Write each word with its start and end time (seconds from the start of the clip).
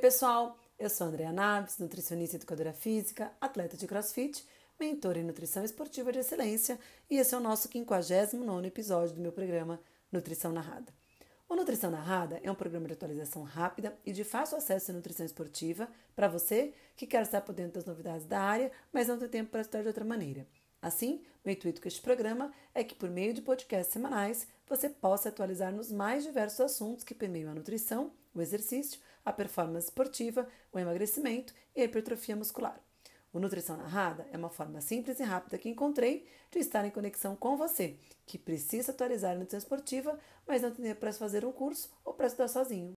pessoal! 0.00 0.58
Eu 0.78 0.88
sou 0.88 1.08
Andrea 1.08 1.30
Naves, 1.30 1.76
nutricionista 1.76 2.34
e 2.34 2.38
educadora 2.38 2.72
física, 2.72 3.30
atleta 3.38 3.76
de 3.76 3.86
crossfit, 3.86 4.46
mentora 4.78 5.18
em 5.18 5.24
nutrição 5.24 5.62
esportiva 5.62 6.10
de 6.10 6.20
excelência 6.20 6.78
e 7.10 7.18
esse 7.18 7.34
é 7.34 7.36
o 7.36 7.40
nosso 7.40 7.68
59 7.68 8.66
episódio 8.66 9.14
do 9.14 9.20
meu 9.20 9.30
programa 9.30 9.78
Nutrição 10.10 10.52
Narrada. 10.52 10.90
O 11.46 11.54
Nutrição 11.54 11.90
Narrada 11.90 12.40
é 12.42 12.50
um 12.50 12.54
programa 12.54 12.86
de 12.86 12.94
atualização 12.94 13.42
rápida 13.42 13.94
e 14.06 14.10
de 14.10 14.24
fácil 14.24 14.56
acesso 14.56 14.90
à 14.90 14.94
nutrição 14.94 15.26
esportiva 15.26 15.86
para 16.16 16.28
você 16.28 16.72
que 16.96 17.06
quer 17.06 17.20
estar 17.20 17.42
por 17.42 17.54
dentro 17.54 17.74
das 17.74 17.84
novidades 17.84 18.24
da 18.24 18.40
área, 18.40 18.72
mas 18.90 19.06
não 19.06 19.18
tem 19.18 19.28
tempo 19.28 19.50
para 19.50 19.60
estudar 19.60 19.82
de 19.82 19.88
outra 19.88 20.04
maneira. 20.04 20.46
Assim, 20.80 21.22
o 21.44 21.50
intuito 21.50 21.82
com 21.82 21.88
este 21.88 22.00
programa 22.00 22.50
é 22.74 22.82
que, 22.82 22.94
por 22.94 23.10
meio 23.10 23.34
de 23.34 23.42
podcasts 23.42 23.92
semanais, 23.92 24.48
você 24.66 24.88
possa 24.88 25.28
atualizar 25.28 25.70
nos 25.74 25.92
mais 25.92 26.24
diversos 26.24 26.60
assuntos 26.60 27.04
que 27.04 27.14
permeiam 27.14 27.50
a 27.50 27.54
nutrição, 27.54 28.10
o 28.34 28.40
exercício, 28.40 28.98
a 29.24 29.32
performance 29.32 29.86
esportiva, 29.86 30.48
o 30.72 30.78
emagrecimento 30.78 31.54
e 31.74 31.80
a 31.82 31.84
hipertrofia 31.84 32.36
muscular. 32.36 32.80
O 33.32 33.38
Nutrição 33.38 33.76
Narrada 33.76 34.26
é 34.32 34.36
uma 34.36 34.50
forma 34.50 34.80
simples 34.80 35.20
e 35.20 35.22
rápida 35.22 35.56
que 35.56 35.68
encontrei 35.68 36.26
de 36.50 36.58
estar 36.58 36.84
em 36.84 36.90
conexão 36.90 37.36
com 37.36 37.56
você, 37.56 37.96
que 38.26 38.36
precisa 38.36 38.90
atualizar 38.90 39.32
a 39.32 39.38
nutrição 39.38 39.58
esportiva, 39.58 40.18
mas 40.46 40.62
não 40.62 40.72
tem 40.72 40.92
para 40.96 41.12
fazer 41.12 41.44
um 41.44 41.52
curso 41.52 41.88
ou 42.04 42.12
para 42.12 42.26
estudar 42.26 42.48
sozinho. 42.48 42.94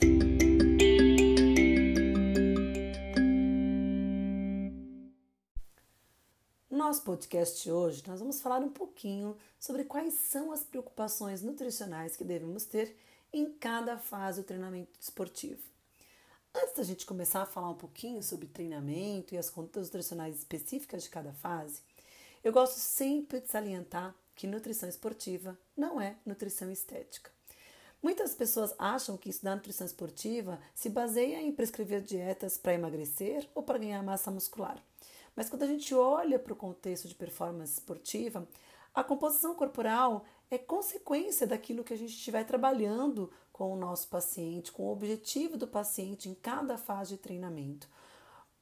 No 6.71 6.79
nosso 6.79 7.03
podcast 7.03 7.63
de 7.63 7.71
hoje, 7.71 8.03
nós 8.07 8.19
vamos 8.19 8.41
falar 8.41 8.61
um 8.61 8.71
pouquinho 8.71 9.37
sobre 9.59 9.85
quais 9.85 10.15
são 10.15 10.51
as 10.51 10.65
preocupações 10.65 11.43
nutricionais 11.43 12.17
que 12.17 12.25
devemos 12.25 12.65
ter 12.65 12.97
em 13.31 13.53
cada 13.53 13.99
fase 13.99 14.41
do 14.41 14.47
treinamento 14.47 14.99
esportivo. 14.99 15.72
Antes 16.55 16.75
da 16.75 16.83
gente 16.83 17.07
começar 17.07 17.41
a 17.41 17.47
falar 17.47 17.71
um 17.71 17.75
pouquinho 17.75 18.23
sobre 18.23 18.47
treinamento 18.47 19.35
e 19.35 19.39
as 19.39 19.49
condutas 19.49 19.87
nutricionais 19.87 20.37
específicas 20.37 21.03
de 21.03 21.09
cada 21.09 21.33
fase, 21.33 21.81
eu 22.45 22.53
gosto 22.53 22.77
sempre 22.77 23.41
de 23.41 23.49
salientar 23.49 24.15
que 24.35 24.47
nutrição 24.47 24.87
esportiva 24.87 25.59
não 25.75 25.99
é 25.99 26.17
nutrição 26.27 26.71
estética. 26.71 27.31
Muitas 28.03 28.35
pessoas 28.35 28.75
acham 28.79 29.17
que 29.17 29.31
estudar 29.31 29.55
nutrição 29.55 29.87
esportiva 29.87 30.61
se 30.75 30.91
baseia 30.91 31.41
em 31.41 31.53
prescrever 31.53 32.03
dietas 32.03 32.59
para 32.59 32.75
emagrecer 32.75 33.49
ou 33.55 33.63
para 33.63 33.79
ganhar 33.79 34.03
massa 34.03 34.31
muscular. 34.31 34.77
Mas 35.35 35.49
quando 35.49 35.63
a 35.63 35.67
gente 35.67 35.95
olha 35.95 36.39
para 36.39 36.53
o 36.53 36.57
contexto 36.57 37.09
de 37.09 37.15
performance 37.15 37.75
esportiva, 37.75 38.47
a 38.95 39.03
composição 39.03 39.55
corporal 39.55 40.27
é 40.55 40.59
consequência 40.59 41.47
daquilo 41.47 41.83
que 41.83 41.95
a 41.95 41.97
gente 41.97 42.15
estiver 42.15 42.45
trabalhando 42.45 43.33
com 43.53 43.73
o 43.73 43.77
nosso 43.77 44.09
paciente, 44.09 44.71
com 44.71 44.85
o 44.85 44.93
objetivo 44.93 45.57
do 45.57 45.67
paciente 45.67 46.29
em 46.29 46.35
cada 46.35 46.77
fase 46.77 47.15
de 47.15 47.23
treinamento. 47.23 47.89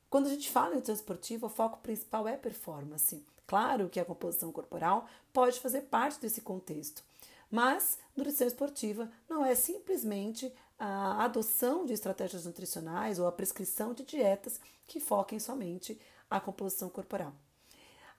Quando 0.09 0.27
a 0.27 0.31
gente 0.31 0.51
fala 0.51 0.73
em 0.73 0.75
nutrição 0.77 0.95
esportiva, 0.95 1.47
o 1.47 1.51
foco 1.51 1.79
principal 1.79 2.29
é 2.29 2.37
performance. 2.37 3.25
Claro 3.47 3.89
que 3.89 3.99
a 3.99 4.05
composição 4.05 4.53
corporal 4.53 5.09
pode 5.33 5.59
fazer 5.59 5.83
parte 5.83 6.21
desse 6.21 6.41
contexto, 6.41 7.03
mas 7.51 7.99
nutrição 8.17 8.47
esportiva 8.47 9.11
não 9.29 9.45
é 9.45 9.57
simplesmente 9.57 10.53
a 10.79 11.25
adoção 11.25 11.85
de 11.85 11.93
estratégias 11.93 12.45
nutricionais 12.45 13.19
ou 13.19 13.27
a 13.27 13.33
prescrição 13.33 13.93
de 13.93 14.05
dietas 14.05 14.61
que 14.87 15.01
foquem 15.01 15.41
somente 15.41 16.01
a 16.31 16.41
composição 16.41 16.89
corporal. 16.89 17.33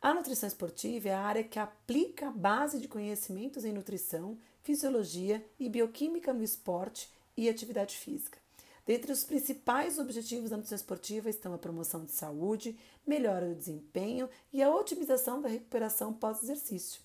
A 0.02 0.16
nutrição 0.16 0.48
esportiva 0.48 1.10
é 1.10 1.14
a 1.14 1.22
área 1.22 1.44
que 1.44 1.60
aplica 1.60 2.30
a 2.30 2.32
base 2.32 2.80
de 2.80 2.88
conhecimentos 2.88 3.64
em 3.64 3.72
nutrição, 3.72 4.36
fisiologia 4.64 5.46
e 5.60 5.70
bioquímica 5.70 6.34
no 6.34 6.44
esporte 6.44 7.08
e 7.38 7.48
atividade 7.48 7.96
física. 7.96 8.40
Dentre 8.84 9.12
os 9.12 9.24
principais 9.24 10.00
objetivos 10.00 10.50
da 10.50 10.58
nutrição 10.58 10.76
esportiva 10.76 11.30
estão 11.30 11.54
a 11.54 11.58
promoção 11.60 12.04
de 12.04 12.14
saúde, 12.14 12.76
melhora 13.06 13.48
do 13.48 13.54
desempenho 13.54 14.28
e 14.52 14.64
a 14.64 14.74
otimização 14.74 15.40
da 15.40 15.48
recuperação 15.48 16.12
pós-exercício. 16.12 17.00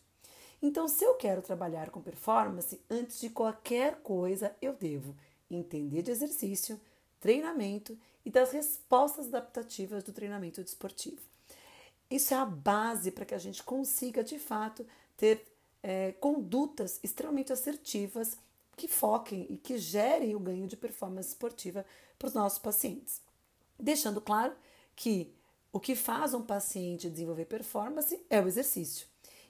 Então, 0.63 0.89
se 0.89 1.05
eu 1.05 1.17
quero 1.17 1.43
trabalhar 1.43 1.91
com 1.91 2.01
performance, 2.01 2.81
antes 2.89 3.21
de 3.21 3.29
qualquer 3.29 3.97
coisa, 3.97 4.57
eu 4.63 4.73
devo 4.73 5.15
entender 5.51 6.01
de 6.01 6.13
exercício, 6.13 6.81
treinamento 7.21 7.99
e 8.25 8.31
das 8.31 8.53
respostas 8.53 9.27
adaptativas 9.27 10.03
do 10.03 10.15
treinamento 10.15 10.65
desportivo. 10.65 11.36
Isso 12.11 12.35
é 12.35 12.37
a 12.37 12.45
base 12.45 13.11
para 13.11 13.25
que 13.25 13.35
a 13.35 13.39
gente 13.39 13.63
consiga, 13.63 14.23
de 14.23 14.39
fato, 14.39 14.87
ter 15.17 15.45
é, 15.83 16.13
condutas 16.13 17.01
extremamente 17.03 17.53
assertivas 17.53 18.37
que 18.77 18.87
foquem 18.87 19.47
e 19.49 19.57
que 19.57 19.79
gerem 19.79 20.35
o 20.35 20.41
ganho 20.41 20.67
de 20.67 20.77
performance 20.77 21.31
esportiva 21.31 21.85
para 22.19 22.29
os 22.29 22.35
nossos 22.35 22.59
pacientes. 22.59 23.21
Deixando 23.79 24.21
claro 24.21 24.55
que 24.95 25.35
o 25.73 25.81
que 25.81 25.95
faz 25.95 26.35
um 26.35 26.43
paciente 26.43 27.11
desenvolver 27.11 27.47
performance 27.47 28.19
é 28.31 28.41
o 28.41 28.47
exercício. 28.47 29.07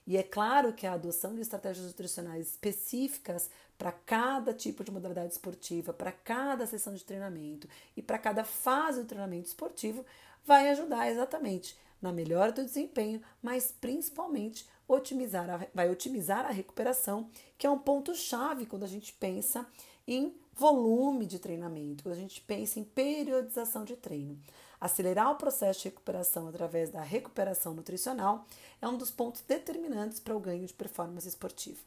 E 0.06 0.16
é 0.16 0.22
claro 0.22 0.72
que 0.72 0.86
a 0.86 0.92
adoção 0.92 1.34
de 1.34 1.40
estratégias 1.40 1.86
nutricionais 1.86 2.50
específicas 2.50 3.50
para 3.76 3.90
cada 3.90 4.54
tipo 4.54 4.84
de 4.84 4.92
modalidade 4.92 5.32
esportiva, 5.32 5.92
para 5.92 6.12
cada 6.12 6.64
sessão 6.64 6.94
de 6.94 7.04
treinamento 7.04 7.68
e 7.96 8.02
para 8.02 8.18
cada 8.18 8.44
fase 8.44 9.00
do 9.00 9.06
treinamento 9.06 9.48
esportivo 9.48 10.06
vai 10.44 10.70
ajudar 10.70 11.10
exatamente 11.10 11.76
na 12.00 12.12
melhora 12.12 12.52
do 12.52 12.64
desempenho, 12.64 13.20
mas 13.42 13.72
principalmente 13.80 14.66
otimizar 14.88 15.48
a, 15.50 15.66
vai 15.74 15.90
otimizar 15.90 16.46
a 16.46 16.50
recuperação, 16.50 17.28
que 17.58 17.66
é 17.66 17.70
um 17.70 17.78
ponto 17.78 18.14
chave 18.14 18.66
quando 18.66 18.84
a 18.84 18.88
gente 18.88 19.12
pensa 19.12 19.66
em 20.06 20.34
volume 20.54 21.26
de 21.26 21.38
treinamento, 21.38 22.02
quando 22.02 22.14
a 22.14 22.20
gente 22.20 22.40
pensa 22.40 22.78
em 22.78 22.84
periodização 22.84 23.84
de 23.84 23.96
treino. 23.96 24.38
Acelerar 24.80 25.32
o 25.32 25.36
processo 25.36 25.80
de 25.80 25.88
recuperação 25.88 26.48
através 26.48 26.90
da 26.90 27.02
recuperação 27.02 27.74
nutricional 27.74 28.46
é 28.80 28.86
um 28.86 28.96
dos 28.96 29.10
pontos 29.10 29.42
determinantes 29.42 30.20
para 30.20 30.36
o 30.36 30.40
ganho 30.40 30.66
de 30.66 30.72
performance 30.72 31.26
esportiva. 31.26 31.80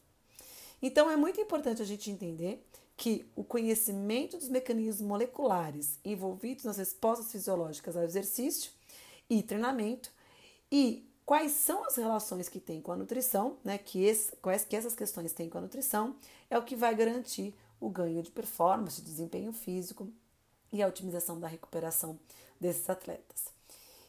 Então, 0.81 1.09
é 1.09 1.15
muito 1.15 1.39
importante 1.39 1.81
a 1.81 1.85
gente 1.85 2.09
entender 2.09 2.65
que 2.97 3.25
o 3.35 3.43
conhecimento 3.43 4.37
dos 4.37 4.49
mecanismos 4.49 5.07
moleculares 5.07 5.99
envolvidos 6.03 6.65
nas 6.65 6.77
respostas 6.77 7.31
fisiológicas 7.31 7.95
ao 7.95 8.03
exercício 8.03 8.71
e 9.29 9.43
treinamento 9.43 10.11
e 10.71 11.07
quais 11.25 11.51
são 11.51 11.85
as 11.85 11.95
relações 11.95 12.49
que 12.49 12.59
tem 12.59 12.81
com 12.81 12.91
a 12.91 12.95
nutrição, 12.95 13.57
né, 13.63 13.77
que, 13.77 14.03
esse, 14.03 14.35
quais 14.37 14.65
que 14.65 14.75
essas 14.75 14.95
questões 14.95 15.31
têm 15.31 15.49
com 15.49 15.59
a 15.59 15.61
nutrição, 15.61 16.15
é 16.49 16.57
o 16.57 16.63
que 16.63 16.75
vai 16.75 16.95
garantir 16.95 17.53
o 17.79 17.89
ganho 17.89 18.21
de 18.23 18.31
performance, 18.31 19.01
de 19.01 19.07
desempenho 19.07 19.53
físico 19.53 20.11
e 20.71 20.81
a 20.81 20.87
otimização 20.87 21.39
da 21.39 21.47
recuperação 21.47 22.19
desses 22.59 22.89
atletas. 22.89 23.45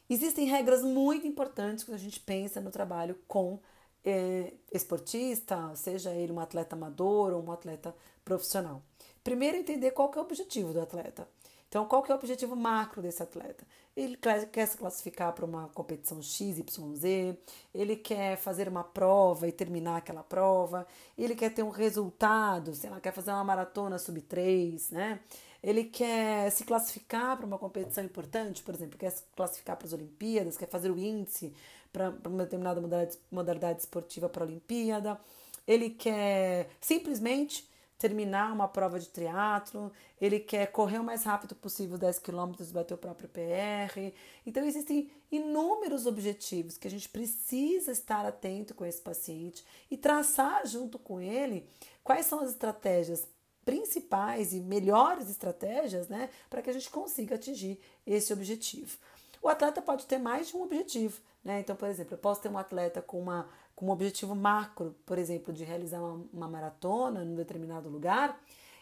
Existem 0.09 0.47
regras 0.47 0.83
muito 0.83 1.27
importantes 1.27 1.85
quando 1.85 1.95
a 1.97 2.01
gente 2.01 2.19
pensa 2.21 2.61
no 2.61 2.71
trabalho 2.71 3.17
com 3.29 3.61
é, 4.05 4.55
esportista, 4.73 5.75
seja 5.77 6.13
ele 6.13 6.33
um 6.33 6.41
atleta 6.41 6.75
amador 6.75 7.33
ou 7.33 7.43
um 7.45 7.53
atleta 7.53 7.95
profissional. 8.25 8.83
Primeiro, 9.23 9.57
entender 9.57 9.91
qual 9.91 10.11
é 10.15 10.19
o 10.19 10.23
objetivo 10.23 10.73
do 10.73 10.81
atleta. 10.81 11.29
Então, 11.71 11.87
qual 11.87 12.03
que 12.03 12.11
é 12.11 12.15
o 12.15 12.19
objetivo 12.19 12.57
macro 12.57 13.01
desse 13.01 13.23
atleta? 13.23 13.65
Ele 13.97 14.17
quer 14.17 14.67
se 14.67 14.77
classificar 14.77 15.33
para 15.33 15.45
uma 15.45 15.69
competição 15.69 16.21
XYZ, 16.21 17.37
ele 17.73 17.95
quer 17.95 18.37
fazer 18.37 18.67
uma 18.67 18.83
prova 18.83 19.47
e 19.47 19.53
terminar 19.53 19.99
aquela 19.99 20.25
prova, 20.25 20.85
ele 21.17 21.37
quer 21.37 21.51
ter 21.55 21.63
um 21.63 21.71
resultado, 21.71 22.75
sei 22.75 22.91
lá, 22.91 23.01
quer 23.01 23.13
fazer 23.13 23.31
uma 23.31 23.45
maratona 23.45 23.99
sub 24.01 24.21
3, 24.21 24.91
né? 24.91 25.21
Ele 25.63 25.85
quer 25.85 26.51
se 26.51 26.65
classificar 26.65 27.37
para 27.37 27.47
uma 27.47 27.59
competição 27.59 28.03
importante, 28.03 28.65
por 28.65 28.75
exemplo, 28.75 28.99
quer 28.99 29.11
se 29.11 29.23
classificar 29.37 29.77
para 29.77 29.87
as 29.87 29.93
Olimpíadas, 29.93 30.57
quer 30.57 30.69
fazer 30.69 30.91
o 30.91 30.99
índice 30.99 31.55
para 31.93 32.13
uma 32.27 32.43
determinada 32.43 32.81
modalidade, 32.81 33.17
modalidade 33.31 33.79
esportiva 33.79 34.29
para 34.29 34.43
a 34.43 34.47
Olimpíada. 34.49 35.21
Ele 35.69 35.91
quer 35.91 36.69
simplesmente 36.81 37.70
terminar 38.01 38.51
uma 38.51 38.67
prova 38.67 38.99
de 38.99 39.09
triatlo, 39.11 39.93
ele 40.19 40.41
quer 40.41 40.73
correr 40.73 40.99
o 40.99 41.05
mais 41.05 41.23
rápido 41.23 41.55
possível 41.55 41.99
10 41.99 42.19
quilômetros, 42.19 42.73
bater 42.73 42.95
o 42.95 42.99
próprio 42.99 43.29
PR. 43.29 44.15
Então 44.47 44.65
existem 44.65 45.11
inúmeros 45.31 46.07
objetivos 46.07 46.79
que 46.79 46.89
a 46.89 46.91
gente 46.91 47.11
precisa 47.11 47.93
estar 47.93 48.25
atento 48.25 48.75
com 48.75 48.87
esse 48.87 49.03
paciente 49.03 49.63
e 49.91 49.99
traçar 49.99 50.67
junto 50.67 50.99
com 50.99 51.21
ele 51.21 51.69
quais 52.03 52.25
são 52.25 52.41
as 52.41 52.51
estratégias 52.51 53.29
principais 53.67 54.55
e 54.55 54.61
melhores 54.61 55.29
estratégias, 55.29 56.09
né, 56.09 56.31
para 56.49 56.63
que 56.63 56.71
a 56.71 56.73
gente 56.73 56.89
consiga 56.89 57.35
atingir 57.35 57.79
esse 58.07 58.33
objetivo. 58.33 58.97
O 59.43 59.49
atleta 59.49 59.83
pode 59.83 60.07
ter 60.07 60.19
mais 60.19 60.49
de 60.49 60.57
um 60.57 60.63
objetivo, 60.63 61.21
né? 61.45 61.61
Então, 61.61 61.77
por 61.77 61.89
exemplo, 61.89 62.15
eu 62.15 62.19
posso 62.19 62.41
ter 62.41 62.49
um 62.49 62.59
atleta 62.59 63.01
com 63.01 63.21
uma 63.21 63.49
com 63.81 63.87
um 63.87 63.91
objetivo 63.91 64.37
macro, 64.37 64.95
por 65.07 65.17
exemplo, 65.17 65.55
de 65.55 65.65
realizar 65.65 66.01
uma, 66.01 66.23
uma 66.35 66.49
maratona 66.49 67.25
em 67.25 67.31
um 67.31 67.35
determinado 67.35 67.89
lugar, 67.89 68.39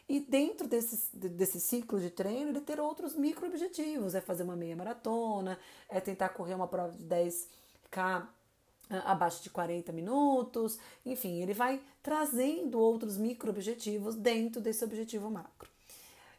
e 0.09 0.19
dentro 0.19 0.67
desse, 0.67 1.17
desse 1.17 1.61
ciclo 1.61 2.01
de 2.01 2.11
treino, 2.11 2.51
ele 2.51 2.61
ter 2.61 2.81
outros 2.81 3.15
micro 3.15 3.47
objetivos, 3.47 4.17
é 4.17 4.21
fazer 4.21 4.43
uma 4.43 4.57
meia 4.57 4.75
maratona, 4.75 5.57
é 5.89 6.01
tentar 6.01 6.31
correr 6.31 6.55
uma 6.55 6.67
prova 6.67 6.91
de 6.91 7.05
10K 7.05 8.27
abaixo 9.05 9.41
de 9.41 9.51
40 9.51 9.93
minutos, 9.93 10.81
enfim, 11.07 11.43
ele 11.43 11.55
vai 11.55 11.81
trazendo 12.03 12.81
outros 12.81 13.17
micro 13.17 13.51
objetivos 13.51 14.17
dentro 14.17 14.61
desse 14.61 14.85
objetivo 14.85 15.31
macro. 15.31 15.69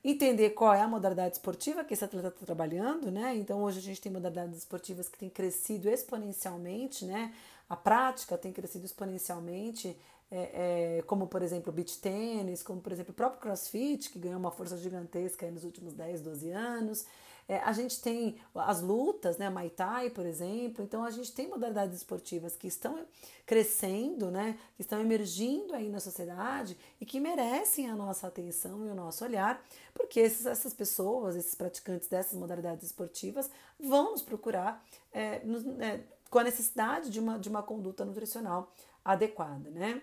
entender 0.03 0.49
qual 0.49 0.73
é 0.73 0.81
a 0.81 0.87
modalidade 0.87 1.35
esportiva 1.35 1.83
que 1.83 1.93
esse 1.93 2.03
atleta 2.03 2.29
está 2.29 2.45
trabalhando, 2.45 3.11
né? 3.11 3.35
Então 3.35 3.63
hoje 3.63 3.79
a 3.79 3.81
gente 3.81 4.01
tem 4.01 4.11
modalidades 4.11 4.57
esportivas 4.57 5.07
que 5.07 5.17
têm 5.17 5.29
crescido 5.29 5.89
exponencialmente, 5.89 7.05
né? 7.05 7.33
A 7.69 7.75
prática 7.75 8.37
tem 8.37 8.51
crescido 8.51 8.85
exponencialmente, 8.85 9.95
é, 10.31 10.97
é, 10.97 11.01
como 11.03 11.27
por 11.27 11.41
exemplo 11.41 11.71
o 11.71 11.75
beach 11.75 11.99
tênis, 11.99 12.63
como 12.63 12.81
por 12.81 12.91
exemplo 12.91 13.11
o 13.11 13.15
próprio 13.15 13.39
crossfit, 13.39 14.09
que 14.09 14.19
ganhou 14.19 14.39
uma 14.39 14.51
força 14.51 14.77
gigantesca 14.77 15.49
nos 15.51 15.63
últimos 15.63 15.93
10, 15.93 16.21
12 16.21 16.51
anos. 16.51 17.05
É, 17.49 17.57
a 17.61 17.73
gente 17.73 17.99
tem 17.99 18.35
as 18.53 18.79
lutas, 18.79 19.39
né, 19.39 19.49
Muay 19.49 19.71
Thai, 19.71 20.11
por 20.11 20.23
exemplo. 20.23 20.83
Então 20.85 21.03
a 21.03 21.09
gente 21.09 21.31
tem 21.31 21.47
modalidades 21.47 21.97
esportivas 21.97 22.55
que 22.55 22.67
estão 22.67 23.03
crescendo, 23.43 24.29
né, 24.29 24.55
que 24.75 24.83
estão 24.83 25.01
emergindo 25.01 25.73
aí 25.73 25.89
na 25.89 25.99
sociedade 25.99 26.77
e 27.01 27.05
que 27.07 27.19
merecem 27.19 27.89
a 27.89 27.95
nossa 27.95 28.27
atenção 28.27 28.85
e 28.85 28.89
o 28.89 28.93
nosso 28.93 29.25
olhar, 29.25 29.65
porque 29.95 30.19
esses, 30.19 30.45
essas 30.45 30.75
pessoas, 30.75 31.35
esses 31.35 31.55
praticantes 31.55 32.07
dessas 32.07 32.37
modalidades 32.37 32.85
esportivas 32.85 33.49
vão 33.79 34.11
nos 34.11 34.21
procurar 34.21 34.85
é, 35.11 35.43
nos, 35.43 35.65
é, 35.81 36.03
com 36.29 36.39
a 36.39 36.43
necessidade 36.43 37.09
de 37.09 37.19
uma, 37.19 37.39
de 37.39 37.49
uma 37.49 37.63
conduta 37.63 38.05
nutricional 38.05 38.71
adequada, 39.03 39.69
né? 39.69 40.01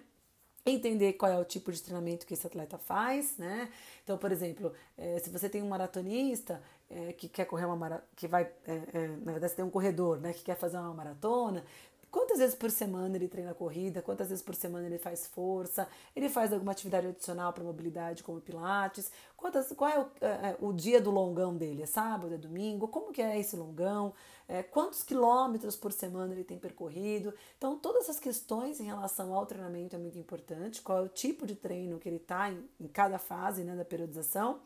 entender 0.67 1.13
qual 1.13 1.31
é 1.31 1.39
o 1.39 1.45
tipo 1.45 1.71
de 1.71 1.81
treinamento 1.81 2.27
que 2.27 2.35
esse 2.35 2.47
atleta 2.47 2.77
faz, 2.77 3.37
né? 3.39 3.71
Então, 4.03 4.19
por 4.19 4.33
exemplo, 4.33 4.73
é, 4.99 5.19
se 5.21 5.31
você 5.31 5.49
tem 5.49 5.63
um 5.63 5.69
maratonista 5.69 6.61
é, 6.91 7.13
que 7.13 7.29
quer 7.29 7.45
correr 7.45 7.65
uma 7.67 7.77
maratona, 7.77 8.09
que 8.17 8.27
vai, 8.27 8.51
é, 8.67 9.09
na 9.25 9.33
verdade, 9.33 9.51
você 9.51 9.57
tem 9.57 9.65
um 9.65 9.71
corredor, 9.71 10.19
né, 10.19 10.33
que 10.33 10.43
quer 10.43 10.57
fazer 10.57 10.77
uma 10.79 10.93
maratona, 10.93 11.65
Quantas 12.11 12.39
vezes 12.39 12.55
por 12.55 12.71
semana 12.71 13.17
ele 13.17 13.29
treina 13.29 13.53
corrida? 13.55 14.01
Quantas 14.01 14.29
vezes 14.29 14.43
por 14.43 14.55
semana 14.55 14.87
ele 14.87 14.99
faz 14.99 15.27
força? 15.27 15.87
Ele 16.15 16.29
faz 16.29 16.53
alguma 16.53 16.73
atividade 16.73 17.07
adicional 17.07 17.53
para 17.53 17.65
mobilidade, 17.65 18.23
como 18.23 18.41
pilates? 18.41 19.11
Quantas, 19.37 19.73
qual 19.73 19.91
é 19.91 19.99
o, 20.01 20.07
é, 20.21 20.57
o, 20.61 20.73
dia 20.73 21.01
do 21.01 21.11
longão 21.11 21.57
dele? 21.57 21.83
É 21.83 21.87
sábado? 21.87 22.35
É 22.35 22.39
domingo? 22.39 22.89
Como 22.89 23.13
que 23.13 23.21
é 23.21 23.39
esse 23.39 23.57
longão? 23.57 24.15
É, 24.49 24.63
quantos 24.63 25.03
quilômetros 25.03 25.77
por 25.77 25.93
semana 25.93 26.33
ele 26.33 26.45
tem 26.45 26.59
percorrido? 26.59 27.35
Então, 27.59 27.79
todas 27.79 28.05
essas 28.05 28.19
questões 28.19 28.81
em 28.81 28.85
relação 28.85 29.35
ao 29.35 29.45
treinamento 29.45 29.97
é 29.97 29.99
muito 29.99 30.19
importante. 30.19 30.81
Qual 30.81 30.99
é 30.99 31.03
o 31.03 31.09
tipo 31.09 31.47
de 31.47 31.55
treino 31.55 31.99
que 31.99 32.09
ele 32.09 32.17
está 32.17 32.51
em, 32.51 32.65
em 32.81 32.89
cada 32.89 33.19
fase 33.19 33.63
né, 33.63 33.75
da 33.75 33.85
periodização? 33.85 34.61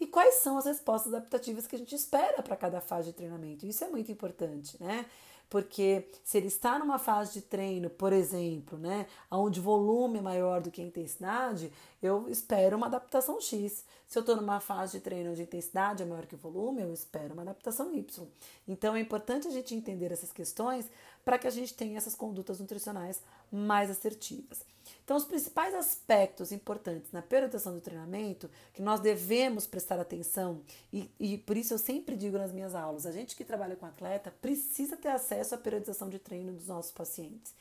E 0.00 0.06
quais 0.06 0.36
são 0.36 0.58
as 0.58 0.66
respostas 0.66 1.14
adaptativas 1.14 1.66
que 1.66 1.76
a 1.76 1.78
gente 1.78 1.94
espera 1.94 2.42
para 2.42 2.56
cada 2.56 2.80
fase 2.80 3.08
de 3.08 3.14
treinamento? 3.14 3.66
Isso 3.66 3.84
é 3.84 3.88
muito 3.88 4.10
importante, 4.12 4.76
né? 4.82 5.06
Porque 5.48 6.08
se 6.24 6.38
ele 6.38 6.48
está 6.48 6.78
numa 6.78 6.98
fase 6.98 7.34
de 7.34 7.42
treino, 7.42 7.88
por 7.88 8.12
exemplo, 8.12 8.76
né, 8.78 9.06
onde 9.30 9.60
o 9.60 9.62
volume 9.62 10.18
é 10.18 10.22
maior 10.22 10.60
do 10.60 10.70
que 10.70 10.82
a 10.82 10.84
intensidade, 10.84 11.72
eu 12.02 12.28
espero 12.28 12.76
uma 12.76 12.86
adaptação 12.86 13.40
X. 13.40 13.84
Se 14.06 14.18
eu 14.18 14.20
estou 14.20 14.36
numa 14.36 14.60
fase 14.60 14.98
de 14.98 15.04
treino 15.04 15.30
onde 15.30 15.40
a 15.40 15.44
intensidade 15.44 16.02
é 16.02 16.06
maior 16.06 16.26
que 16.26 16.34
o 16.34 16.38
volume, 16.38 16.82
eu 16.82 16.92
espero 16.92 17.32
uma 17.32 17.42
adaptação 17.42 17.94
Y. 17.94 18.26
Então 18.66 18.94
é 18.96 19.00
importante 19.00 19.46
a 19.48 19.50
gente 19.50 19.74
entender 19.74 20.12
essas 20.12 20.32
questões 20.32 20.90
para 21.24 21.38
que 21.38 21.46
a 21.46 21.50
gente 21.50 21.74
tenha 21.74 21.96
essas 21.96 22.14
condutas 22.14 22.60
nutricionais 22.60 23.22
mais 23.50 23.90
assertivas. 23.90 24.75
Então, 25.06 25.16
os 25.16 25.24
principais 25.24 25.72
aspectos 25.72 26.50
importantes 26.50 27.12
na 27.12 27.22
periodização 27.22 27.72
do 27.72 27.80
treinamento 27.80 28.50
que 28.74 28.82
nós 28.82 28.98
devemos 28.98 29.64
prestar 29.64 30.00
atenção, 30.00 30.62
e, 30.92 31.08
e 31.20 31.38
por 31.38 31.56
isso 31.56 31.72
eu 31.72 31.78
sempre 31.78 32.16
digo 32.16 32.36
nas 32.36 32.52
minhas 32.52 32.74
aulas: 32.74 33.06
a 33.06 33.12
gente 33.12 33.36
que 33.36 33.44
trabalha 33.44 33.76
com 33.76 33.86
atleta 33.86 34.34
precisa 34.42 34.96
ter 34.96 35.10
acesso 35.10 35.54
à 35.54 35.58
periodização 35.58 36.08
de 36.08 36.18
treino 36.18 36.52
dos 36.52 36.66
nossos 36.66 36.90
pacientes. 36.90 37.54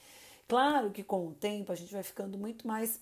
Claro 0.48 0.90
que 0.90 1.04
com 1.04 1.28
o 1.28 1.36
tempo 1.36 1.72
a 1.72 1.76
gente 1.76 1.94
vai 1.94 2.02
ficando 2.02 2.36
muito 2.36 2.68
mais 2.68 3.00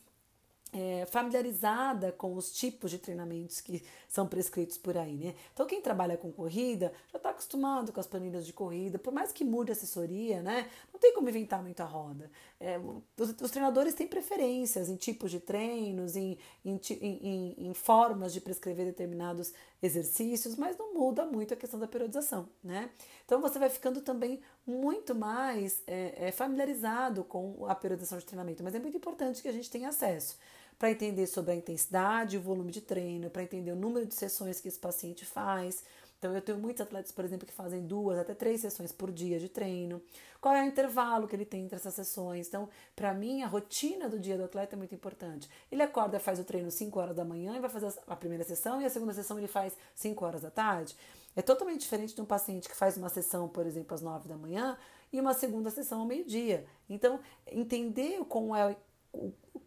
é, 0.74 1.06
familiarizada 1.06 2.12
com 2.12 2.36
os 2.36 2.52
tipos 2.52 2.90
de 2.90 2.98
treinamentos 2.98 3.62
que 3.62 3.84
são 4.10 4.28
prescritos 4.28 4.78
por 4.78 4.98
aí, 4.98 5.16
né? 5.16 5.36
Então, 5.54 5.66
quem 5.66 5.82
trabalha 5.82 6.18
com 6.18 6.32
corrida 6.32 6.92
já 7.12 7.18
está 7.18 7.30
acostumado 7.30 7.92
com 7.94 8.00
as 8.00 8.08
planilhas 8.08 8.46
de 8.46 8.54
corrida, 8.54 8.98
por 8.98 9.14
mais 9.14 9.32
que 9.32 9.46
mude 9.46 9.72
a 9.72 9.74
assessoria, 9.74 10.42
né? 10.42 10.70
Não 10.92 11.00
tem 11.00 11.14
como 11.14 11.30
inventar 11.30 11.62
muito 11.62 11.80
a 11.82 11.86
roda. 11.86 12.30
É, 12.60 12.80
os, 13.18 13.30
os, 13.42 13.52
treinadores 13.52 13.94
têm 13.94 14.08
preferências 14.08 14.90
em 14.90 14.96
tipos 14.96 15.30
de 15.30 15.40
treinos, 15.40 16.16
em, 16.16 16.38
em, 16.66 16.80
em, 17.02 17.56
em, 17.68 17.74
formas 17.74 18.34
de 18.34 18.42
prescrever 18.42 18.86
determinados 18.86 19.54
exercícios, 19.84 20.56
mas 20.56 20.78
não 20.78 20.94
muda 20.94 21.26
muito 21.26 21.54
a 21.54 21.58
questão 21.58 21.78
da 21.78 21.88
periodização, 21.88 22.48
né? 22.64 22.90
Então, 23.26 23.42
você 23.42 23.60
vai 23.60 23.70
ficando 23.70 24.02
também 24.02 24.40
muito 24.66 25.14
mais 25.14 25.84
é, 25.86 26.28
é, 26.28 26.32
familiarizado 26.32 27.24
com 27.26 27.66
a 27.68 27.76
periodização 27.76 28.18
de 28.18 28.26
treinamento, 28.26 28.64
mas 28.64 28.74
é 28.74 28.80
muito 28.80 28.96
importante 28.96 29.42
que 29.42 29.48
a 29.50 29.52
gente 29.52 29.70
tenha 29.70 29.90
acesso 29.90 30.38
para 30.80 30.90
entender 30.90 31.28
sobre 31.28 31.52
a 31.52 31.56
intensidade 31.56 32.38
o 32.38 32.42
volume 32.42 32.72
de 32.72 32.82
treino, 32.82 33.30
para 33.30 33.44
entender 33.44 33.72
o 33.72 33.76
número 33.76 34.06
de 34.06 34.16
sessões 34.16 34.60
que 34.60 34.70
esse 34.70 34.80
paciente 34.80 35.26
faz. 35.26 35.84
Então, 36.24 36.34
eu 36.34 36.42
tenho 36.42 36.58
muitos 36.58 36.80
atletas, 36.80 37.12
por 37.12 37.26
exemplo, 37.26 37.46
que 37.46 37.52
fazem 37.52 37.86
duas 37.86 38.18
até 38.18 38.34
três 38.34 38.62
sessões 38.62 38.94
por 38.94 39.12
dia 39.12 39.38
de 39.38 39.50
treino. 39.50 40.02
Qual 40.40 40.56
é 40.56 40.64
o 40.64 40.66
intervalo 40.66 41.28
que 41.28 41.36
ele 41.36 41.44
tem 41.44 41.66
entre 41.66 41.76
essas 41.76 41.94
sessões? 41.94 42.48
Então, 42.48 42.70
para 42.96 43.14
mim, 43.14 43.42
a 43.42 43.48
rotina 43.48 44.08
do 44.08 44.18
dia 44.18 44.38
do 44.38 44.46
atleta 44.46 44.74
é 44.74 44.78
muito 44.78 44.96
importante. 44.96 45.50
Ele 45.70 45.84
acorda, 45.84 46.22
faz 46.22 46.40
o 46.40 46.46
treino 46.46 46.72
5 46.72 46.98
horas 46.98 47.14
da 47.14 47.26
manhã 47.26 47.58
e 47.58 47.60
vai 47.60 47.70
fazer 47.70 47.94
a 48.08 48.16
primeira 48.16 48.46
sessão, 48.46 48.82
e 48.82 48.86
a 48.86 48.90
segunda 48.90 49.12
sessão 49.12 49.38
ele 49.38 49.50
faz 49.50 49.76
5 49.96 50.24
horas 50.24 50.40
da 50.40 50.50
tarde. 50.50 50.96
É 51.36 51.42
totalmente 51.42 51.82
diferente 51.82 52.16
de 52.16 52.22
um 52.22 52.26
paciente 52.26 52.70
que 52.70 52.76
faz 52.76 52.96
uma 52.96 53.10
sessão, 53.10 53.50
por 53.50 53.68
exemplo, 53.68 53.94
às 53.94 54.02
9 54.02 54.30
da 54.30 54.38
manhã 54.38 54.78
e 55.12 55.20
uma 55.20 55.34
segunda 55.34 55.70
sessão 55.72 56.00
ao 56.00 56.06
meio-dia. 56.06 56.66
Então, 56.90 57.20
entender 57.52 58.24
como 58.30 58.56
é 58.56 58.78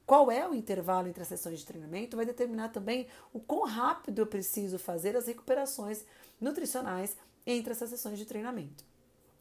qual 0.05 0.31
é 0.31 0.49
o 0.49 0.55
intervalo 0.55 1.09
entre 1.09 1.23
as 1.23 1.29
sessões 1.29 1.59
de 1.59 1.67
treinamento 1.67 2.17
vai 2.17 2.25
determinar 2.25 2.69
também 2.69 3.09
o 3.33 3.41
quão 3.41 3.65
rápido 3.65 4.21
eu 4.21 4.27
preciso 4.27 4.79
fazer 4.79 5.17
as 5.17 5.27
recuperações 5.27 6.05
nutricionais 6.41 7.17
entre 7.47 7.73
essas 7.73 7.91
sessões 7.91 8.19
de 8.19 8.27
treinamento. 8.27 8.85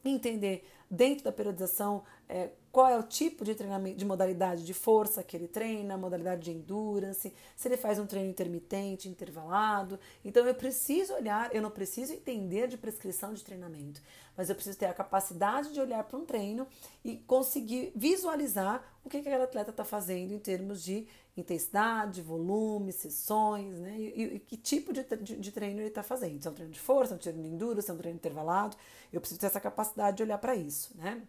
Entender 0.03 0.63
dentro 0.89 1.23
da 1.23 1.31
periodização 1.31 2.03
é, 2.27 2.49
qual 2.71 2.89
é 2.89 2.97
o 2.97 3.03
tipo 3.03 3.45
de 3.45 3.55
treinamento, 3.55 3.97
de 3.97 4.05
modalidade 4.05 4.65
de 4.65 4.73
força 4.73 5.23
que 5.23 5.37
ele 5.37 5.47
treina, 5.47 5.97
modalidade 5.97 6.43
de 6.43 6.51
endurance, 6.51 7.33
se 7.55 7.67
ele 7.67 7.77
faz 7.77 7.97
um 7.99 8.05
treino 8.05 8.29
intermitente, 8.29 9.07
intervalado. 9.07 9.97
Então 10.25 10.45
eu 10.45 10.53
preciso 10.53 11.13
olhar, 11.13 11.55
eu 11.55 11.61
não 11.61 11.71
preciso 11.71 12.11
entender 12.11 12.67
de 12.67 12.77
prescrição 12.77 13.33
de 13.33 13.43
treinamento, 13.43 14.01
mas 14.35 14.49
eu 14.49 14.55
preciso 14.55 14.77
ter 14.77 14.87
a 14.87 14.93
capacidade 14.93 15.71
de 15.71 15.79
olhar 15.79 16.03
para 16.03 16.17
um 16.17 16.25
treino 16.25 16.67
e 17.03 17.15
conseguir 17.15 17.93
visualizar 17.95 18.83
o 19.05 19.09
que, 19.09 19.21
que 19.21 19.29
aquele 19.29 19.43
atleta 19.43 19.69
está 19.69 19.85
fazendo 19.85 20.33
em 20.33 20.39
termos 20.39 20.83
de 20.83 21.07
intensidade, 21.37 22.21
volume, 22.21 22.91
sessões, 22.93 23.77
né? 23.79 23.95
E, 23.97 24.13
e, 24.15 24.35
e 24.35 24.39
que 24.39 24.55
tipo 24.55 24.93
de, 24.93 25.03
de, 25.03 25.35
de, 25.35 25.51
treino 25.51 25.81
ele 25.81 25.89
está 25.89 26.01
fazendo. 26.01 26.41
Se 26.41 26.47
é 26.47 26.51
um 26.51 26.53
treino 26.53 26.71
de 26.71 26.79
força, 26.79 27.13
é 27.13 27.15
um 27.15 27.19
treino 27.19 27.41
de 27.41 27.49
endurance, 27.49 27.89
é 27.89 27.93
um 27.93 27.97
treino 27.97 28.15
intervalado. 28.15 28.77
Eu 29.11 29.19
preciso 29.19 29.39
ter 29.39 29.47
essa 29.47 29.59
capacidade 29.59 30.17
de 30.17 30.23
olhar 30.23 30.37
para 30.37 30.55
isso, 30.55 30.74
né? 30.95 31.21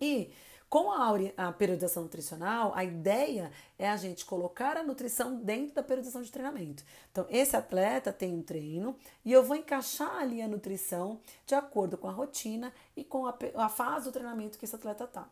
E 0.00 0.30
com 0.68 0.92
a, 0.92 1.14
a, 1.36 1.52
periodização 1.52 2.02
nutricional, 2.02 2.72
a 2.74 2.84
ideia 2.84 3.50
é 3.78 3.88
a 3.88 3.96
gente 3.96 4.24
colocar 4.26 4.76
a 4.76 4.82
nutrição 4.82 5.36
dentro 5.36 5.74
da 5.74 5.82
periodização 5.82 6.20
de 6.20 6.30
treinamento. 6.30 6.84
Então, 7.10 7.26
esse 7.30 7.56
atleta 7.56 8.12
tem 8.12 8.34
um 8.34 8.42
treino 8.42 8.94
e 9.24 9.32
eu 9.32 9.42
vou 9.42 9.56
encaixar 9.56 10.16
ali 10.16 10.42
a 10.42 10.48
nutrição 10.48 11.20
de 11.46 11.54
acordo 11.54 11.96
com 11.96 12.06
a 12.06 12.12
rotina 12.12 12.72
e 12.94 13.02
com 13.02 13.26
a, 13.26 13.34
a 13.54 13.68
fase 13.70 14.06
do 14.06 14.12
treinamento 14.12 14.58
que 14.58 14.66
esse 14.66 14.76
atleta 14.76 15.04
está. 15.04 15.26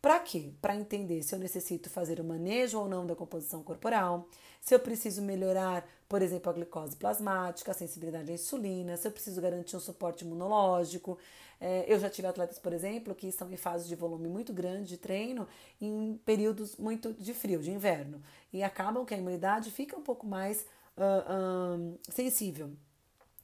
Para 0.00 0.18
quê? 0.20 0.54
Para 0.62 0.74
entender 0.74 1.22
se 1.22 1.34
eu 1.34 1.38
necessito 1.38 1.90
fazer 1.90 2.20
o 2.20 2.24
manejo 2.24 2.78
ou 2.78 2.88
não 2.88 3.06
da 3.06 3.14
composição 3.14 3.62
corporal, 3.62 4.26
se 4.60 4.74
eu 4.74 4.80
preciso 4.80 5.20
melhorar, 5.20 5.86
por 6.08 6.22
exemplo, 6.22 6.50
a 6.50 6.54
glicose 6.54 6.96
plasmática, 6.96 7.70
a 7.70 7.74
sensibilidade 7.74 8.30
à 8.30 8.34
insulina, 8.34 8.96
se 8.96 9.06
eu 9.06 9.12
preciso 9.12 9.40
garantir 9.42 9.76
um 9.76 9.80
suporte 9.80 10.24
imunológico, 10.24 11.18
é, 11.60 11.84
eu 11.86 11.98
já 11.98 12.08
tive 12.08 12.26
atletas, 12.26 12.58
por 12.58 12.72
exemplo, 12.72 13.14
que 13.14 13.26
estão 13.26 13.52
em 13.52 13.56
fases 13.56 13.86
de 13.86 13.94
volume 13.94 14.26
muito 14.26 14.54
grande 14.54 14.88
de 14.88 14.96
treino 14.96 15.46
em 15.78 16.18
períodos 16.24 16.76
muito 16.76 17.12
de 17.12 17.34
frio, 17.34 17.60
de 17.60 17.70
inverno, 17.70 18.22
e 18.50 18.62
acabam 18.62 19.04
que 19.04 19.12
a 19.12 19.18
imunidade 19.18 19.70
fica 19.70 19.94
um 19.98 20.02
pouco 20.02 20.26
mais 20.26 20.64
uh, 20.96 21.78
um, 21.78 21.98
sensível 22.08 22.70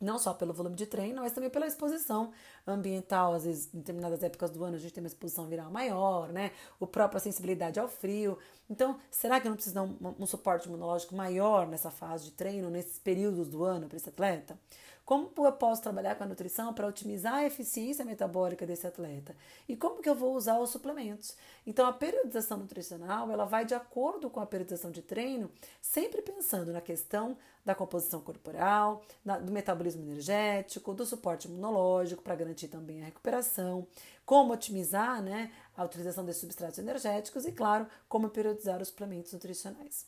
não 0.01 0.19
só 0.19 0.35
pelo 0.35 0.53
volume 0.53 0.77
de 0.77 0.87
treino, 0.87 1.23
mas 1.23 1.33
também 1.33 1.51
pela 1.51 1.67
exposição 1.67 2.33
ambiental. 2.67 3.35
Às 3.35 3.45
vezes, 3.45 3.75
em 3.75 3.79
determinadas 3.79 4.23
épocas 4.23 4.51
do 4.51 4.63
ano, 4.65 4.77
a 4.77 4.79
gente 4.79 4.93
tem 4.93 5.03
uma 5.03 5.09
exposição 5.09 5.47
viral 5.47 5.71
maior, 5.71 6.29
né? 6.33 6.53
O 6.79 6.87
próprio 6.87 7.21
sensibilidade 7.21 7.81
ao 7.81 7.89
frio. 7.89 8.39
Então, 8.69 8.99
será 9.11 9.41
que 9.41 9.47
eu 9.47 9.51
não 9.51 9.57
preciso 9.57 9.75
dar 9.75 9.83
um, 9.83 9.97
um 10.19 10.27
suporte 10.27 10.69
imunológico 10.69 11.15
maior 11.15 11.67
nessa 11.67 11.91
fase 11.91 12.27
de 12.27 12.33
treino, 12.33 12.71
nesses 12.71 12.99
períodos 12.99 13.49
do 13.49 13.65
ano 13.65 13.89
para 13.89 13.97
esse 13.97 14.09
atleta? 14.09 14.59
Como 15.07 15.31
eu 15.39 15.53
posso 15.53 15.83
trabalhar 15.83 16.17
com 16.17 16.25
a 16.25 16.27
nutrição 16.27 16.75
para 16.75 16.89
otimizar 16.89 17.35
a 17.35 17.45
eficiência 17.45 18.05
metabólica 18.05 18.67
desse 18.67 18.89
atleta? 18.89 19.37
E 19.69 19.77
como 19.77 20.03
que 20.03 20.09
eu 20.09 20.17
vou 20.17 20.35
usar 20.35 20.59
os 20.59 20.71
suplementos? 20.71 21.37
Então, 21.65 21.87
a 21.87 21.93
periodização 21.93 22.59
nutricional, 22.59 23.31
ela 23.31 23.45
vai 23.45 23.65
de 23.65 23.73
acordo 23.73 24.29
com 24.29 24.41
a 24.41 24.47
periodização 24.47 24.91
de 24.91 25.03
treino, 25.03 25.49
sempre 25.81 26.21
pensando 26.23 26.73
na 26.73 26.81
questão 26.81 27.39
da 27.65 27.73
composição 27.73 28.21
corporal, 28.21 29.01
na, 29.25 29.39
do 29.39 29.53
metabolismo 29.53 30.03
energético, 30.03 30.93
do 30.93 31.07
suporte 31.07 31.47
imunológico 31.47 32.21
para 32.21 32.35
garantir 32.35 32.67
também 32.67 33.01
a 33.01 33.05
recuperação, 33.05 33.87
como 34.25 34.53
otimizar 34.53 35.23
né, 35.23 35.53
a 35.77 35.85
utilização 35.85 36.25
desses 36.25 36.41
substratos 36.41 36.81
energéticos 36.81 37.45
e, 37.47 37.53
claro, 37.53 37.87
como 38.09 38.29
periodizar 38.29 38.83
os 38.83 38.89
suplementos 38.89 39.33
nutricionais. 39.33 40.05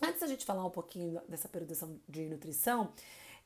Antes 0.00 0.20
da 0.20 0.26
gente 0.26 0.46
falar 0.46 0.64
um 0.64 0.70
pouquinho 0.70 1.20
dessa 1.28 1.50
periodização 1.50 2.00
de 2.08 2.26
nutrição, 2.30 2.92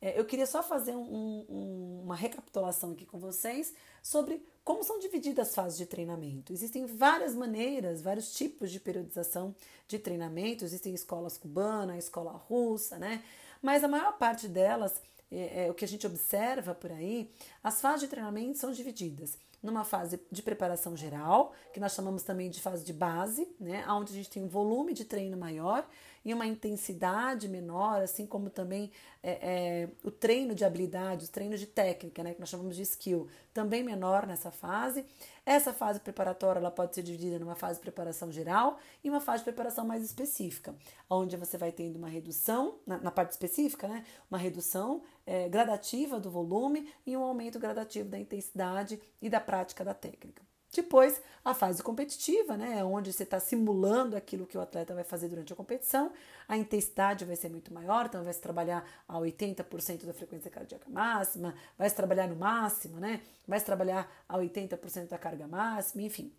eu 0.00 0.25
queria 0.25 0.47
só 0.47 0.62
fazer 0.62 0.97
um, 0.97 1.45
um, 1.49 2.00
uma 2.04 2.16
recapitulação 2.16 2.92
aqui 2.92 3.04
com 3.04 3.19
vocês 3.19 3.75
sobre 4.02 4.42
como 4.64 4.83
são 4.83 4.99
divididas 4.99 5.49
as 5.49 5.54
fases 5.54 5.78
de 5.78 5.85
treinamento. 5.85 6.52
Existem 6.52 6.87
várias 6.87 7.35
maneiras, 7.35 8.00
vários 8.00 8.33
tipos 8.33 8.71
de 8.71 8.80
periodização 8.80 9.54
de 9.87 9.99
treinamento. 9.99 10.64
Existem 10.64 10.95
escolas 10.95 11.37
cubanas, 11.37 12.04
escola 12.04 12.33
russa, 12.33 12.99
né? 12.99 13.23
Mas 13.61 13.85
a 13.85 13.88
maior 13.88 14.16
parte 14.16 14.49
delas, 14.49 15.00
é, 15.30 15.66
é, 15.66 15.71
o 15.71 15.75
que 15.75 15.85
a 15.85 15.88
gente 15.88 16.07
observa 16.07 16.75
por 16.75 16.90
aí, 16.90 17.30
as 17.62 17.80
fases 17.80 18.00
de 18.00 18.09
treinamento 18.09 18.59
são 18.59 18.73
divididas 18.73 19.37
numa 19.62 19.85
fase 19.85 20.19
de 20.33 20.42
preparação 20.42 20.97
geral, 20.97 21.52
que 21.73 21.80
nós 21.80 21.92
chamamos 21.92 22.23
também 22.23 22.49
de 22.49 22.61
fase 22.62 22.83
de 22.83 22.95
base, 22.95 23.47
né, 23.61 23.85
onde 23.88 24.12
a 24.12 24.16
gente 24.16 24.30
tem 24.30 24.42
um 24.42 24.49
volume 24.49 24.95
de 24.95 25.04
treino 25.04 25.37
maior 25.37 25.87
e 26.24 26.34
uma 26.34 26.46
intensidade 26.46 27.48
menor, 27.48 28.02
assim 28.02 28.26
como 28.26 28.50
também 28.50 28.90
é, 29.22 29.30
é, 29.30 29.88
o 30.04 30.10
treino 30.10 30.54
de 30.54 30.64
habilidade, 30.64 31.24
os 31.24 31.30
treinos 31.30 31.60
de 31.60 31.66
técnica, 31.66 32.22
né, 32.22 32.34
que 32.34 32.40
nós 32.40 32.48
chamamos 32.48 32.76
de 32.76 32.82
skill, 32.82 33.28
também 33.52 33.82
menor 33.82 34.26
nessa 34.26 34.50
fase. 34.50 35.04
Essa 35.44 35.72
fase 35.72 36.00
preparatória 36.00 36.58
ela 36.58 36.70
pode 36.70 36.94
ser 36.94 37.02
dividida 37.02 37.38
numa 37.38 37.54
fase 37.54 37.78
de 37.78 37.82
preparação 37.82 38.30
geral 38.30 38.78
e 39.02 39.10
uma 39.10 39.20
fase 39.20 39.38
de 39.38 39.44
preparação 39.44 39.86
mais 39.86 40.04
específica, 40.04 40.74
onde 41.08 41.36
você 41.36 41.56
vai 41.56 41.72
tendo 41.72 41.96
uma 41.96 42.08
redução, 42.08 42.78
na, 42.86 42.98
na 42.98 43.10
parte 43.10 43.32
específica, 43.32 43.88
né, 43.88 44.04
uma 44.30 44.38
redução 44.38 45.02
é, 45.26 45.48
gradativa 45.48 46.20
do 46.20 46.30
volume 46.30 46.92
e 47.06 47.16
um 47.16 47.22
aumento 47.22 47.58
gradativo 47.58 48.08
da 48.08 48.18
intensidade 48.18 49.00
e 49.20 49.28
da 49.28 49.40
prática 49.40 49.84
da 49.84 49.94
técnica. 49.94 50.50
Depois, 50.72 51.20
a 51.44 51.52
fase 51.52 51.82
competitiva, 51.82 52.56
né, 52.56 52.84
onde 52.84 53.12
você 53.12 53.24
está 53.24 53.40
simulando 53.40 54.16
aquilo 54.16 54.46
que 54.46 54.56
o 54.56 54.60
atleta 54.60 54.94
vai 54.94 55.02
fazer 55.02 55.28
durante 55.28 55.52
a 55.52 55.56
competição. 55.56 56.12
A 56.46 56.56
intensidade 56.56 57.24
vai 57.24 57.34
ser 57.34 57.48
muito 57.48 57.74
maior, 57.74 58.06
então 58.06 58.22
vai 58.22 58.32
se 58.32 58.40
trabalhar 58.40 58.88
a 59.08 59.14
80% 59.14 60.06
da 60.06 60.12
frequência 60.12 60.50
cardíaca 60.50 60.88
máxima, 60.88 61.54
vai 61.76 61.88
se 61.88 61.96
trabalhar 61.96 62.28
no 62.28 62.36
máximo, 62.36 63.00
né? 63.00 63.20
Vai 63.48 63.58
se 63.58 63.66
trabalhar 63.66 64.08
a 64.28 64.38
80% 64.38 65.08
da 65.08 65.18
carga 65.18 65.48
máxima, 65.48 66.02
enfim. 66.02 66.32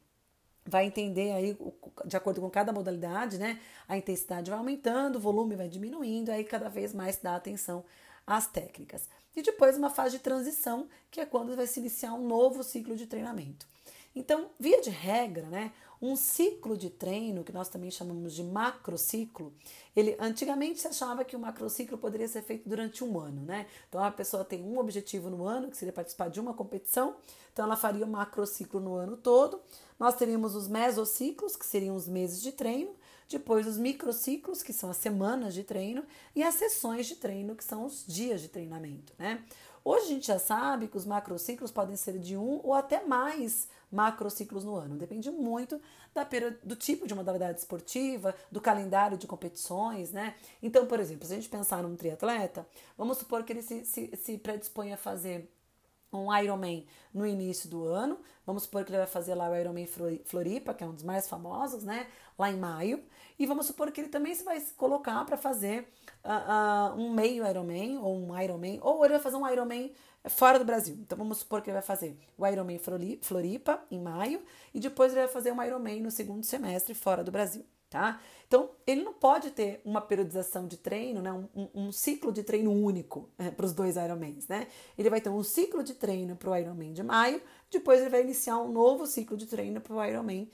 Vai 0.65 0.85
entender 0.85 1.31
aí, 1.31 1.57
de 2.05 2.15
acordo 2.15 2.39
com 2.39 2.49
cada 2.49 2.71
modalidade, 2.71 3.37
né? 3.37 3.59
A 3.87 3.97
intensidade 3.97 4.49
vai 4.49 4.59
aumentando, 4.59 5.17
o 5.17 5.19
volume 5.19 5.55
vai 5.55 5.67
diminuindo, 5.67 6.29
aí 6.29 6.45
cada 6.45 6.69
vez 6.69 6.93
mais 6.93 7.17
dá 7.17 7.35
atenção 7.35 7.83
às 8.25 8.47
técnicas. 8.47 9.09
E 9.35 9.41
depois 9.41 9.77
uma 9.77 9.89
fase 9.89 10.17
de 10.17 10.23
transição, 10.23 10.87
que 11.09 11.19
é 11.19 11.25
quando 11.25 11.55
vai 11.55 11.67
se 11.67 11.79
iniciar 11.79 12.13
um 12.13 12.25
novo 12.25 12.63
ciclo 12.63 12.95
de 12.95 13.07
treinamento. 13.07 13.67
Então, 14.15 14.49
via 14.59 14.81
de 14.81 14.89
regra, 14.89 15.47
né, 15.47 15.71
um 16.01 16.15
ciclo 16.15 16.75
de 16.75 16.89
treino, 16.89 17.43
que 17.43 17.51
nós 17.51 17.69
também 17.69 17.91
chamamos 17.91 18.33
de 18.33 18.43
macrociclo, 18.43 19.53
ele 19.95 20.17
antigamente 20.19 20.79
se 20.79 20.87
achava 20.87 21.23
que 21.23 21.35
o 21.35 21.39
macrociclo 21.39 21.97
poderia 21.97 22.27
ser 22.27 22.41
feito 22.41 22.67
durante 22.67 23.03
um 23.03 23.19
ano, 23.19 23.43
né? 23.43 23.67
Então 23.87 24.03
a 24.03 24.09
pessoa 24.09 24.43
tem 24.43 24.63
um 24.63 24.79
objetivo 24.79 25.29
no 25.29 25.45
ano, 25.45 25.69
que 25.69 25.77
seria 25.77 25.93
participar 25.93 26.29
de 26.29 26.39
uma 26.39 26.55
competição, 26.55 27.15
então 27.53 27.65
ela 27.65 27.77
faria 27.77 28.03
o 28.03 28.09
macrociclo 28.09 28.79
no 28.79 28.95
ano 28.95 29.15
todo. 29.15 29.61
Nós 29.99 30.15
teríamos 30.15 30.55
os 30.55 30.67
mesociclos, 30.67 31.55
que 31.55 31.65
seriam 31.65 31.95
os 31.95 32.07
meses 32.07 32.41
de 32.41 32.51
treino, 32.51 32.95
depois 33.29 33.67
os 33.67 33.77
microciclos, 33.77 34.63
que 34.63 34.73
são 34.73 34.89
as 34.89 34.97
semanas 34.97 35.53
de 35.53 35.63
treino, 35.63 36.03
e 36.35 36.41
as 36.41 36.55
sessões 36.55 37.05
de 37.05 37.15
treino, 37.15 37.55
que 37.55 37.63
são 37.63 37.85
os 37.85 38.03
dias 38.05 38.41
de 38.41 38.49
treinamento, 38.49 39.13
né? 39.19 39.43
Hoje 39.83 40.05
a 40.05 40.07
gente 40.09 40.27
já 40.27 40.37
sabe 40.37 40.87
que 40.87 40.97
os 40.97 41.05
macrociclos 41.05 41.71
podem 41.71 41.95
ser 41.95 42.19
de 42.19 42.37
um 42.37 42.59
ou 42.63 42.73
até 42.73 43.03
mais 43.03 43.67
macrociclos 43.91 44.63
no 44.63 44.75
ano. 44.75 44.95
Depende 44.95 45.31
muito 45.31 45.81
da, 46.13 46.27
do 46.63 46.75
tipo 46.75 47.07
de 47.07 47.15
modalidade 47.15 47.59
esportiva, 47.59 48.35
do 48.51 48.61
calendário 48.61 49.17
de 49.17 49.25
competições, 49.25 50.11
né? 50.11 50.35
Então, 50.61 50.85
por 50.85 50.99
exemplo, 50.99 51.25
se 51.25 51.33
a 51.33 51.35
gente 51.35 51.49
pensar 51.49 51.81
num 51.81 51.95
triatleta, 51.95 52.67
vamos 52.97 53.17
supor 53.17 53.43
que 53.43 53.53
ele 53.53 53.63
se, 53.63 53.83
se, 53.83 54.15
se 54.15 54.37
predispõe 54.37 54.93
a 54.93 54.97
fazer 54.97 55.49
um 56.13 56.35
Ironman 56.35 56.85
no 57.13 57.25
início 57.25 57.69
do 57.69 57.85
ano. 57.85 58.19
Vamos 58.45 58.63
supor 58.63 58.83
que 58.83 58.91
ele 58.91 58.97
vai 58.97 59.07
fazer 59.07 59.33
lá 59.33 59.49
o 59.49 59.55
Ironman 59.55 59.87
Floripa, 60.25 60.73
que 60.73 60.83
é 60.83 60.87
um 60.87 60.93
dos 60.93 61.03
mais 61.03 61.27
famosos, 61.27 61.83
né? 61.83 62.07
Lá 62.37 62.51
em 62.51 62.57
maio. 62.57 63.03
E 63.41 63.45
vamos 63.47 63.65
supor 63.65 63.91
que 63.91 63.99
ele 63.99 64.07
também 64.07 64.35
se 64.35 64.43
vai 64.43 64.61
colocar 64.77 65.25
para 65.25 65.35
fazer 65.35 65.91
uh, 66.23 66.95
uh, 66.95 67.01
um 67.01 67.11
meio 67.11 67.43
Ironman 67.43 67.97
ou 67.97 68.15
um 68.15 68.39
Ironman, 68.39 68.77
ou 68.83 69.03
ele 69.03 69.15
vai 69.15 69.19
fazer 69.19 69.35
um 69.35 69.49
Ironman 69.49 69.91
fora 70.29 70.59
do 70.59 70.63
Brasil. 70.63 70.95
Então 71.01 71.17
vamos 71.17 71.39
supor 71.39 71.59
que 71.63 71.71
ele 71.71 71.73
vai 71.73 71.81
fazer 71.81 72.15
o 72.37 72.45
Ironman 72.45 72.79
Floripa 73.19 73.83
em 73.89 73.99
maio 73.99 74.43
e 74.71 74.79
depois 74.79 75.11
ele 75.11 75.21
vai 75.21 75.27
fazer 75.27 75.51
um 75.51 75.63
Ironman 75.63 76.01
no 76.01 76.11
segundo 76.11 76.43
semestre 76.43 76.93
fora 76.93 77.23
do 77.23 77.31
Brasil, 77.31 77.65
tá? 77.89 78.21
Então 78.47 78.69
ele 78.85 79.01
não 79.01 79.13
pode 79.13 79.49
ter 79.49 79.81
uma 79.83 80.01
periodização 80.01 80.67
de 80.67 80.77
treino, 80.77 81.19
né? 81.19 81.33
um, 81.33 81.67
um 81.73 81.91
ciclo 81.91 82.31
de 82.31 82.43
treino 82.43 82.71
único 82.71 83.27
é, 83.39 83.49
para 83.49 83.65
os 83.65 83.73
dois 83.73 83.95
Ironmans, 83.95 84.47
né? 84.47 84.67
Ele 84.95 85.09
vai 85.09 85.19
ter 85.19 85.29
um 85.29 85.41
ciclo 85.41 85.83
de 85.83 85.95
treino 85.95 86.35
para 86.35 86.51
o 86.51 86.55
Ironman 86.55 86.93
de 86.93 87.01
maio, 87.01 87.41
depois 87.71 88.01
ele 88.01 88.11
vai 88.11 88.21
iniciar 88.21 88.59
um 88.59 88.71
novo 88.71 89.07
ciclo 89.07 89.35
de 89.35 89.47
treino 89.47 89.81
para 89.81 89.95
o 89.95 90.05
Ironman 90.05 90.47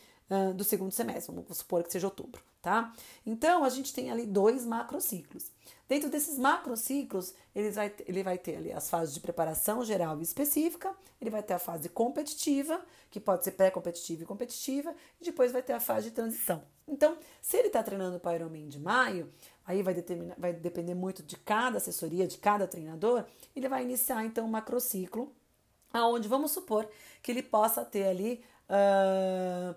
do 0.55 0.63
segundo 0.63 0.91
semestre, 0.91 1.33
vamos 1.33 1.57
supor 1.57 1.83
que 1.83 1.91
seja 1.91 2.07
outubro, 2.07 2.41
tá? 2.61 2.93
Então 3.25 3.63
a 3.63 3.69
gente 3.69 3.93
tem 3.93 4.11
ali 4.11 4.25
dois 4.25 4.65
macrociclos. 4.65 5.51
Dentro 5.87 6.09
desses 6.09 6.37
macrociclos, 6.37 7.33
ele 7.55 7.71
vai, 7.71 7.93
ele 8.05 8.23
vai 8.23 8.37
ter 8.37 8.57
ali 8.57 8.73
as 8.73 8.89
fases 8.89 9.13
de 9.13 9.21
preparação 9.21 9.85
geral 9.85 10.19
e 10.19 10.23
específica, 10.23 10.93
ele 11.21 11.29
vai 11.29 11.41
ter 11.41 11.53
a 11.53 11.59
fase 11.59 11.87
competitiva, 11.87 12.81
que 13.09 13.21
pode 13.21 13.45
ser 13.45 13.51
pré-competitiva 13.51 14.23
e 14.23 14.25
competitiva, 14.25 14.93
e 15.21 15.23
depois 15.23 15.53
vai 15.53 15.61
ter 15.61 15.73
a 15.73 15.79
fase 15.79 16.09
de 16.09 16.15
transição. 16.15 16.61
Então, 16.85 17.17
se 17.41 17.55
ele 17.55 17.67
está 17.67 17.81
treinando 17.81 18.19
para 18.19 18.31
o 18.31 18.35
Ironman 18.35 18.67
de 18.67 18.79
maio, 18.79 19.31
aí 19.65 19.81
vai, 19.81 19.93
determinar, 19.93 20.35
vai 20.37 20.51
depender 20.51 20.93
muito 20.93 21.23
de 21.23 21.37
cada 21.37 21.77
assessoria, 21.77 22.27
de 22.27 22.37
cada 22.37 22.67
treinador, 22.67 23.25
ele 23.55 23.69
vai 23.69 23.83
iniciar 23.83 24.25
então 24.25 24.45
um 24.45 24.49
macrociclo, 24.49 25.33
aonde 25.93 26.27
vamos 26.27 26.51
supor 26.51 26.87
que 27.23 27.31
ele 27.31 27.41
possa 27.41 27.85
ter 27.85 28.07
ali 28.07 28.43
uh, 28.69 29.73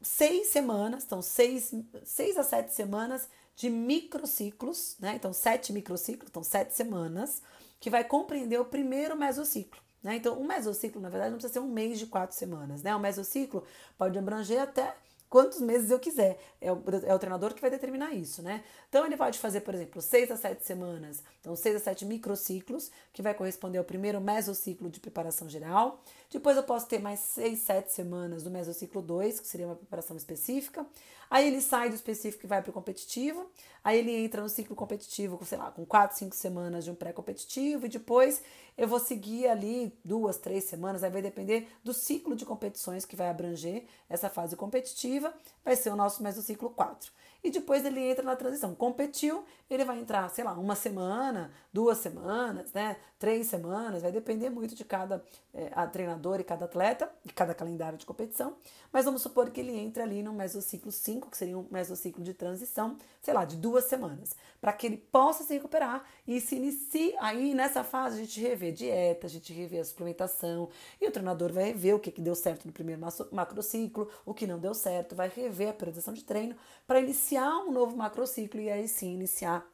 seis 0.00 0.48
semanas, 0.48 1.04
então 1.04 1.20
seis, 1.20 1.72
seis 2.04 2.36
a 2.36 2.42
sete 2.42 2.72
semanas 2.72 3.28
de 3.56 3.68
microciclos, 3.68 4.96
né? 5.00 5.14
Então, 5.16 5.32
sete 5.32 5.72
microciclos, 5.72 6.30
então 6.30 6.44
sete 6.44 6.74
semanas, 6.74 7.42
que 7.80 7.90
vai 7.90 8.04
compreender 8.04 8.60
o 8.60 8.64
primeiro 8.64 9.16
mesociclo. 9.16 9.80
Né? 10.00 10.16
Então, 10.16 10.40
um 10.40 10.46
mesociclo, 10.46 11.00
na 11.00 11.08
verdade, 11.08 11.30
não 11.30 11.38
precisa 11.38 11.54
ser 11.54 11.66
um 11.66 11.68
mês 11.68 11.98
de 11.98 12.06
quatro 12.06 12.36
semanas. 12.36 12.82
Né? 12.82 12.94
Um 12.94 13.00
mesociclo 13.00 13.64
pode 13.96 14.16
abranger 14.16 14.60
até 14.60 14.94
quantos 15.28 15.60
meses 15.60 15.90
eu 15.90 15.98
quiser. 15.98 16.38
É 16.60 16.72
o, 16.72 16.82
é 17.04 17.14
o 17.14 17.18
treinador 17.18 17.52
que 17.52 17.60
vai 17.60 17.70
determinar 17.70 18.14
isso, 18.14 18.42
né? 18.42 18.64
Então 18.88 19.04
ele 19.04 19.16
pode 19.16 19.38
fazer, 19.38 19.60
por 19.60 19.74
exemplo, 19.74 20.00
seis 20.00 20.30
a 20.30 20.36
sete 20.36 20.64
semanas, 20.64 21.22
então 21.40 21.54
seis 21.54 21.76
a 21.76 21.80
sete 21.80 22.04
microciclos, 22.06 22.90
que 23.12 23.22
vai 23.22 23.34
corresponder 23.34 23.78
ao 23.78 23.84
primeiro 23.84 24.20
mesociclo 24.20 24.88
de 24.88 25.00
preparação 25.00 25.48
geral. 25.48 26.02
Depois 26.30 26.56
eu 26.56 26.62
posso 26.62 26.86
ter 26.86 26.98
mais 26.98 27.20
seis, 27.20 27.60
sete 27.60 27.90
semanas 27.90 28.42
do 28.42 28.50
mesociclo 28.50 29.00
2, 29.00 29.40
que 29.40 29.48
seria 29.48 29.66
uma 29.66 29.76
preparação 29.76 30.16
específica. 30.16 30.86
Aí 31.30 31.46
ele 31.46 31.60
sai 31.60 31.88
do 31.88 31.94
específico 31.94 32.44
e 32.44 32.48
vai 32.48 32.60
para 32.60 32.70
o 32.70 32.72
competitivo. 32.72 33.50
Aí 33.82 33.98
ele 33.98 34.14
entra 34.14 34.42
no 34.42 34.48
ciclo 34.48 34.76
competitivo, 34.76 35.42
sei 35.44 35.56
lá, 35.56 35.70
com 35.70 35.86
quatro, 35.86 36.18
cinco 36.18 36.34
semanas 36.34 36.84
de 36.84 36.90
um 36.90 36.94
pré-competitivo. 36.94 37.86
E 37.86 37.88
depois 37.88 38.42
eu 38.76 38.86
vou 38.86 38.98
seguir 38.98 39.48
ali 39.48 39.92
duas, 40.04 40.36
três 40.36 40.64
semanas. 40.64 41.02
Aí 41.02 41.10
vai 41.10 41.22
depender 41.22 41.66
do 41.82 41.94
ciclo 41.94 42.36
de 42.36 42.44
competições 42.44 43.06
que 43.06 43.16
vai 43.16 43.28
abranger 43.28 43.84
essa 44.08 44.28
fase 44.28 44.54
competitiva. 44.54 45.32
Vai 45.64 45.76
ser 45.76 45.90
o 45.90 45.96
nosso 45.96 46.22
mesociclo 46.22 46.70
4 46.70 47.10
e 47.42 47.50
depois 47.50 47.84
ele 47.84 48.00
entra 48.00 48.24
na 48.24 48.34
transição. 48.34 48.74
Competiu, 48.74 49.44
ele 49.70 49.84
vai 49.84 49.98
entrar, 49.98 50.28
sei 50.28 50.44
lá, 50.44 50.52
uma 50.52 50.74
semana, 50.74 51.50
duas 51.72 51.98
semanas, 51.98 52.72
né? 52.72 52.96
Três 53.18 53.46
semanas, 53.46 54.02
vai 54.02 54.12
depender 54.12 54.50
muito 54.50 54.74
de 54.74 54.84
cada 54.84 55.22
é, 55.52 55.68
treinador 55.86 56.40
e 56.40 56.44
cada 56.44 56.64
atleta, 56.64 57.10
e 57.24 57.32
cada 57.32 57.54
calendário 57.54 57.98
de 57.98 58.06
competição. 58.06 58.56
Mas 58.92 59.04
vamos 59.04 59.22
supor 59.22 59.50
que 59.50 59.60
ele 59.60 59.76
entre 59.76 60.02
ali 60.02 60.22
no 60.22 60.32
mesociclo 60.32 60.90
5, 60.90 61.30
que 61.30 61.36
seria 61.36 61.58
um 61.58 61.66
mesociclo 61.70 62.22
de 62.22 62.32
transição, 62.32 62.96
sei 63.20 63.34
lá, 63.34 63.44
de 63.44 63.56
duas 63.56 63.84
semanas, 63.84 64.34
para 64.60 64.72
que 64.72 64.86
ele 64.86 64.96
possa 64.96 65.44
se 65.44 65.52
recuperar 65.52 66.04
e 66.26 66.40
se 66.40 66.56
inicie. 66.56 67.14
Aí 67.18 67.54
nessa 67.54 67.84
fase 67.84 68.16
a 68.16 68.24
gente 68.24 68.40
revê 68.40 68.72
dieta, 68.72 69.26
a 69.26 69.30
gente 69.30 69.52
revê 69.52 69.78
a 69.78 69.84
suplementação, 69.84 70.68
e 71.00 71.06
o 71.06 71.10
treinador 71.10 71.52
vai 71.52 71.64
rever 71.64 71.94
o 71.94 72.00
que, 72.00 72.10
que 72.10 72.20
deu 72.20 72.34
certo 72.34 72.66
no 72.66 72.72
primeiro 72.72 73.00
macrociclo, 73.32 74.08
o 74.24 74.32
que 74.32 74.46
não 74.46 74.58
deu 74.58 74.74
certo, 74.74 75.14
vai 75.14 75.28
rever 75.28 75.70
a 75.70 75.72
periodização 75.72 76.14
de 76.14 76.24
treino 76.24 76.56
para 76.86 77.00
iniciar 77.28 77.58
um 77.58 77.70
novo 77.70 77.94
macrociclo 77.94 78.58
e 78.58 78.70
aí 78.70 78.88
sim 78.88 79.12
iniciar 79.12 79.66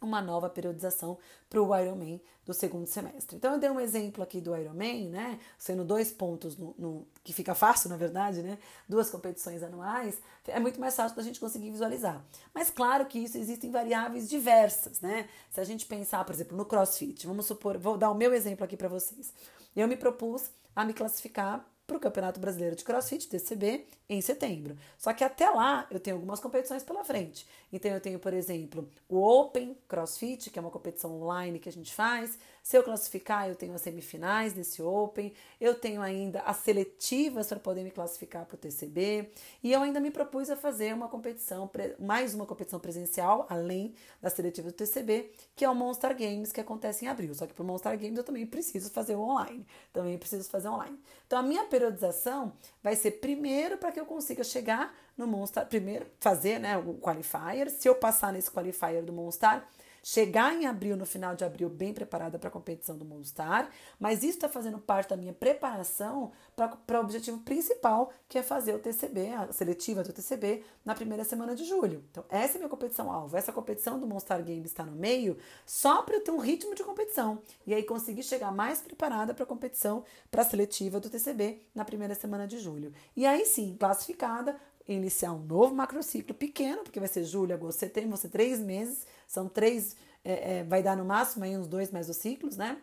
uma 0.00 0.22
nova 0.22 0.48
periodização 0.48 1.18
para 1.48 1.60
o 1.60 1.76
Ironman 1.76 2.20
do 2.44 2.54
segundo 2.54 2.86
semestre. 2.86 3.36
Então 3.36 3.54
eu 3.54 3.58
dei 3.58 3.68
um 3.68 3.80
exemplo 3.80 4.22
aqui 4.22 4.40
do 4.40 4.56
Ironman, 4.56 5.08
né? 5.08 5.38
Sendo 5.58 5.84
dois 5.84 6.12
pontos 6.12 6.56
no, 6.56 6.74
no, 6.78 7.06
que 7.24 7.32
fica 7.32 7.54
fácil, 7.54 7.90
na 7.90 7.96
verdade, 7.96 8.42
né? 8.42 8.58
Duas 8.88 9.10
competições 9.10 9.62
anuais, 9.62 10.20
é 10.46 10.60
muito 10.60 10.80
mais 10.80 10.94
fácil 10.94 11.16
da 11.16 11.22
gente 11.22 11.40
conseguir 11.40 11.70
visualizar. 11.70 12.24
Mas 12.54 12.70
claro 12.70 13.06
que 13.06 13.18
isso 13.18 13.36
existem 13.36 13.70
variáveis 13.70 14.28
diversas, 14.28 15.00
né? 15.00 15.28
Se 15.50 15.60
a 15.60 15.64
gente 15.64 15.86
pensar, 15.86 16.24
por 16.24 16.34
exemplo, 16.34 16.56
no 16.56 16.64
CrossFit, 16.64 17.26
vamos 17.26 17.46
supor, 17.46 17.76
vou 17.78 17.98
dar 17.98 18.10
o 18.10 18.14
meu 18.14 18.32
exemplo 18.32 18.64
aqui 18.64 18.76
para 18.76 18.88
vocês. 18.88 19.32
Eu 19.74 19.88
me 19.88 19.96
propus 19.96 20.50
a 20.74 20.84
me 20.84 20.92
classificar 20.94 21.66
para 21.86 21.96
o 21.96 22.00
Campeonato 22.00 22.40
Brasileiro 22.40 22.74
de 22.74 22.84
CrossFit, 22.84 23.28
TCB, 23.28 23.86
em 24.08 24.20
setembro. 24.20 24.76
Só 24.98 25.12
que 25.12 25.22
até 25.22 25.48
lá 25.48 25.86
eu 25.90 26.00
tenho 26.00 26.16
algumas 26.16 26.40
competições 26.40 26.82
pela 26.82 27.04
frente. 27.04 27.46
Então 27.72 27.90
eu 27.90 28.00
tenho, 28.00 28.18
por 28.18 28.32
exemplo, 28.32 28.88
o 29.08 29.18
Open 29.18 29.76
CrossFit, 29.88 30.50
que 30.50 30.58
é 30.58 30.62
uma 30.62 30.70
competição 30.70 31.20
online 31.20 31.58
que 31.58 31.68
a 31.68 31.72
gente 31.72 31.94
faz. 31.94 32.38
Se 32.62 32.76
eu 32.76 32.82
classificar, 32.82 33.48
eu 33.48 33.54
tenho 33.54 33.74
as 33.74 33.82
semifinais 33.82 34.52
desse 34.52 34.82
Open. 34.82 35.32
Eu 35.60 35.74
tenho 35.74 36.02
ainda 36.02 36.40
as 36.40 36.56
seletivas 36.56 37.46
para 37.46 37.60
poder 37.60 37.84
me 37.84 37.92
classificar 37.92 38.44
para 38.44 38.56
o 38.56 38.58
TCB. 38.58 39.30
E 39.62 39.72
eu 39.72 39.82
ainda 39.82 40.00
me 40.00 40.10
propus 40.10 40.50
a 40.50 40.56
fazer 40.56 40.92
uma 40.92 41.08
competição, 41.08 41.70
mais 41.98 42.34
uma 42.34 42.44
competição 42.44 42.80
presencial, 42.80 43.46
além 43.48 43.94
da 44.20 44.30
seletiva 44.30 44.68
do 44.68 44.74
TCB, 44.74 45.30
que 45.54 45.64
é 45.64 45.70
o 45.70 45.74
Monster 45.74 46.16
Games, 46.16 46.50
que 46.50 46.60
acontece 46.60 47.04
em 47.04 47.08
abril. 47.08 47.34
Só 47.34 47.46
que 47.46 47.54
para 47.54 47.62
o 47.62 47.66
Monster 47.66 47.96
Games 47.96 48.18
eu 48.18 48.24
também 48.24 48.44
preciso 48.44 48.90
fazer 48.90 49.14
online. 49.14 49.64
Também 49.92 50.18
preciso 50.18 50.48
fazer 50.50 50.68
online. 50.68 50.98
Então 51.26 51.38
a 51.38 51.42
minha 51.42 51.64
periodização 51.76 52.54
vai 52.82 52.96
ser 52.96 53.12
primeiro 53.12 53.76
para 53.76 53.92
que 53.92 54.00
eu 54.00 54.06
consiga 54.06 54.42
chegar 54.42 54.94
no 55.16 55.26
Monster, 55.26 55.66
primeiro 55.66 56.06
fazer 56.18 56.58
né, 56.58 56.76
o 56.76 56.94
qualifier. 56.94 57.70
Se 57.70 57.88
eu 57.88 57.94
passar 57.94 58.32
nesse 58.32 58.50
qualifier 58.50 59.02
do 59.02 59.12
Monster, 59.12 59.62
chegar 60.06 60.54
em 60.54 60.66
abril, 60.66 60.96
no 60.96 61.04
final 61.04 61.34
de 61.34 61.44
abril, 61.44 61.68
bem 61.68 61.92
preparada 61.92 62.38
para 62.38 62.48
a 62.48 62.52
competição 62.52 62.96
do 62.96 63.04
Monster, 63.04 63.68
mas 63.98 64.22
isso 64.22 64.36
está 64.36 64.48
fazendo 64.48 64.78
parte 64.78 65.08
da 65.08 65.16
minha 65.16 65.32
preparação 65.32 66.30
para 66.54 67.00
o 67.00 67.02
objetivo 67.02 67.40
principal, 67.40 68.12
que 68.28 68.38
é 68.38 68.42
fazer 68.44 68.72
o 68.72 68.78
TCB, 68.78 69.30
a 69.30 69.52
seletiva 69.52 70.04
do 70.04 70.12
TCB, 70.12 70.62
na 70.84 70.94
primeira 70.94 71.24
semana 71.24 71.56
de 71.56 71.64
julho. 71.64 72.04
Então, 72.08 72.24
essa 72.28 72.52
é 72.52 72.54
a 72.54 72.58
minha 72.58 72.68
competição-alvo. 72.68 73.36
Essa 73.36 73.52
competição 73.52 73.98
do 73.98 74.06
Monster 74.06 74.44
Game 74.44 74.64
está 74.64 74.84
no 74.84 74.92
meio 74.92 75.36
só 75.66 76.02
para 76.02 76.14
eu 76.14 76.20
ter 76.22 76.30
um 76.30 76.38
ritmo 76.38 76.72
de 76.76 76.84
competição 76.84 77.42
e 77.66 77.74
aí 77.74 77.82
conseguir 77.82 78.22
chegar 78.22 78.52
mais 78.52 78.80
preparada 78.80 79.34
para 79.34 79.42
a 79.42 79.46
competição, 79.46 80.04
para 80.30 80.42
a 80.42 80.44
seletiva 80.44 81.00
do 81.00 81.10
TCB 81.10 81.62
na 81.74 81.84
primeira 81.84 82.14
semana 82.14 82.46
de 82.46 82.60
julho. 82.60 82.92
E 83.16 83.26
aí 83.26 83.44
sim, 83.44 83.76
classificada, 83.76 84.56
iniciar 84.86 85.32
um 85.32 85.44
novo 85.44 85.74
macrociclo 85.74 86.32
pequeno, 86.32 86.84
porque 86.84 87.00
vai 87.00 87.08
ser 87.08 87.24
julho, 87.24 87.52
agosto, 87.52 87.80
setembro, 87.80 88.10
vão 88.10 88.16
ser 88.16 88.28
três 88.28 88.60
meses, 88.60 89.04
são 89.26 89.48
três, 89.48 89.96
é, 90.24 90.58
é, 90.58 90.64
vai 90.64 90.82
dar 90.82 90.96
no 90.96 91.04
máximo 91.04 91.44
aí 91.44 91.56
uns 91.56 91.66
dois 91.66 91.90
mesociclos, 91.90 92.56
né? 92.56 92.80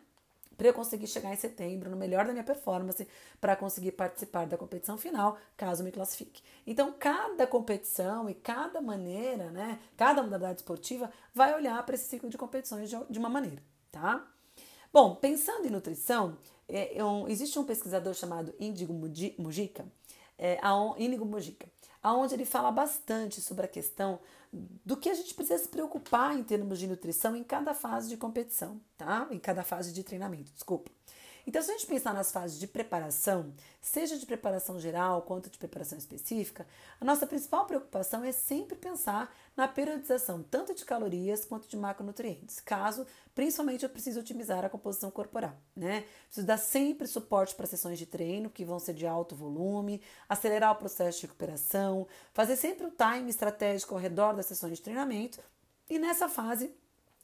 Para 0.57 0.67
eu 0.67 0.73
conseguir 0.73 1.07
chegar 1.07 1.33
em 1.33 1.35
setembro, 1.35 1.89
no 1.89 1.97
melhor 1.97 2.25
da 2.25 2.31
minha 2.31 2.43
performance, 2.43 3.07
para 3.41 3.55
conseguir 3.55 3.93
participar 3.93 4.45
da 4.45 4.57
competição 4.57 4.97
final, 4.97 5.37
caso 5.57 5.83
me 5.83 5.91
classifique. 5.91 6.43
Então, 6.65 6.93
cada 6.97 7.47
competição 7.47 8.29
e 8.29 8.35
cada 8.35 8.79
maneira, 8.79 9.49
né? 9.49 9.79
Cada 9.97 10.21
modalidade 10.21 10.59
esportiva 10.59 11.11
vai 11.33 11.55
olhar 11.55 11.83
para 11.83 11.95
esse 11.95 12.05
ciclo 12.05 12.29
de 12.29 12.37
competições 12.37 12.89
de, 12.89 13.19
uma 13.19 13.29
maneira, 13.29 13.63
tá? 13.91 14.27
Bom, 14.91 15.15
pensando 15.15 15.65
em 15.65 15.71
nutrição, 15.71 16.37
é, 16.67 16.99
é 16.99 17.03
um, 17.03 17.27
existe 17.27 17.57
um 17.57 17.63
pesquisador 17.63 18.13
chamado 18.13 18.53
Índigo 18.59 18.93
Mujica, 18.93 19.85
é, 20.37 20.59
Mujica, 21.25 21.67
aonde 22.01 22.35
ele 22.35 22.45
fala 22.45 22.71
bastante 22.71 23.41
sobre 23.41 23.65
a 23.65 23.67
questão 23.67 24.19
do 24.53 24.95
que 24.95 25.09
a 25.09 25.13
gente 25.15 25.33
precisa 25.33 25.57
se 25.57 25.67
preocupar 25.67 26.37
em 26.37 26.43
termos 26.43 26.77
de 26.77 26.87
nutrição 26.87 27.35
em 27.35 27.43
cada 27.43 27.73
fase 27.73 28.07
de 28.07 28.17
competição, 28.17 28.79
tá? 28.95 29.27
Em 29.31 29.39
cada 29.39 29.63
fase 29.63 29.91
de 29.91 30.03
treinamento, 30.03 30.51
desculpa. 30.51 30.91
Então, 31.45 31.61
se 31.61 31.71
a 31.71 31.73
gente 31.73 31.87
pensar 31.87 32.13
nas 32.13 32.31
fases 32.31 32.57
de 32.57 32.65
preparação, 32.65 33.53
seja 33.81 34.17
de 34.17 34.25
preparação 34.25 34.79
geral 34.79 35.21
quanto 35.23 35.49
de 35.49 35.57
preparação 35.57 35.97
específica, 35.97 36.65
a 37.01 37.05
nossa 37.05 37.27
principal 37.27 37.65
preocupação 37.65 38.23
é 38.23 38.31
sempre 38.31 38.77
pensar 38.77 39.33
na 39.55 39.67
periodização 39.67 40.41
tanto 40.41 40.73
de 40.73 40.85
calorias 40.85 41.43
quanto 41.43 41.67
de 41.67 41.75
macronutrientes, 41.75 42.61
caso 42.61 43.05
principalmente 43.35 43.83
eu 43.83 43.89
precise 43.89 44.17
otimizar 44.17 44.63
a 44.63 44.69
composição 44.69 45.11
corporal, 45.11 45.55
né? 45.75 46.05
Preciso 46.25 46.47
dar 46.47 46.57
sempre 46.57 47.07
suporte 47.07 47.53
para 47.55 47.67
sessões 47.67 47.99
de 47.99 48.05
treino 48.05 48.49
que 48.49 48.63
vão 48.63 48.79
ser 48.79 48.93
de 48.93 49.05
alto 49.05 49.35
volume, 49.35 50.01
acelerar 50.29 50.71
o 50.71 50.75
processo 50.75 51.19
de 51.19 51.27
recuperação, 51.27 52.07
fazer 52.33 52.55
sempre 52.55 52.87
o 52.87 52.91
time 52.91 53.29
estratégico 53.29 53.93
ao 53.93 53.99
redor 53.99 54.33
das 54.33 54.45
sessões 54.45 54.77
de 54.77 54.81
treinamento 54.81 55.39
e 55.89 55.99
nessa 55.99 56.29
fase 56.29 56.73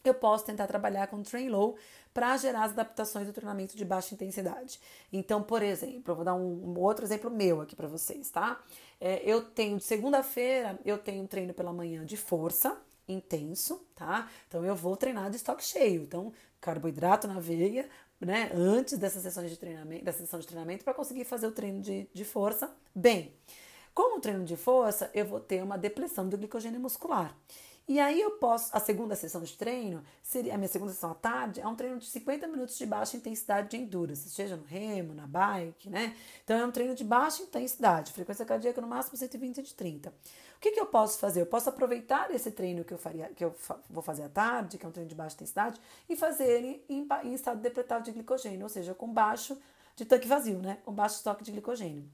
eu 0.03 0.13
posso 0.13 0.45
tentar 0.45 0.67
trabalhar 0.67 1.07
com 1.07 1.21
train 1.21 1.49
low 1.49 1.77
para 2.13 2.35
gerar 2.37 2.63
as 2.63 2.71
adaptações 2.71 3.27
do 3.27 3.33
treinamento 3.33 3.77
de 3.77 3.85
baixa 3.85 4.13
intensidade. 4.13 4.79
Então, 5.11 5.43
por 5.43 5.61
exemplo, 5.61 6.11
eu 6.11 6.15
vou 6.15 6.25
dar 6.25 6.35
um, 6.35 6.71
um 6.71 6.79
outro 6.79 7.05
exemplo 7.05 7.29
meu 7.29 7.61
aqui 7.61 7.75
para 7.75 7.87
vocês, 7.87 8.29
tá? 8.29 8.59
É, 8.99 9.21
eu 9.23 9.41
tenho 9.41 9.77
de 9.77 9.83
segunda-feira, 9.83 10.79
eu 10.83 10.97
tenho 10.97 11.23
um 11.23 11.27
treino 11.27 11.53
pela 11.53 11.71
manhã 11.71 12.05
de 12.05 12.17
força 12.17 12.77
intenso, 13.07 13.85
tá? 13.95 14.29
Então 14.47 14.65
eu 14.65 14.75
vou 14.75 14.95
treinar 14.95 15.29
de 15.29 15.37
estoque 15.37 15.63
cheio. 15.63 16.03
Então, 16.03 16.31
carboidrato 16.59 17.27
na 17.27 17.39
veia, 17.39 17.89
né? 18.19 18.51
Antes 18.53 18.97
dessas 18.97 19.23
sessões 19.23 19.49
de 19.49 19.57
treinamento, 19.57 20.05
dessa 20.05 20.19
sessão 20.19 20.39
de 20.39 20.47
treinamento, 20.47 20.83
para 20.83 20.93
conseguir 20.93 21.23
fazer 21.23 21.47
o 21.47 21.51
treino 21.51 21.81
de, 21.81 22.07
de 22.13 22.25
força 22.25 22.71
bem. 22.93 23.33
Com 23.93 24.17
o 24.17 24.21
treino 24.21 24.45
de 24.45 24.55
força, 24.55 25.09
eu 25.13 25.25
vou 25.25 25.39
ter 25.39 25.63
uma 25.63 25.77
depressão 25.77 26.27
do 26.27 26.37
glicogênio 26.37 26.79
muscular. 26.79 27.35
E 27.89 27.99
aí 27.99 28.21
eu 28.21 28.29
posso, 28.29 28.69
a 28.71 28.79
segunda 28.79 29.15
sessão 29.15 29.41
de 29.41 29.57
treino, 29.57 30.03
seria 30.21 30.53
a 30.53 30.57
minha 30.59 30.67
segunda 30.67 30.91
sessão 30.91 31.09
à 31.09 31.15
tarde, 31.15 31.59
é 31.59 31.67
um 31.67 31.73
treino 31.73 31.97
de 31.97 32.05
50 32.05 32.47
minutos 32.47 32.77
de 32.77 32.85
baixa 32.85 33.17
intensidade 33.17 33.67
de 33.67 33.77
endurance, 33.77 34.29
seja 34.29 34.55
no 34.55 34.63
remo, 34.63 35.15
na 35.15 35.25
bike, 35.25 35.89
né? 35.89 36.15
Então 36.43 36.55
é 36.55 36.63
um 36.63 36.69
treino 36.69 36.93
de 36.93 37.03
baixa 37.03 37.41
intensidade, 37.41 38.13
frequência 38.13 38.45
cardíaca 38.45 38.79
no 38.79 38.85
máximo 38.85 39.17
120 39.17 39.63
de 39.63 39.73
30. 39.73 40.09
O 40.09 40.13
que, 40.61 40.69
que 40.73 40.79
eu 40.79 40.85
posso 40.85 41.17
fazer? 41.17 41.41
Eu 41.41 41.47
posso 41.47 41.67
aproveitar 41.67 42.29
esse 42.29 42.51
treino 42.51 42.83
que 42.83 42.93
eu 42.93 42.97
faria, 42.99 43.29
que 43.29 43.43
eu 43.43 43.55
vou 43.89 44.03
fazer 44.03 44.21
à 44.21 44.29
tarde, 44.29 44.77
que 44.77 44.85
é 44.85 44.87
um 44.87 44.91
treino 44.91 45.09
de 45.09 45.15
baixa 45.15 45.33
intensidade, 45.33 45.81
e 46.07 46.15
fazer 46.15 46.45
ele 46.45 46.85
em, 46.87 47.07
em 47.23 47.33
estado 47.33 47.59
depletado 47.59 48.05
de 48.05 48.11
glicogênio, 48.11 48.61
ou 48.61 48.69
seja, 48.69 48.93
com 48.93 49.11
baixo 49.11 49.57
de 49.95 50.05
tanque 50.05 50.27
vazio, 50.27 50.59
né? 50.59 50.77
Com 50.85 50.93
baixo 50.93 51.15
estoque 51.15 51.43
de 51.43 51.51
glicogênio. 51.51 52.07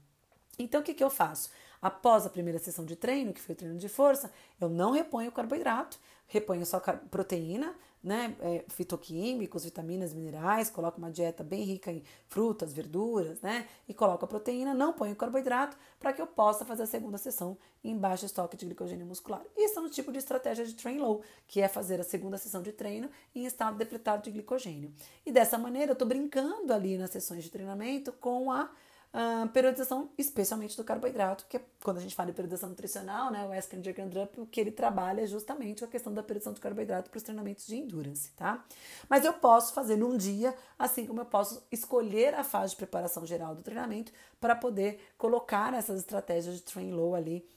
Então 0.58 0.80
o 0.80 0.82
que, 0.82 0.94
que 0.94 1.04
eu 1.04 1.10
faço? 1.10 1.50
Após 1.80 2.26
a 2.26 2.30
primeira 2.30 2.58
sessão 2.58 2.84
de 2.84 2.96
treino, 2.96 3.32
que 3.32 3.40
foi 3.40 3.54
o 3.54 3.58
treino 3.58 3.78
de 3.78 3.88
força, 3.88 4.32
eu 4.60 4.68
não 4.68 4.92
reponho 4.92 5.30
carboidrato, 5.32 5.98
reponho 6.26 6.66
só 6.66 6.80
proteína, 7.10 7.74
né, 8.02 8.36
é, 8.40 8.64
fitoquímicos, 8.68 9.64
vitaminas, 9.64 10.14
minerais, 10.14 10.70
coloco 10.70 10.98
uma 10.98 11.10
dieta 11.10 11.42
bem 11.42 11.64
rica 11.64 11.90
em 11.90 12.04
frutas, 12.28 12.72
verduras, 12.72 13.40
né, 13.40 13.66
e 13.88 13.92
coloco 13.92 14.24
a 14.24 14.28
proteína, 14.28 14.72
não 14.72 14.92
ponho 14.92 15.16
carboidrato, 15.16 15.76
para 15.98 16.12
que 16.12 16.22
eu 16.22 16.26
possa 16.26 16.64
fazer 16.64 16.84
a 16.84 16.86
segunda 16.86 17.18
sessão 17.18 17.58
em 17.82 17.96
baixo 17.96 18.24
estoque 18.24 18.56
de 18.56 18.64
glicogênio 18.64 19.04
muscular. 19.04 19.42
Isso 19.56 19.78
é 19.78 19.82
um 19.82 19.88
tipo 19.88 20.12
de 20.12 20.18
estratégia 20.18 20.64
de 20.64 20.74
train 20.74 20.98
low, 20.98 21.20
que 21.48 21.60
é 21.60 21.66
fazer 21.66 22.00
a 22.00 22.04
segunda 22.04 22.38
sessão 22.38 22.62
de 22.62 22.70
treino 22.70 23.10
em 23.34 23.44
estado 23.44 23.76
depletado 23.76 24.22
de 24.22 24.30
glicogênio. 24.30 24.92
E 25.24 25.32
dessa 25.32 25.58
maneira 25.58 25.90
eu 25.90 25.94
estou 25.94 26.06
brincando 26.06 26.72
ali 26.72 26.96
nas 26.96 27.10
sessões 27.10 27.42
de 27.42 27.50
treinamento 27.50 28.12
com 28.12 28.52
a 28.52 28.70
Uh, 29.16 29.48
periodização, 29.48 30.10
especialmente 30.18 30.76
do 30.76 30.84
carboidrato, 30.84 31.46
que 31.48 31.56
é, 31.56 31.64
quando 31.82 31.96
a 31.96 32.00
gente 32.00 32.14
fala 32.14 32.26
de 32.26 32.34
periodização 32.34 32.68
nutricional, 32.68 33.30
né, 33.30 33.46
o 33.46 33.52
Askren 33.52 33.80
Drup, 34.10 34.36
o 34.36 34.46
que 34.46 34.60
ele 34.60 34.70
trabalha 34.70 35.22
é 35.22 35.26
justamente 35.26 35.82
a 35.82 35.86
questão 35.86 36.12
da 36.12 36.22
periodização 36.22 36.52
do 36.52 36.60
carboidrato 36.60 37.08
para 37.08 37.16
os 37.16 37.22
treinamentos 37.22 37.66
de 37.66 37.76
endurance, 37.76 38.32
tá? 38.32 38.62
Mas 39.08 39.24
eu 39.24 39.32
posso 39.32 39.72
fazer 39.72 39.96
num 39.96 40.18
dia, 40.18 40.54
assim 40.78 41.06
como 41.06 41.22
eu 41.22 41.24
posso 41.24 41.66
escolher 41.72 42.34
a 42.34 42.44
fase 42.44 42.72
de 42.72 42.76
preparação 42.76 43.24
geral 43.24 43.54
do 43.54 43.62
treinamento 43.62 44.12
para 44.38 44.54
poder 44.54 45.00
colocar 45.16 45.72
essas 45.72 46.00
estratégias 46.00 46.56
de 46.56 46.62
train 46.62 46.92
low 46.92 47.14
ali 47.14 47.48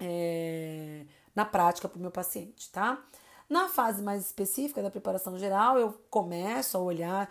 é, 0.00 1.06
na 1.36 1.44
prática 1.44 1.88
para 1.88 1.98
o 1.98 2.02
meu 2.02 2.10
paciente, 2.10 2.68
tá? 2.72 3.00
Na 3.50 3.68
fase 3.68 4.00
mais 4.00 4.26
específica 4.26 4.80
da 4.80 4.92
preparação 4.92 5.36
geral, 5.36 5.76
eu 5.76 5.92
começo 6.08 6.76
a 6.76 6.80
olhar, 6.80 7.28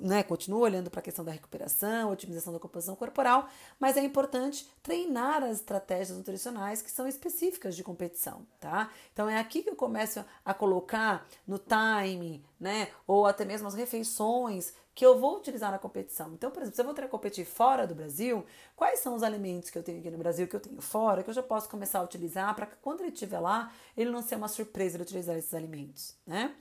né, 0.00 0.22
continuo 0.22 0.60
olhando 0.60 0.90
para 0.90 1.00
a 1.00 1.02
questão 1.02 1.24
da 1.24 1.32
recuperação, 1.32 2.10
otimização 2.10 2.52
da 2.52 2.58
composição 2.58 2.94
corporal, 2.94 3.48
mas 3.78 3.96
é 3.96 4.02
importante 4.02 4.68
treinar 4.82 5.42
as 5.42 5.56
estratégias 5.58 6.16
nutricionais 6.16 6.82
que 6.82 6.90
são 6.90 7.06
específicas 7.06 7.74
de 7.74 7.82
competição, 7.82 8.46
tá? 8.60 8.90
Então 9.12 9.28
é 9.28 9.38
aqui 9.38 9.62
que 9.62 9.70
eu 9.70 9.76
começo 9.76 10.24
a 10.44 10.54
colocar 10.54 11.26
no 11.46 11.58
time, 11.58 12.44
né, 12.58 12.88
ou 13.06 13.26
até 13.26 13.44
mesmo 13.44 13.66
as 13.66 13.74
refeições 13.74 14.72
que 14.94 15.04
eu 15.04 15.18
vou 15.18 15.36
utilizar 15.36 15.70
na 15.70 15.78
competição. 15.78 16.32
Então, 16.32 16.50
por 16.50 16.62
exemplo, 16.62 16.74
se 16.76 16.80
eu 16.80 16.86
vou 16.86 17.08
competir 17.10 17.44
fora 17.44 17.86
do 17.86 17.94
Brasil, 17.94 18.46
quais 18.74 19.00
são 19.00 19.14
os 19.14 19.22
alimentos 19.22 19.68
que 19.68 19.76
eu 19.76 19.82
tenho 19.82 20.00
aqui 20.00 20.10
no 20.10 20.16
Brasil, 20.16 20.48
que 20.48 20.56
eu 20.56 20.60
tenho 20.60 20.80
fora, 20.80 21.22
que 21.22 21.28
eu 21.28 21.34
já 21.34 21.42
posso 21.42 21.68
começar 21.68 21.98
a 21.98 22.02
utilizar 22.02 22.54
para 22.54 22.64
que 22.64 22.76
quando 22.76 23.00
ele 23.00 23.10
estiver 23.10 23.38
lá, 23.38 23.70
ele 23.94 24.10
não 24.10 24.22
seja 24.22 24.38
uma 24.38 24.48
surpresa 24.48 24.96
de 24.96 25.02
utilizar 25.02 25.36
esses 25.36 25.52
alimentos, 25.52 26.16
né? 26.26 26.54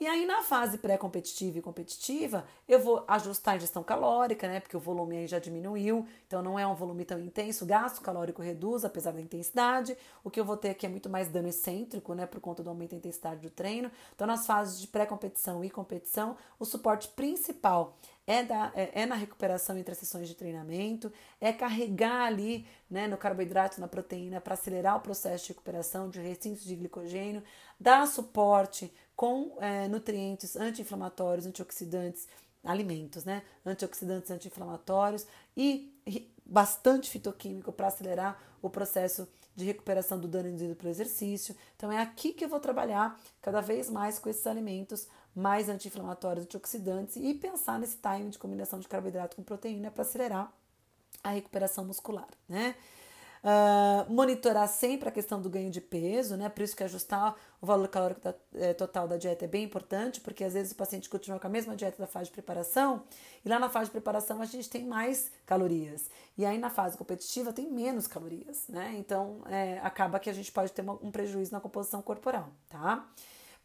E 0.00 0.08
aí, 0.08 0.26
na 0.26 0.42
fase 0.42 0.78
pré-competitiva 0.78 1.58
e 1.58 1.62
competitiva, 1.62 2.44
eu 2.68 2.80
vou 2.80 3.04
ajustar 3.06 3.54
a 3.54 3.56
ingestão 3.56 3.82
calórica, 3.82 4.48
né? 4.48 4.58
Porque 4.58 4.76
o 4.76 4.80
volume 4.80 5.18
aí 5.18 5.26
já 5.28 5.38
diminuiu, 5.38 6.06
então 6.26 6.42
não 6.42 6.58
é 6.58 6.66
um 6.66 6.74
volume 6.74 7.04
tão 7.04 7.18
intenso, 7.20 7.64
o 7.64 7.66
gasto 7.66 8.00
calórico 8.00 8.42
reduz, 8.42 8.84
apesar 8.84 9.12
da 9.12 9.20
intensidade. 9.20 9.96
O 10.24 10.30
que 10.30 10.40
eu 10.40 10.44
vou 10.44 10.56
ter 10.56 10.70
aqui 10.70 10.84
é 10.84 10.88
muito 10.88 11.08
mais 11.08 11.28
dano 11.28 11.48
excêntrico, 11.48 12.12
né? 12.12 12.26
Por 12.26 12.40
conta 12.40 12.62
do 12.62 12.70
aumento 12.70 12.90
da 12.90 12.96
intensidade 12.96 13.40
do 13.40 13.50
treino. 13.50 13.90
Então, 14.14 14.26
nas 14.26 14.46
fases 14.46 14.80
de 14.80 14.88
pré-competição 14.88 15.64
e 15.64 15.70
competição, 15.70 16.36
o 16.58 16.64
suporte 16.64 17.08
principal 17.08 17.96
é, 18.26 18.42
da, 18.42 18.72
é, 18.74 19.02
é, 19.02 19.06
na 19.06 19.14
recuperação 19.14 19.76
entre 19.78 19.92
as 19.92 19.98
sessões 19.98 20.28
de 20.28 20.34
treinamento, 20.34 21.12
é 21.40 21.52
carregar 21.52 22.26
ali 22.26 22.66
né, 22.90 23.06
no 23.06 23.16
carboidrato, 23.16 23.80
na 23.80 23.88
proteína, 23.88 24.40
para 24.40 24.54
acelerar 24.54 24.96
o 24.96 25.00
processo 25.00 25.46
de 25.46 25.52
recuperação 25.52 26.08
de 26.08 26.20
recintos 26.20 26.64
de 26.64 26.74
glicogênio, 26.74 27.42
dar 27.78 28.06
suporte 28.06 28.92
com 29.16 29.56
é, 29.60 29.88
nutrientes 29.88 30.56
anti-inflamatórios, 30.56 31.46
antioxidantes, 31.46 32.26
alimentos, 32.64 33.24
né? 33.24 33.42
Antioxidantes, 33.64 34.30
anti-inflamatórios 34.30 35.26
e 35.56 35.92
bastante 36.44 37.10
fitoquímico 37.10 37.72
para 37.72 37.88
acelerar 37.88 38.40
o 38.60 38.68
processo 38.68 39.28
de 39.54 39.64
recuperação 39.64 40.18
do 40.18 40.26
dano 40.26 40.48
induzido 40.48 40.74
pelo 40.74 40.90
exercício. 40.90 41.54
Então 41.76 41.92
é 41.92 41.98
aqui 41.98 42.32
que 42.32 42.44
eu 42.44 42.48
vou 42.48 42.58
trabalhar 42.58 43.18
cada 43.40 43.60
vez 43.60 43.88
mais 43.88 44.18
com 44.18 44.28
esses 44.28 44.46
alimentos 44.46 45.06
mais 45.34 45.68
anti-inflamatórios, 45.68 46.44
antioxidantes 46.44 47.16
e 47.16 47.34
pensar 47.34 47.78
nesse 47.78 47.96
time 47.96 48.30
de 48.30 48.38
combinação 48.38 48.78
de 48.78 48.88
carboidrato 48.88 49.36
com 49.36 49.42
proteína 49.42 49.90
para 49.90 50.02
acelerar 50.02 50.52
a 51.22 51.30
recuperação 51.30 51.84
muscular, 51.84 52.28
né? 52.48 52.74
Uh, 53.44 54.10
monitorar 54.10 54.66
sempre 54.66 55.06
a 55.06 55.12
questão 55.12 55.38
do 55.38 55.50
ganho 55.50 55.70
de 55.70 55.78
peso, 55.78 56.34
né? 56.34 56.48
Por 56.48 56.62
isso 56.62 56.74
que 56.74 56.82
ajustar 56.82 57.36
o 57.60 57.66
valor 57.66 57.88
calórico 57.88 58.22
da, 58.22 58.34
é, 58.54 58.72
total 58.72 59.06
da 59.06 59.18
dieta 59.18 59.44
é 59.44 59.48
bem 59.48 59.64
importante, 59.64 60.18
porque 60.18 60.42
às 60.42 60.54
vezes 60.54 60.72
o 60.72 60.74
paciente 60.74 61.10
continua 61.10 61.38
com 61.38 61.46
a 61.46 61.50
mesma 61.50 61.76
dieta 61.76 61.98
da 61.98 62.06
fase 62.06 62.26
de 62.26 62.32
preparação, 62.32 63.02
e 63.44 63.48
lá 63.50 63.58
na 63.58 63.68
fase 63.68 63.86
de 63.86 63.90
preparação 63.90 64.40
a 64.40 64.46
gente 64.46 64.70
tem 64.70 64.86
mais 64.86 65.30
calorias. 65.44 66.08
E 66.38 66.46
aí 66.46 66.56
na 66.56 66.70
fase 66.70 66.96
competitiva 66.96 67.52
tem 67.52 67.70
menos 67.70 68.06
calorias, 68.06 68.66
né? 68.66 68.94
Então 68.96 69.42
é, 69.50 69.78
acaba 69.82 70.18
que 70.18 70.30
a 70.30 70.32
gente 70.32 70.50
pode 70.50 70.72
ter 70.72 70.80
uma, 70.80 70.94
um 71.02 71.10
prejuízo 71.10 71.52
na 71.52 71.60
composição 71.60 72.00
corporal, 72.00 72.48
tá? 72.70 73.06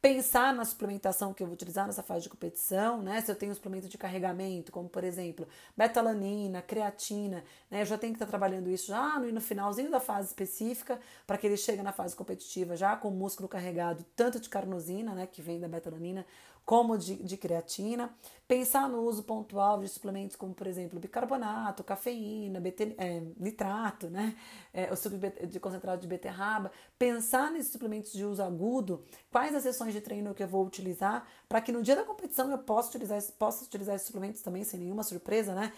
Pensar 0.01 0.53
na 0.53 0.63
suplementação 0.63 1.33
que 1.33 1.43
eu 1.43 1.47
vou 1.47 1.53
utilizar 1.53 1.85
nessa 1.85 2.01
fase 2.01 2.23
de 2.23 2.29
competição, 2.29 3.01
né? 3.01 3.19
Se 3.21 3.29
eu 3.31 3.35
tenho 3.35 3.51
um 3.51 3.55
suplemento 3.55 3.89
de 3.89 3.97
carregamento, 3.97 4.71
como 4.71 4.87
por 4.87 5.03
exemplo, 5.03 5.47
betalanina, 5.75 6.61
creatina, 6.61 7.43
né? 7.69 7.81
Eu 7.81 7.85
já 7.85 7.97
tenho 7.97 8.13
que 8.13 8.17
estar 8.17 8.27
trabalhando 8.27 8.69
isso 8.69 8.87
já 8.87 9.19
no, 9.19 9.31
no 9.31 9.41
finalzinho 9.41 9.91
da 9.91 9.99
fase 9.99 10.29
específica, 10.29 10.99
para 11.27 11.37
que 11.37 11.47
ele 11.47 11.57
chegue 11.57 11.81
na 11.83 11.91
fase 11.91 12.15
competitiva 12.15 12.75
já 12.77 12.95
com 12.95 13.09
o 13.09 13.11
músculo 13.11 13.49
carregado, 13.49 14.05
tanto 14.15 14.39
de 14.39 14.47
carnosina, 14.47 15.13
né, 15.13 15.27
que 15.27 15.41
vem 15.41 15.59
da 15.59 15.67
betalanina, 15.67 16.25
como 16.69 16.99
de, 16.99 17.15
de 17.15 17.35
creatina. 17.35 18.15
Pensar 18.47 18.87
no 18.87 19.01
uso 19.01 19.23
pontual 19.23 19.79
de 19.79 19.87
suplementos 19.87 20.35
como, 20.35 20.53
por 20.53 20.67
exemplo, 20.67 20.99
bicarbonato, 20.99 21.83
cafeína, 21.83 22.59
BT, 22.59 22.93
é, 22.95 23.23
nitrato, 23.39 24.07
né? 24.07 24.35
É, 24.71 24.93
o 24.93 24.95
suco 24.95 25.15
de 25.47 25.59
concentrado 25.59 25.99
de 25.99 26.07
beterraba. 26.07 26.71
Pensar 26.99 27.51
nesses 27.51 27.71
suplementos 27.71 28.13
de 28.13 28.23
uso 28.23 28.43
agudo, 28.43 29.03
quais 29.31 29.55
as 29.55 29.63
sessões 29.63 29.93
de 29.93 29.99
treino 29.99 30.31
que 30.35 30.43
eu 30.43 30.47
vou 30.47 30.63
utilizar, 30.63 31.27
para 31.47 31.59
que 31.59 31.71
no 31.71 31.81
dia 31.81 31.95
da 31.95 32.03
competição 32.03 32.51
eu 32.51 32.59
possa 32.59 32.89
utilizar, 32.89 33.19
possa 33.39 33.65
utilizar 33.65 33.95
esses 33.95 34.05
suplementos 34.05 34.43
também 34.43 34.63
sem 34.63 34.79
nenhuma 34.79 35.01
surpresa, 35.01 35.55
né? 35.55 35.73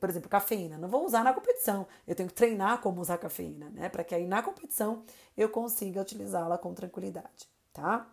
Por 0.00 0.08
exemplo, 0.08 0.30
cafeína. 0.30 0.78
Não 0.78 0.88
vou 0.88 1.04
usar 1.04 1.22
na 1.22 1.34
competição, 1.34 1.86
eu 2.08 2.14
tenho 2.14 2.30
que 2.30 2.34
treinar 2.34 2.80
como 2.80 2.98
usar 3.02 3.18
cafeína, 3.18 3.68
né? 3.74 3.90
Para 3.90 4.02
que 4.04 4.14
aí 4.14 4.26
na 4.26 4.42
competição 4.42 5.02
eu 5.36 5.50
consiga 5.50 6.00
utilizá-la 6.00 6.56
com 6.56 6.72
tranquilidade, 6.72 7.46
tá? 7.74 8.10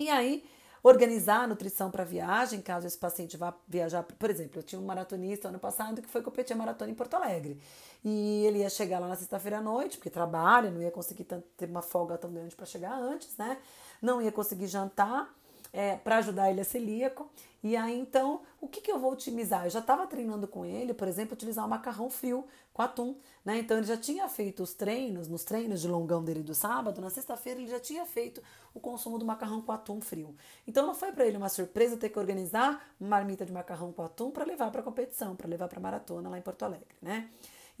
E 0.00 0.08
aí, 0.08 0.42
organizar 0.82 1.44
a 1.44 1.46
nutrição 1.46 1.90
para 1.90 2.04
viagem, 2.04 2.60
caso 2.60 2.86
esse 2.86 2.98
paciente 2.98 3.36
vá 3.36 3.54
viajar. 3.68 4.02
Por 4.02 4.30
exemplo, 4.30 4.58
eu 4.58 4.62
tinha 4.62 4.80
um 4.80 4.84
maratonista 4.84 5.48
ano 5.48 5.58
passado 5.58 6.00
que 6.00 6.08
foi 6.08 6.22
competir 6.22 6.54
a 6.54 6.56
maratona 6.56 6.90
em 6.90 6.94
Porto 6.94 7.14
Alegre. 7.14 7.60
E 8.04 8.44
ele 8.46 8.60
ia 8.60 8.70
chegar 8.70 8.98
lá 8.98 9.08
na 9.08 9.16
sexta-feira 9.16 9.58
à 9.58 9.60
noite, 9.60 9.98
porque 9.98 10.10
trabalha, 10.10 10.70
não 10.70 10.80
ia 10.80 10.90
conseguir 10.90 11.24
ter 11.24 11.68
uma 11.68 11.82
folga 11.82 12.16
tão 12.16 12.32
grande 12.32 12.56
para 12.56 12.64
chegar 12.64 12.94
antes, 12.98 13.36
né? 13.36 13.58
Não 14.00 14.22
ia 14.22 14.32
conseguir 14.32 14.66
jantar 14.66 15.28
é, 15.72 15.96
para 15.96 16.16
ajudar 16.18 16.50
ele 16.50 16.62
a 16.62 16.64
celíaco. 16.64 17.30
E 17.62 17.76
aí, 17.76 17.98
então, 17.98 18.40
o 18.60 18.66
que, 18.66 18.80
que 18.80 18.90
eu 18.90 18.98
vou 18.98 19.12
otimizar? 19.12 19.64
Eu 19.64 19.70
já 19.70 19.80
estava 19.80 20.06
treinando 20.06 20.48
com 20.48 20.64
ele, 20.64 20.94
por 20.94 21.06
exemplo, 21.06 21.34
utilizar 21.34 21.64
o 21.64 21.68
macarrão 21.68 22.08
frio 22.08 22.46
com 22.72 22.80
atum, 22.80 23.14
né? 23.44 23.58
Então, 23.58 23.76
ele 23.76 23.86
já 23.86 23.98
tinha 23.98 24.26
feito 24.28 24.62
os 24.62 24.72
treinos, 24.72 25.28
nos 25.28 25.44
treinos 25.44 25.82
de 25.82 25.88
longão 25.88 26.24
dele 26.24 26.42
do 26.42 26.54
sábado, 26.54 27.00
na 27.00 27.10
sexta-feira 27.10 27.60
ele 27.60 27.70
já 27.70 27.78
tinha 27.78 28.06
feito 28.06 28.42
o 28.72 28.80
consumo 28.80 29.18
do 29.18 29.26
macarrão 29.26 29.60
com 29.60 29.72
atum 29.72 30.00
frio. 30.00 30.34
Então, 30.66 30.86
não 30.86 30.94
foi 30.94 31.12
para 31.12 31.26
ele 31.26 31.36
uma 31.36 31.50
surpresa 31.50 31.98
ter 31.98 32.08
que 32.08 32.18
organizar 32.18 32.82
uma 32.98 33.10
marmita 33.10 33.44
de 33.44 33.52
macarrão 33.52 33.92
com 33.92 34.02
atum 34.02 34.30
para 34.30 34.44
levar 34.44 34.70
para 34.70 34.80
a 34.80 34.84
competição, 34.84 35.36
para 35.36 35.48
levar 35.48 35.68
para 35.68 35.78
a 35.78 35.82
maratona 35.82 36.30
lá 36.30 36.38
em 36.38 36.42
Porto 36.42 36.64
Alegre, 36.64 36.96
né? 37.02 37.28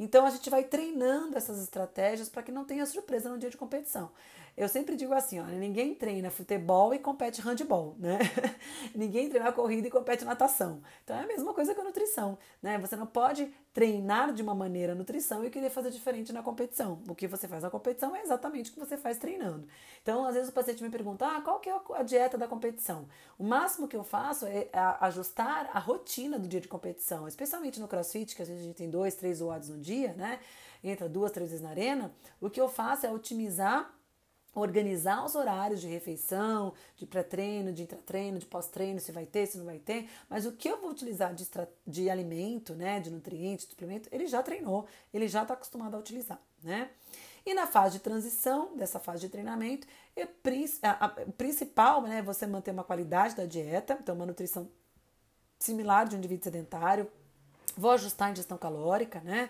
Então 0.00 0.24
a 0.24 0.30
gente 0.30 0.48
vai 0.48 0.64
treinando 0.64 1.36
essas 1.36 1.62
estratégias 1.62 2.26
para 2.26 2.42
que 2.42 2.50
não 2.50 2.64
tenha 2.64 2.86
surpresa 2.86 3.28
no 3.28 3.36
dia 3.36 3.50
de 3.50 3.58
competição. 3.58 4.10
Eu 4.56 4.68
sempre 4.68 4.96
digo 4.96 5.14
assim, 5.14 5.40
ó, 5.40 5.44
ninguém 5.44 5.94
treina 5.94 6.30
futebol 6.30 6.92
e 6.92 6.98
compete 6.98 7.40
handball, 7.40 7.96
né? 7.98 8.18
ninguém 8.94 9.28
treina 9.28 9.52
corrida 9.52 9.88
e 9.88 9.90
compete 9.90 10.24
natação. 10.24 10.82
Então 11.04 11.16
é 11.16 11.22
a 11.22 11.26
mesma 11.26 11.54
coisa 11.54 11.74
que 11.74 11.80
a 11.80 11.84
nutrição, 11.84 12.38
né? 12.62 12.78
Você 12.78 12.96
não 12.96 13.06
pode 13.06 13.52
treinar 13.72 14.32
de 14.32 14.42
uma 14.42 14.54
maneira 14.54 14.92
a 14.92 14.96
nutrição 14.96 15.44
e 15.44 15.50
querer 15.50 15.70
fazer 15.70 15.90
diferente 15.90 16.32
na 16.32 16.42
competição. 16.42 17.02
O 17.08 17.14
que 17.14 17.26
você 17.26 17.46
faz 17.46 17.62
na 17.62 17.70
competição 17.70 18.14
é 18.14 18.22
exatamente 18.22 18.70
o 18.70 18.74
que 18.74 18.80
você 18.80 18.96
faz 18.96 19.18
treinando. 19.18 19.66
Então, 20.02 20.26
às 20.26 20.34
vezes 20.34 20.50
o 20.50 20.52
paciente 20.52 20.82
me 20.82 20.90
pergunta: 20.90 21.26
"Ah, 21.26 21.40
qual 21.40 21.60
que 21.60 21.70
é 21.70 21.74
a 21.94 22.02
dieta 22.02 22.36
da 22.36 22.48
competição?". 22.48 23.08
O 23.38 23.44
máximo 23.44 23.88
que 23.88 23.96
eu 23.96 24.04
faço 24.04 24.46
é 24.46 24.68
ajustar 25.00 25.70
a 25.72 25.78
rotina 25.78 26.38
do 26.38 26.48
dia 26.48 26.60
de 26.60 26.68
competição, 26.68 27.28
especialmente 27.28 27.80
no 27.80 27.88
CrossFit, 27.88 28.34
que 28.34 28.42
às 28.42 28.48
vezes 28.48 28.62
a 28.62 28.66
gente 28.66 28.76
tem 28.76 28.90
dois, 28.90 29.14
três 29.14 29.40
watts 29.40 29.68
no 29.68 29.78
dia, 29.78 30.12
né? 30.14 30.40
Entra 30.82 31.08
duas, 31.08 31.30
três 31.30 31.50
vezes 31.50 31.62
na 31.62 31.70
arena. 31.70 32.12
O 32.40 32.48
que 32.48 32.60
eu 32.60 32.68
faço 32.68 33.06
é 33.06 33.10
otimizar 33.10 33.94
organizar 34.54 35.24
os 35.24 35.34
horários 35.34 35.80
de 35.80 35.86
refeição, 35.86 36.72
de 36.96 37.06
pré-treino, 37.06 37.72
de 37.72 37.82
intra-treino, 37.82 38.38
de 38.38 38.46
pós-treino, 38.46 38.98
se 38.98 39.12
vai 39.12 39.26
ter, 39.26 39.46
se 39.46 39.58
não 39.58 39.64
vai 39.64 39.78
ter, 39.78 40.08
mas 40.28 40.44
o 40.46 40.52
que 40.52 40.68
eu 40.68 40.80
vou 40.80 40.90
utilizar 40.90 41.34
de, 41.34 41.48
de 41.86 42.10
alimento, 42.10 42.74
né, 42.74 43.00
de 43.00 43.10
nutrientes, 43.10 43.64
de 43.66 43.70
suplemento, 43.72 44.08
ele 44.10 44.26
já 44.26 44.42
treinou, 44.42 44.86
ele 45.14 45.28
já 45.28 45.42
está 45.42 45.54
acostumado 45.54 45.94
a 45.94 45.98
utilizar, 45.98 46.40
né? 46.62 46.90
E 47.44 47.54
na 47.54 47.66
fase 47.66 47.96
de 47.96 48.00
transição, 48.00 48.76
dessa 48.76 48.98
fase 48.98 49.22
de 49.22 49.28
treinamento, 49.30 49.86
é, 50.14 50.28
a, 50.82 51.06
a, 51.06 51.08
principal 51.08 52.02
né, 52.02 52.18
é 52.18 52.22
você 52.22 52.46
manter 52.46 52.70
uma 52.70 52.84
qualidade 52.84 53.34
da 53.34 53.46
dieta, 53.46 53.98
então 53.98 54.14
uma 54.14 54.26
nutrição 54.26 54.68
similar 55.58 56.06
de 56.06 56.16
um 56.16 56.18
indivíduo 56.18 56.44
sedentário, 56.44 57.10
vou 57.76 57.92
ajustar 57.92 58.28
a 58.28 58.30
ingestão 58.32 58.58
calórica, 58.58 59.20
né? 59.20 59.48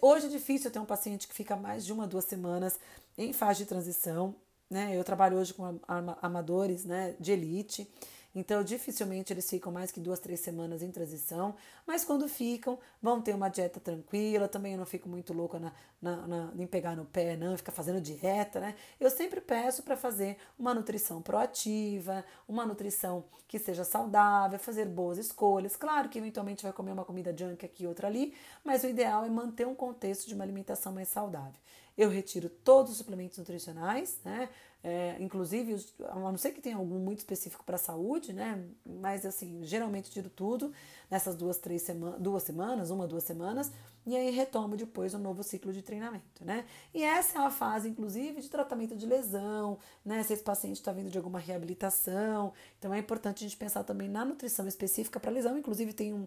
Hoje 0.00 0.26
é 0.26 0.28
difícil 0.28 0.70
ter 0.70 0.78
um 0.78 0.84
paciente 0.84 1.26
que 1.26 1.34
fica 1.34 1.56
mais 1.56 1.84
de 1.84 1.92
uma, 1.92 2.06
duas 2.06 2.24
semanas 2.24 2.78
em 3.18 3.32
fase 3.32 3.60
de 3.60 3.66
transição. 3.66 4.34
Né? 4.70 4.96
Eu 4.96 5.02
trabalho 5.02 5.36
hoje 5.38 5.52
com 5.52 5.80
amadores 6.20 6.84
né, 6.84 7.16
de 7.18 7.32
elite, 7.32 7.90
então 8.34 8.62
dificilmente 8.64 9.32
eles 9.32 9.48
ficam 9.48 9.70
mais 9.70 9.90
que 9.90 10.00
duas, 10.00 10.18
três 10.18 10.40
semanas 10.40 10.82
em 10.82 10.90
transição, 10.90 11.54
mas 11.86 12.04
quando 12.04 12.26
ficam, 12.28 12.78
vão 13.00 13.20
ter 13.20 13.34
uma 13.34 13.48
dieta 13.48 13.78
tranquila. 13.78 14.48
Também 14.48 14.72
eu 14.72 14.78
não 14.78 14.86
fico 14.86 15.08
muito 15.08 15.32
louca 15.32 15.58
na, 15.58 15.72
na, 16.00 16.26
na 16.26 16.52
em 16.56 16.66
pegar 16.66 16.96
no 16.96 17.04
pé, 17.04 17.36
não, 17.36 17.56
ficar 17.56 17.72
fazendo 17.72 18.00
dieta, 18.00 18.60
né? 18.60 18.74
Eu 18.98 19.10
sempre 19.10 19.40
peço 19.40 19.82
para 19.82 19.96
fazer 19.96 20.38
uma 20.58 20.72
nutrição 20.74 21.20
proativa, 21.20 22.24
uma 22.48 22.64
nutrição 22.64 23.24
que 23.46 23.58
seja 23.58 23.84
saudável, 23.84 24.58
fazer 24.58 24.86
boas 24.86 25.18
escolhas. 25.18 25.76
Claro 25.76 26.08
que 26.08 26.18
eventualmente 26.18 26.62
vai 26.62 26.72
comer 26.72 26.92
uma 26.92 27.04
comida 27.04 27.34
junk 27.36 27.64
aqui 27.66 27.86
outra 27.86 28.06
ali, 28.06 28.34
mas 28.64 28.82
o 28.82 28.86
ideal 28.86 29.24
é 29.24 29.28
manter 29.28 29.66
um 29.66 29.74
contexto 29.74 30.26
de 30.26 30.34
uma 30.34 30.44
alimentação 30.44 30.92
mais 30.92 31.08
saudável. 31.08 31.60
Eu 31.96 32.08
retiro 32.08 32.48
todos 32.48 32.92
os 32.92 32.98
suplementos 32.98 33.36
nutricionais, 33.36 34.18
né? 34.24 34.48
É, 34.84 35.16
inclusive, 35.20 35.76
a 36.08 36.18
não 36.18 36.36
ser 36.36 36.50
que 36.50 36.60
tenha 36.60 36.76
algum 36.76 36.98
muito 36.98 37.18
específico 37.18 37.64
para 37.64 37.76
a 37.76 37.78
saúde, 37.78 38.32
né? 38.32 38.64
Mas 38.84 39.24
assim, 39.24 39.60
geralmente 39.62 40.10
tiro 40.10 40.28
tudo 40.28 40.72
nessas 41.08 41.36
duas, 41.36 41.56
três 41.58 41.82
semanas, 41.82 42.20
duas 42.20 42.42
semanas, 42.42 42.90
uma, 42.90 43.06
duas 43.06 43.22
semanas, 43.22 43.70
e 44.04 44.16
aí 44.16 44.30
retomo 44.30 44.76
depois 44.76 45.14
um 45.14 45.18
novo 45.18 45.44
ciclo 45.44 45.72
de 45.72 45.82
treinamento, 45.82 46.44
né? 46.44 46.64
E 46.92 47.04
essa 47.04 47.38
é 47.38 47.42
a 47.42 47.50
fase, 47.50 47.88
inclusive, 47.88 48.40
de 48.40 48.48
tratamento 48.48 48.96
de 48.96 49.06
lesão, 49.06 49.78
né? 50.04 50.20
Se 50.24 50.32
esse 50.32 50.42
paciente 50.42 50.76
está 50.76 50.90
vindo 50.90 51.10
de 51.10 51.16
alguma 51.16 51.38
reabilitação, 51.38 52.52
então 52.76 52.92
é 52.92 52.98
importante 52.98 53.44
a 53.44 53.48
gente 53.48 53.56
pensar 53.56 53.84
também 53.84 54.08
na 54.08 54.24
nutrição 54.24 54.66
específica 54.66 55.20
para 55.20 55.30
lesão. 55.30 55.56
Inclusive, 55.56 55.92
tem 55.92 56.12
um, 56.12 56.26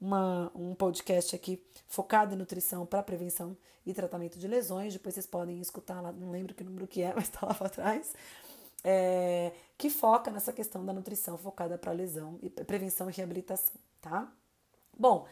uma, 0.00 0.50
um 0.54 0.74
podcast 0.74 1.34
aqui 1.34 1.62
focado 1.86 2.34
em 2.34 2.38
nutrição 2.38 2.84
para 2.84 3.02
prevenção 3.02 3.56
e 3.84 3.94
tratamento 3.94 4.38
de 4.38 4.48
lesões. 4.48 4.92
Depois 4.92 5.14
vocês 5.14 5.26
podem 5.26 5.60
escutar 5.60 6.00
lá, 6.00 6.12
não 6.12 6.30
lembro 6.30 6.54
que 6.54 6.64
número 6.64 6.86
que 6.86 7.02
é, 7.02 7.12
mas 7.16 7.24
está 7.24 7.46
lá 7.46 7.54
para 7.54 7.68
trás. 7.68 8.14
É, 8.84 9.52
que 9.76 9.90
foca 9.90 10.30
nessa 10.30 10.52
questão 10.52 10.84
da 10.84 10.92
nutrição 10.92 11.36
focada 11.36 11.76
para 11.76 11.92
lesão 11.92 12.38
e 12.42 12.48
prevenção 12.48 13.10
e 13.10 13.12
reabilitação, 13.12 13.74
tá? 14.00 14.32
Bom, 14.96 15.26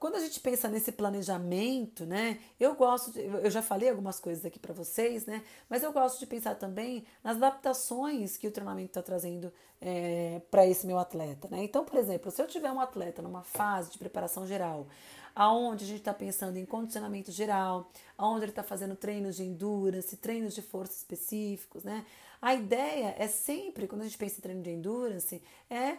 quando 0.00 0.16
a 0.16 0.18
gente 0.18 0.40
pensa 0.40 0.66
nesse 0.66 0.92
planejamento, 0.92 2.06
né? 2.06 2.40
Eu 2.58 2.74
gosto, 2.74 3.12
de, 3.12 3.20
eu 3.20 3.50
já 3.50 3.60
falei 3.60 3.90
algumas 3.90 4.18
coisas 4.18 4.42
aqui 4.46 4.58
para 4.58 4.72
vocês, 4.72 5.26
né? 5.26 5.44
Mas 5.68 5.82
eu 5.82 5.92
gosto 5.92 6.18
de 6.18 6.26
pensar 6.26 6.54
também 6.54 7.04
nas 7.22 7.36
adaptações 7.36 8.38
que 8.38 8.48
o 8.48 8.50
treinamento 8.50 8.88
está 8.88 9.02
trazendo 9.02 9.52
é, 9.78 10.40
para 10.50 10.66
esse 10.66 10.86
meu 10.86 10.98
atleta, 10.98 11.48
né? 11.50 11.62
Então, 11.62 11.84
por 11.84 11.98
exemplo, 11.98 12.30
se 12.30 12.40
eu 12.40 12.46
tiver 12.46 12.72
um 12.72 12.80
atleta 12.80 13.20
numa 13.20 13.42
fase 13.42 13.92
de 13.92 13.98
preparação 13.98 14.46
geral, 14.46 14.86
aonde 15.34 15.84
a 15.84 15.86
gente 15.86 16.00
está 16.00 16.14
pensando 16.14 16.56
em 16.56 16.64
condicionamento 16.64 17.30
geral, 17.30 17.90
aonde 18.16 18.44
ele 18.44 18.52
está 18.52 18.62
fazendo 18.62 18.96
treinos 18.96 19.36
de 19.36 19.44
endurance, 19.44 20.16
treinos 20.16 20.54
de 20.54 20.62
força 20.62 20.94
específicos, 20.94 21.84
né? 21.84 22.06
A 22.40 22.54
ideia 22.54 23.14
é 23.18 23.28
sempre, 23.28 23.86
quando 23.86 24.00
a 24.00 24.04
gente 24.04 24.16
pensa 24.16 24.38
em 24.38 24.40
treino 24.40 24.62
de 24.62 24.70
endurance, 24.70 25.42
é 25.68 25.98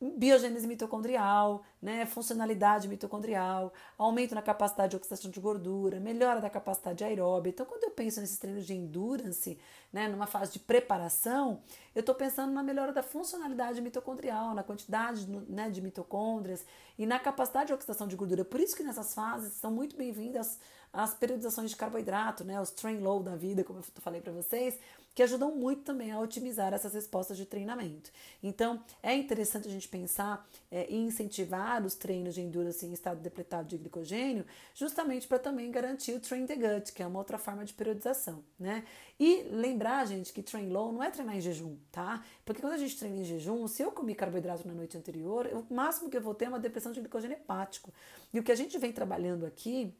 biogênese 0.00 0.66
mitocondrial, 0.66 1.62
né, 1.80 2.06
funcionalidade 2.06 2.88
mitocondrial, 2.88 3.72
aumento 3.98 4.34
na 4.34 4.40
capacidade 4.40 4.90
de 4.90 4.96
oxidação 4.96 5.30
de 5.30 5.38
gordura, 5.38 6.00
melhora 6.00 6.40
da 6.40 6.48
capacidade 6.48 7.04
aeróbica. 7.04 7.50
Então, 7.50 7.66
quando 7.66 7.84
eu 7.84 7.90
penso 7.90 8.20
nesses 8.20 8.38
treinos 8.38 8.64
de 8.64 8.72
endurance, 8.72 9.58
né, 9.92 10.08
numa 10.08 10.26
fase 10.26 10.52
de 10.52 10.58
preparação, 10.58 11.62
eu 11.94 12.00
estou 12.00 12.14
pensando 12.14 12.52
na 12.52 12.62
melhora 12.62 12.92
da 12.92 13.02
funcionalidade 13.02 13.82
mitocondrial, 13.82 14.54
na 14.54 14.62
quantidade 14.62 15.26
né, 15.48 15.68
de 15.68 15.82
mitocôndrias 15.82 16.64
e 16.98 17.04
na 17.04 17.18
capacidade 17.18 17.66
de 17.66 17.74
oxidação 17.74 18.08
de 18.08 18.16
gordura. 18.16 18.44
Por 18.44 18.60
isso 18.60 18.74
que 18.74 18.82
nessas 18.82 19.12
fases 19.12 19.52
são 19.54 19.70
muito 19.70 19.96
bem-vindas 19.96 20.58
as 20.92 21.14
periodizações 21.14 21.70
de 21.70 21.76
carboidrato, 21.76 22.42
né, 22.42 22.60
os 22.60 22.70
train 22.70 22.98
low 22.98 23.22
da 23.22 23.36
vida, 23.36 23.62
como 23.62 23.78
eu 23.78 23.84
falei 24.02 24.20
para 24.20 24.32
vocês, 24.32 24.78
que 25.14 25.22
ajudam 25.22 25.54
muito 25.54 25.82
também 25.82 26.12
a 26.12 26.20
otimizar 26.20 26.72
essas 26.72 26.94
respostas 26.94 27.36
de 27.36 27.44
treinamento. 27.44 28.10
Então, 28.42 28.82
é 29.02 29.14
interessante 29.14 29.68
a 29.68 29.70
gente 29.70 29.88
pensar 29.88 30.48
é, 30.70 30.90
e 30.90 30.96
incentivar 30.96 31.84
os 31.84 31.94
treinos 31.94 32.34
de 32.34 32.40
endurance 32.40 32.84
em 32.84 32.92
estado 32.92 33.20
depletado 33.20 33.68
de 33.68 33.76
glicogênio, 33.76 34.44
justamente 34.74 35.26
para 35.26 35.38
também 35.38 35.70
garantir 35.70 36.12
o 36.12 36.20
train 36.20 36.46
the 36.46 36.56
gut, 36.56 36.92
que 36.92 37.02
é 37.02 37.06
uma 37.06 37.18
outra 37.18 37.38
forma 37.38 37.64
de 37.64 37.74
periodização, 37.74 38.44
né? 38.58 38.84
E 39.18 39.42
lembrar, 39.50 40.06
gente, 40.06 40.32
que 40.32 40.42
train 40.42 40.68
low 40.70 40.92
não 40.92 41.02
é 41.02 41.10
treinar 41.10 41.36
em 41.36 41.40
jejum, 41.40 41.76
tá? 41.92 42.24
Porque 42.44 42.60
quando 42.60 42.72
a 42.72 42.78
gente 42.78 42.96
treina 42.98 43.18
em 43.18 43.24
jejum, 43.24 43.66
se 43.68 43.82
eu 43.82 43.92
comi 43.92 44.14
carboidrato 44.14 44.66
na 44.66 44.72
noite 44.72 44.96
anterior, 44.96 45.46
o 45.46 45.74
máximo 45.74 46.08
que 46.08 46.16
eu 46.16 46.22
vou 46.22 46.34
ter 46.34 46.46
é 46.46 46.48
uma 46.48 46.58
depressão 46.58 46.92
de 46.92 47.00
glicogênio 47.00 47.36
hepático. 47.36 47.92
E 48.32 48.38
o 48.38 48.42
que 48.42 48.52
a 48.52 48.54
gente 48.54 48.78
vem 48.78 48.92
trabalhando 48.92 49.44
aqui 49.44 49.94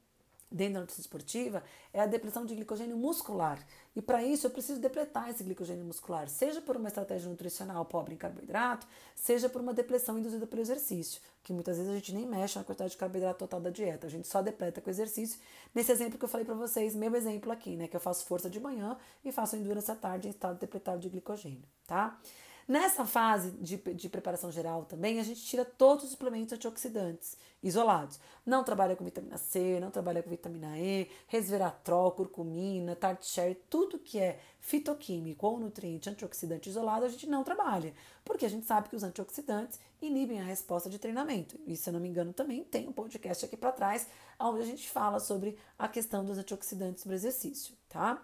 dentro 0.50 0.74
da 0.74 0.80
nutrição 0.80 1.00
esportiva 1.00 1.62
é 1.92 2.00
a 2.00 2.06
depressão 2.06 2.44
de 2.44 2.54
glicogênio 2.54 2.96
muscular. 2.96 3.64
E 3.94 4.02
para 4.02 4.22
isso 4.22 4.46
eu 4.46 4.50
preciso 4.50 4.80
depletar 4.80 5.30
esse 5.30 5.44
glicogênio 5.44 5.84
muscular, 5.84 6.28
seja 6.28 6.60
por 6.60 6.76
uma 6.76 6.88
estratégia 6.88 7.28
nutricional 7.28 7.84
pobre 7.84 8.14
em 8.14 8.16
carboidrato, 8.16 8.86
seja 9.14 9.48
por 9.48 9.60
uma 9.60 9.72
depressão 9.72 10.18
induzida 10.18 10.46
pelo 10.46 10.62
exercício, 10.62 11.20
que 11.42 11.52
muitas 11.52 11.76
vezes 11.76 11.92
a 11.92 11.94
gente 11.94 12.14
nem 12.14 12.26
mexe 12.26 12.58
na 12.58 12.64
quantidade 12.64 12.92
de 12.92 12.96
carboidrato 12.96 13.38
total 13.38 13.60
da 13.60 13.70
dieta, 13.70 14.06
a 14.06 14.10
gente 14.10 14.26
só 14.26 14.42
depleta 14.42 14.80
com 14.80 14.90
exercício. 14.90 15.38
Nesse 15.74 15.92
exemplo 15.92 16.18
que 16.18 16.24
eu 16.24 16.28
falei 16.28 16.44
para 16.44 16.54
vocês, 16.54 16.94
meu 16.94 17.14
exemplo 17.14 17.52
aqui, 17.52 17.76
né, 17.76 17.86
que 17.88 17.96
eu 17.96 18.00
faço 18.00 18.24
força 18.24 18.50
de 18.50 18.58
manhã 18.58 18.96
e 19.24 19.30
faço 19.30 19.56
endurance 19.56 19.90
à 19.90 19.94
tarde 19.94 20.28
em 20.28 20.30
estado 20.30 20.58
depletado 20.58 21.00
de 21.00 21.08
glicogênio, 21.08 21.64
tá? 21.86 22.18
Nessa 22.68 23.04
fase 23.04 23.50
de, 23.52 23.76
de 23.76 24.08
preparação 24.08 24.50
geral 24.50 24.84
também, 24.84 25.18
a 25.18 25.22
gente 25.22 25.42
tira 25.44 25.64
todos 25.64 26.04
os 26.04 26.10
suplementos 26.10 26.52
antioxidantes 26.52 27.36
isolados. 27.62 28.18
Não 28.44 28.64
trabalha 28.64 28.96
com 28.96 29.04
vitamina 29.04 29.36
C, 29.36 29.78
não 29.80 29.90
trabalha 29.90 30.22
com 30.22 30.30
vitamina 30.30 30.78
E, 30.78 31.08
resveratrol, 31.26 32.12
curcumina, 32.12 32.96
tart 32.96 33.22
cherry, 33.24 33.54
tudo 33.68 33.98
que 33.98 34.18
é 34.18 34.38
fitoquímico 34.60 35.46
ou 35.46 35.58
nutriente 35.58 36.08
antioxidante 36.08 36.68
isolado, 36.68 37.04
a 37.04 37.08
gente 37.08 37.26
não 37.26 37.42
trabalha, 37.42 37.92
porque 38.24 38.46
a 38.46 38.48
gente 38.48 38.66
sabe 38.66 38.88
que 38.88 38.96
os 38.96 39.02
antioxidantes 39.02 39.80
inibem 40.00 40.40
a 40.40 40.44
resposta 40.44 40.88
de 40.88 40.98
treinamento. 40.98 41.58
E 41.66 41.76
se 41.76 41.88
eu 41.88 41.92
não 41.92 42.00
me 42.00 42.08
engano, 42.08 42.32
também 42.32 42.62
tem 42.64 42.88
um 42.88 42.92
podcast 42.92 43.44
aqui 43.44 43.56
para 43.56 43.72
trás, 43.72 44.06
onde 44.38 44.62
a 44.62 44.66
gente 44.66 44.88
fala 44.88 45.18
sobre 45.18 45.58
a 45.78 45.88
questão 45.88 46.24
dos 46.24 46.38
antioxidantes 46.38 47.04
no 47.04 47.12
exercício, 47.12 47.74
tá? 47.88 48.22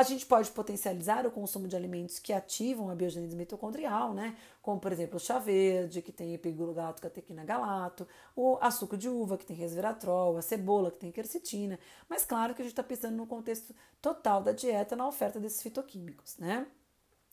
A 0.00 0.02
gente 0.02 0.24
pode 0.24 0.50
potencializar 0.52 1.26
o 1.26 1.30
consumo 1.30 1.68
de 1.68 1.76
alimentos 1.76 2.18
que 2.18 2.32
ativam 2.32 2.88
a 2.88 2.94
biogênese 2.94 3.36
mitocondrial, 3.36 4.14
né? 4.14 4.34
Como, 4.62 4.80
por 4.80 4.90
exemplo, 4.90 5.18
o 5.18 5.20
chá 5.20 5.38
verde, 5.38 6.00
que 6.00 6.10
tem 6.10 6.32
epiglugato, 6.32 7.02
catequina 7.02 7.44
galato, 7.44 8.08
o 8.34 8.56
açúcar 8.62 8.96
de 8.96 9.10
uva, 9.10 9.36
que 9.36 9.44
tem 9.44 9.54
resveratrol, 9.54 10.38
a 10.38 10.40
cebola, 10.40 10.90
que 10.90 10.96
tem 10.96 11.12
quercetina. 11.12 11.78
Mas 12.08 12.24
claro 12.24 12.54
que 12.54 12.62
a 12.62 12.64
gente 12.64 12.72
está 12.72 12.82
pensando 12.82 13.14
no 13.14 13.26
contexto 13.26 13.74
total 14.00 14.42
da 14.42 14.52
dieta, 14.52 14.96
na 14.96 15.06
oferta 15.06 15.38
desses 15.38 15.60
fitoquímicos, 15.60 16.38
né? 16.38 16.66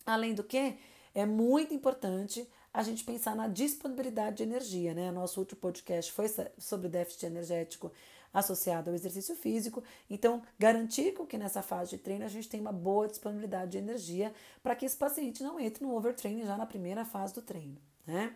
Além 0.05 0.33
do 0.33 0.43
que, 0.43 0.77
é 1.15 1.25
muito 1.25 1.73
importante 1.73 2.45
a 2.73 2.83
gente 2.83 3.05
pensar 3.05 3.33
na 3.33 3.47
disponibilidade 3.47 4.35
de 4.35 4.43
energia, 4.43 4.93
né? 4.93 5.09
Nosso 5.09 5.39
último 5.39 5.61
podcast 5.61 6.11
foi 6.11 6.27
sobre 6.57 6.89
déficit 6.89 7.27
energético 7.27 7.93
associado 8.37 8.89
ao 8.89 8.95
exercício 8.95 9.35
físico. 9.35 9.83
Então, 10.09 10.41
garantir 10.59 11.13
que 11.27 11.37
nessa 11.37 11.61
fase 11.61 11.91
de 11.91 11.97
treino 11.97 12.25
a 12.25 12.27
gente 12.27 12.47
tem 12.47 12.59
uma 12.59 12.71
boa 12.71 13.07
disponibilidade 13.07 13.71
de 13.71 13.77
energia 13.77 14.33
para 14.61 14.75
que 14.75 14.85
esse 14.85 14.95
paciente 14.95 15.43
não 15.43 15.59
entre 15.59 15.83
no 15.83 15.95
overtraining 15.95 16.45
já 16.45 16.55
na 16.55 16.65
primeira 16.65 17.03
fase 17.03 17.33
do 17.33 17.41
treino, 17.41 17.77
né? 18.05 18.35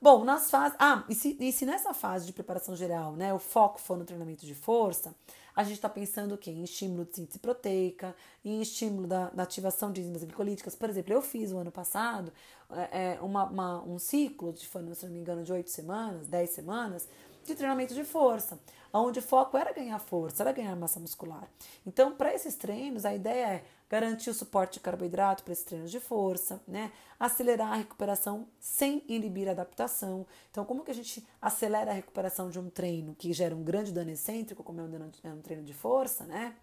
Bom, 0.00 0.24
nas 0.24 0.50
fases. 0.50 0.76
Ah, 0.80 1.04
e 1.10 1.14
se, 1.14 1.36
e 1.38 1.52
se 1.52 1.66
nessa 1.66 1.92
fase 1.92 2.24
de 2.24 2.32
preparação 2.32 2.74
geral, 2.74 3.12
né, 3.12 3.34
o 3.34 3.38
foco 3.38 3.78
for 3.78 3.98
no 3.98 4.04
treinamento 4.04 4.46
de 4.46 4.54
força, 4.54 5.14
a 5.54 5.62
gente 5.62 5.74
está 5.74 5.90
pensando 5.90 6.34
o 6.34 6.38
quê? 6.38 6.50
Em 6.50 6.64
estímulo 6.64 7.04
de 7.04 7.16
síntese 7.16 7.38
proteica, 7.38 8.16
em 8.42 8.62
estímulo 8.62 9.06
da, 9.06 9.28
da 9.28 9.42
ativação 9.42 9.92
de 9.92 10.00
enzimas 10.00 10.24
glicolíticas. 10.24 10.74
Por 10.74 10.88
exemplo, 10.88 11.12
eu 11.12 11.20
fiz 11.20 11.52
o 11.52 11.58
ano 11.58 11.70
passado 11.70 12.32
é, 12.70 13.14
é 13.14 13.18
uma, 13.20 13.44
uma, 13.44 13.82
um 13.82 13.98
ciclo, 13.98 14.52
de, 14.52 14.60
se 14.60 15.06
não 15.06 15.12
me 15.12 15.20
engano, 15.20 15.42
de 15.42 15.52
oito 15.52 15.70
semanas, 15.70 16.26
dez 16.26 16.50
semanas, 16.50 17.08
de 17.44 17.54
treinamento 17.54 17.94
de 17.94 18.04
força, 18.04 18.58
onde 18.92 19.18
o 19.18 19.22
foco 19.22 19.56
era 19.56 19.72
ganhar 19.72 19.98
força, 19.98 20.42
era 20.42 20.52
ganhar 20.52 20.74
massa 20.76 20.98
muscular. 20.98 21.48
Então, 21.86 22.14
para 22.14 22.34
esses 22.34 22.54
treinos, 22.54 23.04
a 23.04 23.14
ideia 23.14 23.46
é 23.46 23.64
garantir 23.88 24.30
o 24.30 24.34
suporte 24.34 24.74
de 24.74 24.80
carboidrato 24.80 25.42
para 25.42 25.52
esses 25.52 25.64
treinos 25.64 25.90
de 25.90 25.98
força, 25.98 26.62
né? 26.66 26.92
acelerar 27.18 27.72
a 27.72 27.76
recuperação 27.76 28.46
sem 28.58 29.04
inibir 29.08 29.48
a 29.48 29.52
adaptação. 29.52 30.26
Então, 30.50 30.64
como 30.64 30.84
que 30.84 30.90
a 30.90 30.94
gente 30.94 31.26
acelera 31.40 31.90
a 31.90 31.94
recuperação 31.94 32.50
de 32.50 32.58
um 32.58 32.70
treino 32.70 33.14
que 33.14 33.32
gera 33.32 33.54
um 33.54 33.62
grande 33.62 33.92
dano 33.92 34.10
excêntrico, 34.10 34.62
como 34.62 34.80
é 34.80 35.32
um 35.32 35.40
treino 35.40 35.64
de 35.64 35.74
força, 35.74 36.24
né? 36.24 36.54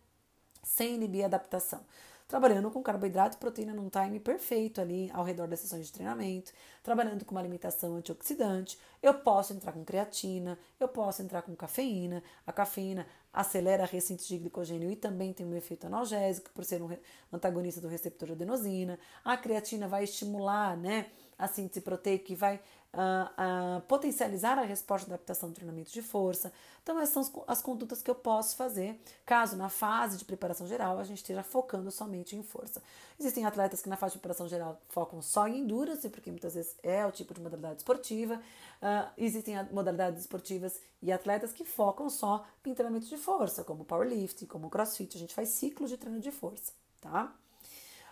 sem 0.64 0.96
inibir 0.96 1.24
a 1.24 1.28
adaptação? 1.28 1.82
Trabalhando 2.28 2.70
com 2.70 2.84
carboidrato 2.84 3.38
e 3.38 3.40
proteína 3.40 3.74
num 3.74 3.90
time 3.90 4.20
perfeito 4.20 4.82
ali 4.82 5.10
ao 5.14 5.24
redor 5.24 5.48
das 5.48 5.62
sessões 5.62 5.86
de 5.88 5.94
treinamento, 5.94 6.52
trabalhando 6.84 7.24
com 7.24 7.32
uma 7.32 7.40
alimentação 7.40 7.96
antioxidante. 7.96 8.78
Eu 9.02 9.14
posso 9.14 9.54
entrar 9.54 9.72
com 9.72 9.86
creatina, 9.86 10.60
eu 10.80 10.88
posso 10.88 11.22
entrar 11.22 11.42
com 11.42 11.56
cafeína. 11.56 12.22
A 12.46 12.52
cafeína 12.52 13.08
acelera 13.32 13.84
a 13.84 13.86
ressíntese 13.86 14.28
de 14.30 14.40
glicogênio 14.40 14.92
e 14.92 14.96
também 14.96 15.32
tem 15.32 15.46
um 15.46 15.56
efeito 15.56 15.88
analgésico 15.88 16.50
por 16.52 16.66
ser 16.66 16.82
um 16.82 16.90
antagonista 17.32 17.80
do 17.80 17.88
receptor 17.88 18.28
de 18.28 18.34
adenosina. 18.34 19.00
A 19.24 19.38
creatina 19.38 19.88
vai 19.88 20.04
estimular, 20.04 20.76
né, 20.76 21.08
a 21.38 21.48
síntese 21.48 21.82
proteica 21.82 22.32
e 22.32 22.36
vai 22.36 22.56
uh, 22.94 23.78
uh, 23.78 23.82
potencializar 23.82 24.58
a 24.58 24.64
resposta 24.64 25.08
de 25.08 25.14
adaptação 25.14 25.50
do 25.50 25.56
treinamento 25.56 25.92
de 25.92 26.02
força. 26.02 26.52
Então, 26.82 27.00
essas 27.00 27.14
são 27.14 27.22
as, 27.22 27.60
as 27.60 27.62
condutas 27.62 28.02
que 28.02 28.10
eu 28.10 28.16
posso 28.16 28.56
fazer 28.56 29.00
caso 29.26 29.56
na 29.56 29.70
fase 29.70 30.18
de 30.18 30.26
preparação 30.26 30.66
geral 30.68 30.98
a 30.98 31.04
gente 31.04 31.18
esteja 31.18 31.44
focando 31.44 31.92
somente 31.92 32.36
em 32.36 32.42
força. 32.42 32.82
Existem 33.20 33.46
atletas 33.46 33.82
que 33.82 33.90
na 33.90 33.98
fase 33.98 34.14
de 34.14 34.20
preparação 34.20 34.48
geral 34.48 34.82
focam 34.90 35.22
só 35.22 35.48
em 35.48 35.60
endurance, 35.60 36.10
porque 36.10 36.32
muitas 36.32 36.56
vezes 36.56 36.76
é 36.82 37.06
o 37.06 37.12
tipo 37.12 37.34
de 37.34 37.42
modalidade 37.42 37.78
esportiva. 37.78 38.36
Uh, 38.82 39.10
existem 39.18 39.56
modalidades 39.72 40.22
esportivas 40.22 40.80
e 41.02 41.12
atletas 41.12 41.52
que 41.52 41.66
focam 41.66 42.10
só 42.10 42.46
em 42.66 42.74
treinamento 42.74 43.08
de 43.08 43.18
força, 43.18 43.64
como 43.64 43.86
powerlifting, 43.86 44.46
como 44.46 44.70
crossfit. 44.70 45.16
A 45.16 45.20
gente 45.20 45.34
faz 45.34 45.50
ciclos 45.50 45.90
de 45.90 45.98
treino 45.98 46.20
de 46.20 46.32
força, 46.32 46.74
tá? 47.00 47.34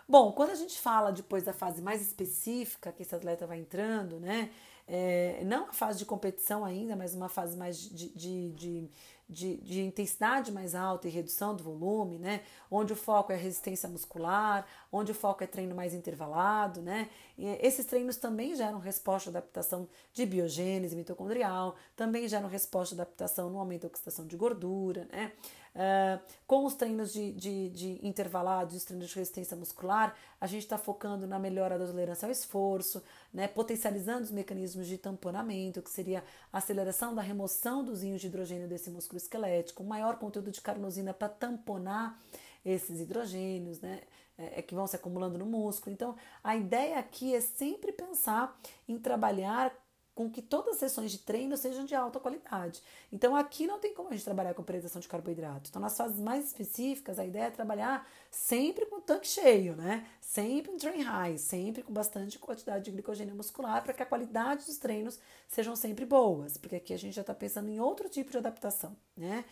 Bom, 0.08 0.30
quando 0.32 0.50
a 0.50 0.54
gente 0.54 0.78
fala 0.80 1.10
depois 1.10 1.42
da 1.42 1.52
fase 1.52 1.82
mais 1.82 2.00
específica 2.00 2.92
que 2.92 3.02
esse 3.02 3.14
atleta 3.14 3.46
vai 3.46 3.58
entrando, 3.58 4.20
né? 4.20 4.50
É, 4.88 5.42
não 5.44 5.68
a 5.68 5.72
fase 5.72 5.98
de 5.98 6.04
competição 6.04 6.64
ainda, 6.64 6.94
mas 6.94 7.12
uma 7.12 7.28
fase 7.28 7.56
mais 7.56 7.76
de, 7.76 8.08
de, 8.10 8.52
de, 8.52 8.90
de, 9.28 9.56
de 9.56 9.82
intensidade 9.82 10.52
mais 10.52 10.76
alta 10.76 11.08
e 11.08 11.10
redução 11.10 11.56
do 11.56 11.64
volume, 11.64 12.20
né? 12.20 12.42
Onde 12.70 12.92
o 12.92 12.96
foco 12.96 13.32
é 13.32 13.36
resistência 13.36 13.88
muscular, 13.88 14.64
onde 14.92 15.10
o 15.10 15.14
foco 15.14 15.42
é 15.42 15.46
treino 15.48 15.74
mais 15.74 15.92
intervalado, 15.92 16.80
né? 16.80 17.10
E 17.36 17.46
esses 17.60 17.84
treinos 17.84 18.16
também 18.16 18.54
geram 18.54 18.78
resposta 18.78 19.28
de 19.28 19.36
adaptação 19.36 19.88
de 20.12 20.24
biogênese 20.24 20.94
mitocondrial, 20.94 21.74
também 21.96 22.28
geram 22.28 22.48
resposta 22.48 22.94
de 22.94 23.00
adaptação 23.00 23.50
no 23.50 23.58
aumento 23.58 23.82
da 23.82 23.88
oxidação 23.88 24.24
de 24.24 24.36
gordura, 24.36 25.08
né? 25.10 25.32
Uh, 25.76 26.18
com 26.46 26.64
os 26.64 26.74
treinos 26.74 27.12
de, 27.12 27.32
de, 27.32 27.68
de 27.68 28.00
intervalados, 28.02 28.74
os 28.74 28.82
treinos 28.82 29.10
de 29.10 29.14
resistência 29.14 29.54
muscular, 29.54 30.16
a 30.40 30.46
gente 30.46 30.62
está 30.62 30.78
focando 30.78 31.26
na 31.26 31.38
melhora 31.38 31.78
da 31.78 31.84
tolerância 31.84 32.24
ao 32.24 32.32
esforço, 32.32 33.02
né, 33.30 33.46
potencializando 33.46 34.22
os 34.22 34.30
mecanismos 34.30 34.86
de 34.86 34.96
tamponamento, 34.96 35.82
que 35.82 35.90
seria 35.90 36.24
a 36.50 36.56
aceleração 36.56 37.14
da 37.14 37.20
remoção 37.20 37.84
dos 37.84 38.02
íons 38.02 38.22
de 38.22 38.26
hidrogênio 38.26 38.66
desse 38.66 38.88
músculo 38.88 39.18
esquelético, 39.18 39.84
maior 39.84 40.16
conteúdo 40.16 40.50
de 40.50 40.62
carnosina 40.62 41.12
para 41.12 41.28
tamponar 41.28 42.18
esses 42.64 42.98
hidrogênios, 42.98 43.78
né, 43.78 44.00
é, 44.38 44.60
é, 44.60 44.62
que 44.62 44.74
vão 44.74 44.86
se 44.86 44.96
acumulando 44.96 45.36
no 45.36 45.44
músculo. 45.44 45.92
Então, 45.92 46.16
a 46.42 46.56
ideia 46.56 46.98
aqui 46.98 47.34
é 47.34 47.40
sempre 47.42 47.92
pensar 47.92 48.58
em 48.88 48.98
trabalhar 48.98 49.74
com 50.16 50.30
que 50.30 50.40
todas 50.40 50.72
as 50.72 50.78
sessões 50.78 51.12
de 51.12 51.18
treino 51.18 51.58
sejam 51.58 51.84
de 51.84 51.94
alta 51.94 52.18
qualidade. 52.18 52.82
Então 53.12 53.36
aqui 53.36 53.66
não 53.66 53.78
tem 53.78 53.92
como 53.92 54.08
a 54.08 54.12
gente 54.12 54.24
trabalhar 54.24 54.54
com 54.54 54.62
priorização 54.62 54.98
de 54.98 55.06
carboidrato. 55.06 55.68
Então 55.68 55.80
nas 55.80 55.94
fases 55.94 56.18
mais 56.18 56.46
específicas, 56.46 57.18
a 57.18 57.26
ideia 57.26 57.44
é 57.44 57.50
trabalhar 57.50 58.08
sempre 58.30 58.86
com 58.86 58.96
o 58.96 59.00
tanque 59.02 59.28
cheio, 59.28 59.76
né? 59.76 60.06
Sempre 60.18 60.72
um 60.72 60.78
train 60.78 61.02
high, 61.02 61.36
sempre 61.36 61.82
com 61.82 61.92
bastante 61.92 62.38
quantidade 62.38 62.86
de 62.86 62.92
glicogênio 62.92 63.36
muscular 63.36 63.82
para 63.82 63.92
que 63.92 64.02
a 64.02 64.06
qualidade 64.06 64.64
dos 64.64 64.78
treinos 64.78 65.18
sejam 65.46 65.76
sempre 65.76 66.06
boas, 66.06 66.56
porque 66.56 66.76
aqui 66.76 66.94
a 66.94 66.98
gente 66.98 67.14
já 67.14 67.20
está 67.20 67.34
pensando 67.34 67.68
em 67.68 67.78
outro 67.78 68.08
tipo 68.08 68.30
de 68.30 68.38
adaptação, 68.38 68.96
né? 69.14 69.44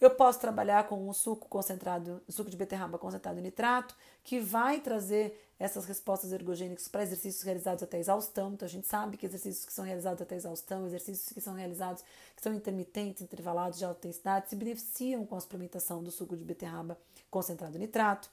Eu 0.00 0.10
posso 0.10 0.40
trabalhar 0.40 0.88
com 0.88 1.08
um 1.08 1.12
suco 1.12 1.46
concentrado, 1.46 2.22
suco 2.28 2.50
de 2.50 2.56
beterraba 2.56 2.98
concentrado 2.98 3.38
em 3.38 3.42
nitrato, 3.42 3.94
que 4.24 4.40
vai 4.40 4.80
trazer 4.80 5.45
essas 5.58 5.86
respostas 5.86 6.32
ergogênicas 6.32 6.86
para 6.86 7.02
exercícios 7.02 7.42
realizados 7.42 7.82
até 7.82 7.98
exaustão. 7.98 8.52
Então 8.52 8.66
a 8.66 8.68
gente 8.68 8.86
sabe 8.86 9.16
que 9.16 9.24
exercícios 9.24 9.64
que 9.64 9.72
são 9.72 9.84
realizados 9.84 10.20
até 10.20 10.36
exaustão, 10.36 10.86
exercícios 10.86 11.32
que 11.32 11.40
são 11.40 11.54
realizados 11.54 12.02
que 12.34 12.42
são 12.42 12.54
intermitentes, 12.54 13.22
intervalados 13.22 13.78
de 13.78 13.84
alta 13.84 14.06
intensidade, 14.06 14.48
se 14.48 14.56
beneficiam 14.56 15.24
com 15.24 15.36
a 15.36 15.40
suplementação 15.40 16.02
do 16.02 16.10
suco 16.10 16.36
de 16.36 16.44
beterraba 16.44 16.98
concentrado 17.30 17.76
em 17.76 17.80
nitrato. 17.80 18.30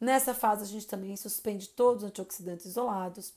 Nessa 0.00 0.32
fase 0.32 0.62
a 0.62 0.66
gente 0.66 0.86
também 0.86 1.16
suspende 1.16 1.68
todos 1.68 2.04
os 2.04 2.08
antioxidantes 2.08 2.66
isolados. 2.66 3.34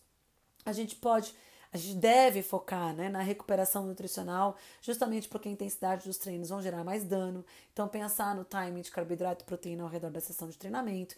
A 0.65 0.71
gente 0.71 0.95
pode 0.95 1.35
a 1.73 1.77
gente 1.77 1.95
deve 1.95 2.43
focar 2.43 2.93
né, 2.93 3.09
na 3.09 3.23
recuperação 3.23 3.87
nutricional, 3.87 4.55
justamente 4.79 5.27
porque 5.27 5.49
a 5.49 5.51
intensidade 5.51 6.05
dos 6.05 6.19
treinos 6.19 6.49
vão 6.49 6.61
gerar 6.61 6.83
mais 6.83 7.03
dano. 7.03 7.43
Então, 7.73 7.87
pensar 7.87 8.35
no 8.35 8.45
timing 8.45 8.81
de 8.81 8.91
carboidrato 8.91 9.43
e 9.43 9.47
proteína 9.47 9.81
ao 9.81 9.89
redor 9.89 10.11
da 10.11 10.21
sessão 10.21 10.47
de 10.47 10.55
treinamento 10.55 11.15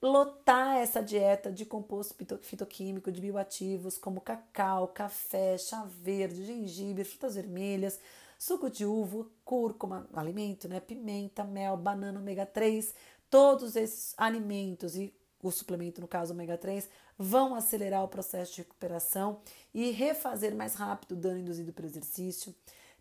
lotar 0.00 0.76
essa 0.78 1.02
dieta 1.02 1.50
de 1.50 1.64
composto 1.64 2.14
fitoquímico, 2.42 3.10
de 3.10 3.20
bioativos, 3.20 3.98
como 3.98 4.20
cacau, 4.20 4.88
café, 4.88 5.58
chá 5.58 5.84
verde, 6.00 6.44
gengibre, 6.44 7.04
frutas 7.04 7.34
vermelhas, 7.34 7.98
suco 8.38 8.70
de 8.70 8.84
uva, 8.84 9.26
cúrcuma, 9.44 10.08
alimento, 10.14 10.68
né? 10.68 10.80
Pimenta, 10.80 11.42
mel, 11.44 11.76
banana 11.76 12.20
ômega 12.20 12.46
3, 12.46 12.94
todos 13.28 13.74
esses 13.74 14.14
alimentos 14.16 14.96
e 14.96 15.12
o 15.42 15.50
suplemento, 15.50 16.00
no 16.00 16.08
caso 16.08 16.32
ômega 16.32 16.56
3, 16.56 16.88
vão 17.16 17.54
acelerar 17.54 18.04
o 18.04 18.08
processo 18.08 18.54
de 18.54 18.62
recuperação 18.62 19.40
e 19.74 19.90
refazer 19.90 20.54
mais 20.54 20.74
rápido 20.74 21.12
o 21.12 21.16
dano 21.16 21.38
induzido 21.38 21.72
pelo 21.72 21.88
exercício. 21.88 22.54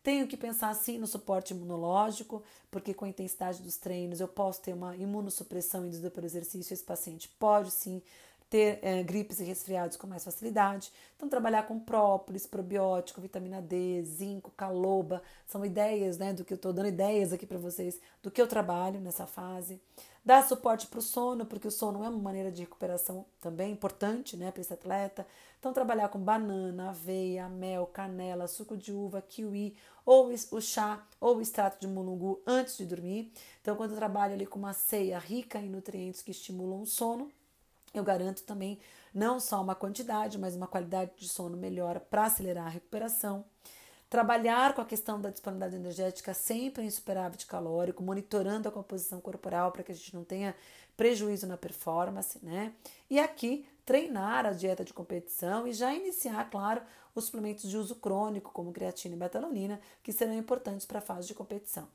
Tenho 0.07 0.25
que 0.25 0.37
pensar 0.37 0.73
sim 0.73 0.97
no 0.97 1.05
suporte 1.05 1.53
imunológico, 1.53 2.41
porque 2.71 2.93
com 2.93 3.03
a 3.03 3.09
intensidade 3.09 3.61
dos 3.61 3.75
treinos 3.75 4.21
eu 4.21 4.27
posso 4.29 4.61
ter 4.61 4.71
uma 4.71 4.95
imunossupressão 4.95 5.85
induzida 5.85 6.09
pelo 6.09 6.25
exercício. 6.25 6.73
Esse 6.73 6.81
paciente 6.85 7.27
pode 7.37 7.71
sim 7.71 8.01
ter 8.49 8.79
é, 8.81 9.03
gripes 9.03 9.41
e 9.41 9.43
resfriados 9.43 9.97
com 9.97 10.07
mais 10.07 10.23
facilidade. 10.23 10.93
Então, 11.17 11.27
trabalhar 11.27 11.63
com 11.63 11.77
própolis, 11.77 12.47
probiótico, 12.47 13.19
vitamina 13.19 13.61
D, 13.61 14.01
zinco, 14.03 14.49
caloba, 14.55 15.21
são 15.45 15.65
ideias, 15.65 16.17
né, 16.17 16.31
do 16.31 16.45
que 16.45 16.53
eu 16.53 16.55
estou 16.55 16.71
dando 16.71 16.87
ideias 16.87 17.33
aqui 17.33 17.45
para 17.45 17.57
vocês 17.57 17.99
do 18.23 18.31
que 18.31 18.41
eu 18.41 18.47
trabalho 18.47 19.01
nessa 19.01 19.27
fase. 19.27 19.77
Dar 20.27 20.45
suporte 20.45 20.87
para 20.87 20.99
o 20.99 21.01
sono, 21.01 21.45
porque 21.45 21.69
o 21.69 21.71
sono 21.71 22.03
é 22.03 22.09
uma 22.09 22.19
maneira 22.19 22.51
de 22.51 22.59
recuperação 22.59 23.25
também 23.39 23.71
importante 23.71 24.35
né, 24.35 24.51
para 24.51 24.59
esse 24.59 24.73
atleta. 24.73 25.25
Então, 25.57 25.71
trabalhar 25.71 26.09
com 26.09 26.19
banana, 26.19 26.89
aveia, 26.89 27.47
mel, 27.47 27.85
canela, 27.85 28.45
suco 28.45 28.75
de 28.75 28.91
uva, 28.91 29.21
kiwi, 29.21 29.77
ou 30.05 30.29
o 30.51 30.59
chá, 30.59 31.01
ou 31.21 31.37
o 31.37 31.41
extrato 31.41 31.79
de 31.79 31.87
mulungu 31.87 32.41
antes 32.45 32.75
de 32.75 32.85
dormir. 32.85 33.31
Então, 33.61 33.77
quando 33.77 33.91
eu 33.91 33.97
trabalho 33.97 34.33
ali 34.33 34.45
com 34.45 34.59
uma 34.59 34.73
ceia 34.73 35.17
rica 35.17 35.59
em 35.59 35.69
nutrientes 35.69 36.21
que 36.21 36.31
estimulam 36.31 36.81
o 36.81 36.85
sono, 36.85 37.31
eu 37.93 38.03
garanto 38.03 38.43
também 38.43 38.81
não 39.13 39.39
só 39.39 39.61
uma 39.61 39.75
quantidade, 39.75 40.37
mas 40.37 40.57
uma 40.57 40.67
qualidade 40.67 41.11
de 41.15 41.29
sono 41.29 41.55
melhor 41.55 42.01
para 42.01 42.25
acelerar 42.25 42.65
a 42.65 42.69
recuperação. 42.69 43.45
Trabalhar 44.09 44.73
com 44.73 44.81
a 44.81 44.85
questão 44.85 45.19
da 45.19 45.29
disponibilidade 45.29 45.75
energética 45.75 46.33
sempre 46.33 46.83
em 46.83 46.89
superávit 46.89 47.45
calórico, 47.45 48.01
monitorando 48.01 48.69
a 48.69 48.71
composição 48.71 49.19
corporal 49.19 49.71
para 49.71 49.83
que 49.83 49.91
a 49.91 49.95
gente 49.95 50.15
não 50.15 50.23
tenha 50.23 50.55
prejuízo 50.95 51.45
na 51.45 51.57
performance, 51.57 52.39
né? 52.41 52.73
E 53.09 53.19
aqui 53.19 53.67
treinar 53.85 54.45
a 54.45 54.51
dieta 54.51 54.83
de 54.83 54.93
competição 54.93 55.67
e 55.67 55.73
já 55.73 55.93
iniciar, 55.93 56.49
claro, 56.49 56.81
os 57.13 57.25
suplementos 57.25 57.69
de 57.69 57.77
uso 57.77 57.95
crônico, 57.95 58.51
como 58.51 58.71
creatina 58.71 59.15
e 59.15 59.17
betalonina, 59.17 59.79
que 60.03 60.13
serão 60.13 60.33
importantes 60.33 60.85
para 60.85 60.99
a 60.99 61.01
fase 61.01 61.27
de 61.27 61.33
competição. 61.33 61.87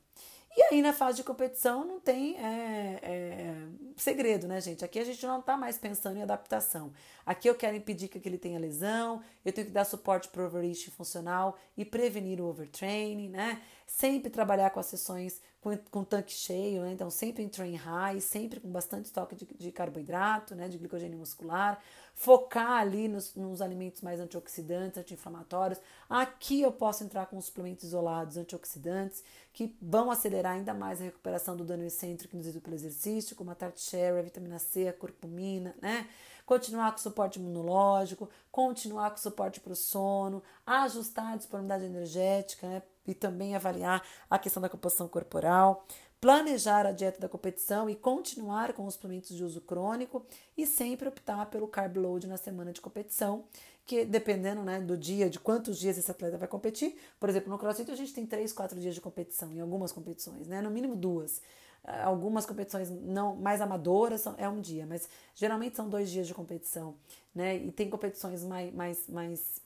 E 0.55 0.61
aí, 0.61 0.81
na 0.83 0.93
fase 0.93 1.17
de 1.17 1.23
competição, 1.23 1.83
não 1.83 1.99
tem 1.99 2.37
é, 2.37 2.99
é, 3.01 3.55
segredo, 3.97 4.47
né, 4.47 4.61
gente? 4.61 4.85
Aqui 4.85 4.99
a 4.99 5.03
gente 5.03 5.25
não 5.25 5.39
está 5.39 5.57
mais 5.57 5.79
pensando 5.79 6.17
em 6.17 6.21
adaptação. 6.21 6.93
Aqui 7.25 7.49
eu 7.49 7.55
quero 7.55 7.75
impedir 7.75 8.07
que 8.07 8.21
ele 8.27 8.37
tenha 8.37 8.59
lesão, 8.59 9.21
eu 9.43 9.51
tenho 9.51 9.65
que 9.65 9.73
dar 9.73 9.83
suporte 9.83 10.27
para 10.27 10.43
o 10.43 10.45
overreach 10.45 10.91
funcional 10.91 11.57
e 11.75 11.83
prevenir 11.83 12.39
o 12.39 12.45
overtraining, 12.45 13.29
né? 13.29 13.61
Sempre 13.95 14.31
trabalhar 14.31 14.71
com 14.71 14.79
as 14.79 14.87
sessões 14.87 15.39
com, 15.61 15.77
com 15.91 16.03
tanque 16.03 16.33
cheio, 16.33 16.81
né? 16.81 16.91
Então, 16.93 17.11
sempre 17.11 17.43
em 17.43 17.47
train 17.47 17.75
high, 17.75 18.19
sempre 18.19 18.59
com 18.59 18.67
bastante 18.71 19.05
estoque 19.05 19.35
de, 19.35 19.45
de 19.45 19.71
carboidrato, 19.71 20.55
né? 20.55 20.67
De 20.67 20.79
glicogênio 20.79 21.19
muscular. 21.19 21.79
Focar 22.15 22.81
ali 22.81 23.07
nos, 23.07 23.35
nos 23.35 23.61
alimentos 23.61 24.01
mais 24.01 24.19
antioxidantes, 24.19 24.97
anti-inflamatórios. 24.97 25.79
Aqui 26.09 26.61
eu 26.61 26.71
posso 26.71 27.03
entrar 27.03 27.27
com 27.27 27.39
suplementos 27.39 27.83
isolados 27.85 28.35
antioxidantes 28.35 29.23
que 29.53 29.77
vão 29.79 30.09
acelerar 30.09 30.53
ainda 30.53 30.73
mais 30.73 30.99
a 30.99 31.03
recuperação 31.03 31.55
do 31.55 31.63
dano 31.63 31.85
excêntrico 31.85 32.35
induzido 32.35 32.61
pelo 32.61 32.75
exercício, 32.75 33.35
como 33.35 33.51
a 33.51 33.55
tart 33.55 33.77
cherry, 33.77 34.17
a 34.17 34.23
vitamina 34.23 34.57
C, 34.57 34.87
a 34.87 34.93
curcumina, 34.93 35.75
né? 35.79 36.09
Continuar 36.45 36.91
com 36.91 36.97
suporte 36.97 37.39
imunológico, 37.39 38.29
continuar 38.51 39.11
com 39.11 39.17
suporte 39.17 39.59
para 39.59 39.73
o 39.73 39.75
sono, 39.75 40.43
ajustar 40.65 41.33
a 41.33 41.37
disponibilidade 41.37 41.85
energética, 41.85 42.67
né? 42.67 42.83
e 43.05 43.13
também 43.13 43.55
avaliar 43.55 44.03
a 44.29 44.39
questão 44.39 44.61
da 44.61 44.69
composição 44.69 45.07
corporal, 45.07 45.85
planejar 46.19 46.85
a 46.85 46.91
dieta 46.91 47.19
da 47.19 47.27
competição 47.27 47.89
e 47.89 47.95
continuar 47.95 48.71
com 48.73 48.85
os 48.85 48.93
suplementos 48.93 49.35
de 49.35 49.43
uso 49.43 49.59
crônico 49.59 50.25
e 50.57 50.65
sempre 50.65 51.09
optar 51.09 51.45
pelo 51.47 51.67
carb 51.67 51.97
load 51.97 52.27
na 52.27 52.37
semana 52.37 52.71
de 52.71 52.79
competição, 52.79 53.43
que 53.85 54.05
dependendo 54.05 54.63
né, 54.63 54.79
do 54.79 54.97
dia, 54.97 55.29
de 55.29 55.37
quantos 55.37 55.77
dias 55.77 55.97
esse 55.97 56.09
atleta 56.09 56.37
vai 56.37 56.47
competir, 56.47 56.95
por 57.19 57.27
exemplo, 57.27 57.49
no 57.49 57.57
CrossFit 57.57 57.91
a 57.91 57.95
gente 57.95 58.13
tem 58.13 58.25
três, 58.25 58.53
quatro 58.53 58.79
dias 58.79 58.95
de 58.95 59.01
competição 59.01 59.51
em 59.51 59.59
algumas 59.59 59.91
competições, 59.91 60.47
né, 60.47 60.61
no 60.61 60.71
mínimo 60.71 60.95
duas. 60.95 61.41
Ah, 61.85 62.05
algumas 62.05 62.45
competições 62.45 62.89
não 62.89 63.35
mais 63.35 63.61
amadoras 63.61 64.25
é 64.37 64.47
um 64.47 64.61
dia, 64.61 64.85
mas 64.85 65.09
geralmente 65.35 65.75
são 65.75 65.89
dois 65.89 66.09
dias 66.09 66.27
de 66.27 66.33
competição, 66.33 66.95
né? 67.35 67.57
E 67.57 67.71
tem 67.71 67.89
competições 67.89 68.43
mais, 68.43 68.73
mais, 68.73 69.07
mais 69.09 69.61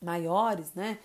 maiores, 0.00 0.72
né? 0.74 0.98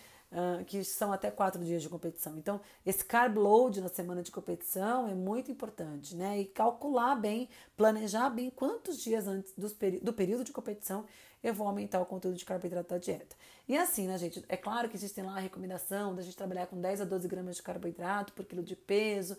Que 0.68 0.84
são 0.84 1.12
até 1.12 1.30
quatro 1.30 1.64
dias 1.64 1.82
de 1.82 1.90
competição. 1.90 2.38
Então, 2.38 2.62
esse 2.86 3.04
carb 3.04 3.38
load 3.38 3.82
na 3.82 3.90
semana 3.90 4.24
de 4.24 4.32
competição 4.32 5.08
é 5.08 5.14
muito 5.14 5.52
importante, 5.52 6.16
né? 6.16 6.40
E 6.40 6.46
calcular 6.46 7.16
bem, 7.16 7.50
planejar 7.76 8.30
bem 8.30 8.50
quantos 8.50 8.98
dias 8.98 9.28
antes 9.28 9.54
do, 9.58 9.68
do 10.02 10.14
período 10.14 10.44
de 10.44 10.52
competição 10.52 11.06
eu 11.44 11.54
vou 11.54 11.68
aumentar 11.68 12.00
o 12.00 12.06
conteúdo 12.06 12.38
de 12.38 12.46
carboidrato 12.46 12.90
da 12.90 12.98
dieta. 12.98 13.36
E 13.68 13.76
assim, 13.76 14.08
né, 14.08 14.18
gente? 14.18 14.44
É 14.48 14.56
claro 14.56 14.88
que 14.90 14.96
existe 14.96 15.22
lá 15.22 15.38
a 15.38 15.40
recomendação 15.40 16.14
da 16.14 16.22
gente 16.22 16.36
trabalhar 16.36 16.68
com 16.68 16.80
10 16.80 17.02
a 17.02 17.06
12 17.06 17.28
gramas 17.28 17.56
de 17.56 17.64
carboidrato 17.64 18.34
por 18.34 18.46
quilo 18.46 18.62
de 18.62 18.76
peso, 18.76 19.36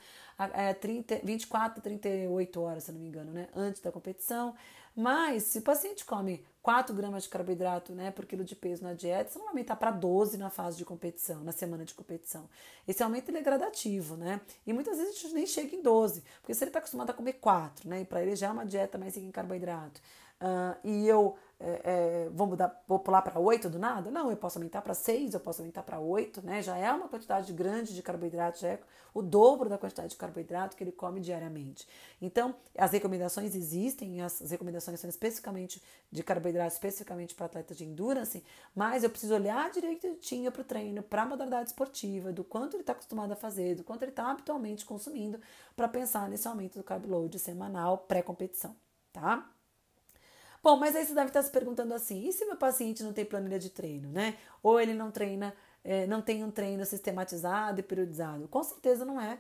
é, 0.52 0.74
30, 0.74 1.20
24 1.22 1.78
a 1.78 1.82
38 1.82 2.60
horas, 2.60 2.84
se 2.84 2.92
não 2.92 3.00
me 3.00 3.08
engano, 3.08 3.30
né? 3.30 3.48
Antes 3.54 3.80
da 3.80 3.92
competição. 3.92 4.54
Mas 4.96 5.44
se 5.44 5.58
o 5.58 5.62
paciente 5.62 6.04
come 6.04 6.44
4 6.62 6.94
gramas 6.94 7.24
de 7.24 7.28
carboidrato 7.28 7.92
né, 7.92 8.10
por 8.12 8.24
quilo 8.24 8.44
de 8.44 8.54
peso 8.54 8.84
na 8.84 8.94
dieta, 8.94 9.30
você 9.30 9.38
não 9.38 9.46
vai 9.46 9.52
aumentar 9.52 9.74
para 9.76 9.90
12 9.90 10.38
na 10.38 10.48
fase 10.48 10.76
de 10.76 10.84
competição, 10.84 11.42
na 11.42 11.50
semana 11.50 11.84
de 11.84 11.92
competição. 11.92 12.48
Esse 12.86 13.02
aumento 13.02 13.36
é 13.36 13.42
gradativo, 13.42 14.16
né? 14.16 14.40
E 14.64 14.72
muitas 14.72 14.96
vezes 14.96 15.16
a 15.16 15.20
gente 15.20 15.34
nem 15.34 15.46
chega 15.46 15.74
em 15.74 15.82
12, 15.82 16.22
porque 16.40 16.54
se 16.54 16.62
ele 16.62 16.68
está 16.68 16.78
acostumado 16.78 17.10
a 17.10 17.14
comer 17.14 17.34
4, 17.34 17.88
né? 17.88 18.02
E 18.02 18.04
para 18.04 18.22
ele 18.22 18.36
já 18.36 18.46
é 18.46 18.50
uma 18.50 18.64
dieta 18.64 18.96
mais 18.96 19.16
rica 19.16 19.26
em 19.26 19.32
carboidrato. 19.32 20.00
Uh, 20.40 20.76
e 20.84 21.06
eu 21.06 21.36
é, 21.64 21.80
é, 21.84 22.28
vou, 22.30 22.46
mudar, 22.46 22.82
vou 22.88 22.98
pular 22.98 23.22
para 23.22 23.38
8 23.38 23.70
do 23.70 23.78
nada? 23.78 24.10
Não, 24.10 24.30
eu 24.30 24.36
posso 24.36 24.58
aumentar 24.58 24.82
para 24.82 24.94
6, 24.94 25.34
eu 25.34 25.40
posso 25.40 25.60
aumentar 25.60 25.84
para 25.84 26.00
8, 26.00 26.44
né? 26.44 26.60
Já 26.60 26.76
é 26.76 26.92
uma 26.92 27.08
quantidade 27.08 27.52
grande 27.52 27.94
de 27.94 28.02
carboidrato, 28.02 28.58
já 28.58 28.68
é 28.68 28.80
o 29.14 29.22
dobro 29.22 29.68
da 29.68 29.78
quantidade 29.78 30.08
de 30.08 30.16
carboidrato 30.16 30.76
que 30.76 30.82
ele 30.82 30.90
come 30.90 31.20
diariamente. 31.20 31.86
Então, 32.20 32.54
as 32.76 32.90
recomendações 32.90 33.54
existem, 33.54 34.22
as 34.22 34.40
recomendações 34.50 34.98
são 34.98 35.08
especificamente 35.08 35.80
de 36.10 36.22
carboidrato, 36.22 36.72
especificamente 36.72 37.34
para 37.34 37.46
atletas 37.46 37.76
de 37.76 37.84
endurance, 37.84 38.42
mas 38.74 39.04
eu 39.04 39.10
preciso 39.10 39.34
olhar 39.34 39.70
direitinho 39.70 40.50
para 40.50 40.62
o 40.62 40.64
treino, 40.64 41.02
para 41.02 41.22
a 41.22 41.26
modalidade 41.26 41.68
esportiva, 41.68 42.32
do 42.32 42.42
quanto 42.42 42.74
ele 42.74 42.82
está 42.82 42.92
acostumado 42.92 43.32
a 43.32 43.36
fazer, 43.36 43.76
do 43.76 43.84
quanto 43.84 44.02
ele 44.02 44.10
está 44.10 44.30
habitualmente 44.30 44.84
consumindo, 44.84 45.38
para 45.76 45.86
pensar 45.86 46.28
nesse 46.28 46.48
aumento 46.48 46.78
do 46.78 46.84
carb 46.84 47.06
load 47.06 47.38
semanal 47.38 47.98
pré-competição, 47.98 48.74
tá? 49.12 49.48
Bom, 50.62 50.76
mas 50.76 50.94
aí 50.94 51.04
você 51.04 51.14
deve 51.14 51.28
estar 51.28 51.42
se 51.42 51.50
perguntando 51.50 51.92
assim: 51.94 52.26
e 52.28 52.32
se 52.32 52.44
meu 52.44 52.56
paciente 52.56 53.02
não 53.02 53.12
tem 53.12 53.24
planilha 53.24 53.58
de 53.58 53.70
treino, 53.70 54.10
né? 54.10 54.36
Ou 54.62 54.80
ele 54.80 54.94
não 54.94 55.10
treina, 55.10 55.54
é, 55.84 56.06
não 56.06 56.22
tem 56.22 56.44
um 56.44 56.50
treino 56.50 56.84
sistematizado 56.86 57.80
e 57.80 57.82
periodizado? 57.82 58.46
Com 58.48 58.62
certeza 58.62 59.04
não 59.04 59.20
é 59.20 59.38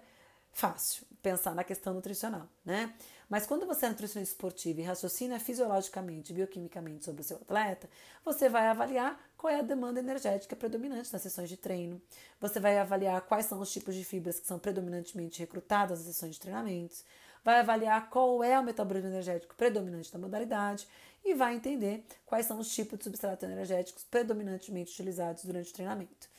fácil 0.52 1.06
pensar 1.22 1.54
na 1.54 1.64
questão 1.64 1.94
nutricional, 1.94 2.48
né? 2.64 2.92
Mas 3.28 3.46
quando 3.46 3.64
você 3.66 3.86
é 3.86 3.88
nutricionista 3.88 4.34
esportivo 4.34 4.80
e 4.80 4.82
raciocina 4.82 5.38
fisiologicamente, 5.38 6.34
bioquimicamente 6.34 7.04
sobre 7.04 7.22
o 7.22 7.24
seu 7.24 7.38
atleta, 7.38 7.88
você 8.24 8.48
vai 8.48 8.66
avaliar 8.66 9.18
qual 9.38 9.50
é 9.50 9.60
a 9.60 9.62
demanda 9.62 10.00
energética 10.00 10.54
predominante 10.54 11.10
nas 11.12 11.22
sessões 11.22 11.48
de 11.48 11.56
treino. 11.56 12.02
Você 12.40 12.60
vai 12.60 12.78
avaliar 12.78 13.22
quais 13.22 13.46
são 13.46 13.60
os 13.60 13.72
tipos 13.72 13.94
de 13.94 14.04
fibras 14.04 14.38
que 14.38 14.46
são 14.46 14.58
predominantemente 14.58 15.40
recrutadas 15.40 16.00
nas 16.00 16.14
sessões 16.14 16.34
de 16.34 16.40
treinamentos. 16.40 17.04
Vai 17.44 17.60
avaliar 17.60 18.08
qual 18.08 18.42
é 18.42 18.58
o 18.58 18.62
metabolismo 18.62 19.08
energético 19.08 19.54
predominante 19.54 20.12
da 20.12 20.18
modalidade 20.18 20.86
e 21.24 21.34
vai 21.34 21.54
entender 21.54 22.04
quais 22.26 22.46
são 22.46 22.58
os 22.58 22.72
tipos 22.74 22.98
de 22.98 23.04
substratos 23.04 23.48
energéticos 23.48 24.04
predominantemente 24.04 24.92
utilizados 24.92 25.44
durante 25.44 25.70
o 25.70 25.74
treinamento. 25.74 26.30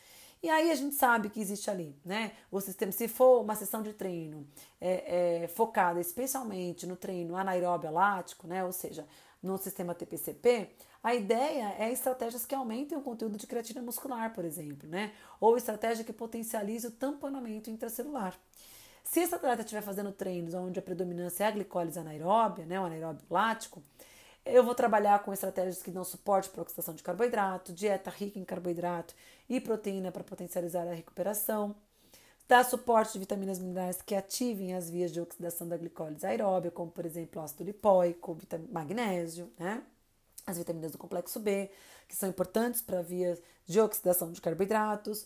E 0.41 0.49
aí 0.49 0.72
a 0.72 0.76
gente 0.76 0.93
sabe 0.95 1.30
que 1.30 1.39
existe 1.39 1.70
ali, 1.70 1.95
né? 2.04 2.34
O 2.51 2.60
sistema, 2.60 2.91
se 2.91 3.08
for 3.08 3.41
uma 3.41 3.56
sessão 3.56 3.82
de 3.82 3.93
treino 3.93 4.45
é, 4.82 5.43
é, 5.43 5.47
focada 5.47 6.01
especialmente 6.01 6.86
no 6.86 6.97
treino 6.97 7.38
anaeróbio 7.38 7.89
lático, 7.89 8.45
né? 8.45 8.62
Ou 8.66 8.74
seja, 8.74 9.08
no 9.41 9.58
sistema 9.58 9.95
TPCP, 9.95 10.70
a 11.01 11.16
ideia 11.16 11.76
é 11.80 11.89
estratégias 11.91 12.45
que 12.45 12.54
aumentem 12.54 12.97
o 12.97 13.01
conteúdo 13.01 13.38
de 13.38 13.47
creatina 13.47 13.82
muscular, 13.82 14.34
por 14.34 14.43
exemplo, 14.43 14.88
né? 14.89 15.14
Ou 15.39 15.56
estratégia 15.56 16.04
que 16.04 16.12
potencialize 16.12 16.88
o 16.88 16.91
tamponamento 16.91 17.70
intracelular. 17.70 18.38
Se 19.04 19.20
esse 19.20 19.36
atleta 19.36 19.62
estiver 19.62 19.82
fazendo 19.82 20.12
treinos 20.12 20.54
onde 20.54 20.80
a 20.80 20.82
predominância 20.82 21.43
é 21.43 21.47
a 21.47 21.51
glicólise 21.51 21.99
anaeróbia, 21.99 22.66
né, 22.66 22.80
o 22.80 22.86
anaeróbio 22.86 23.24
lático, 23.30 23.84
eu 24.45 24.64
vou 24.64 24.76
trabalhar 24.76 25.24
com 25.24 25.32
estratégias 25.32 25.82
que 25.82 25.91
dão 25.91 26.04
suporte 26.04 26.49
para 26.49 26.62
oxidação 26.62 26.93
de 26.93 27.04
carboidrato, 27.04 27.72
dieta 27.72 28.10
rica 28.10 28.39
em 28.39 28.43
carboidrato 28.43 29.14
e 29.47 29.60
proteína 29.60 30.12
para 30.12 30.24
potencializar 30.24 30.88
a 30.88 30.93
recuperação. 30.93 31.76
Dar 32.47 32.66
suporte 32.66 33.14
de 33.14 33.20
vitaminas 33.20 33.58
minerais 33.58 34.01
que 34.01 34.16
ativem 34.16 34.74
as 34.76 34.89
vias 34.89 35.14
de 35.14 35.22
oxidação 35.22 35.68
da 35.68 35.78
glicólise 35.78 36.26
aeróbia, 36.26 36.72
como 36.72 36.91
por 36.91 37.06
exemplo 37.06 37.41
ácido 37.41 37.64
lipóico, 37.64 38.38
magnésio, 38.70 39.49
né? 39.58 39.82
As 40.45 40.58
vitaminas 40.58 40.91
do 40.91 40.97
complexo 40.97 41.39
B, 41.39 41.72
que 42.06 42.16
são 42.16 42.28
importantes 42.28 42.82
para 42.82 43.01
vias 43.01 43.41
de 43.66 43.80
oxidação 43.80 44.30
de 44.34 44.41
carboidratos, 44.41 45.26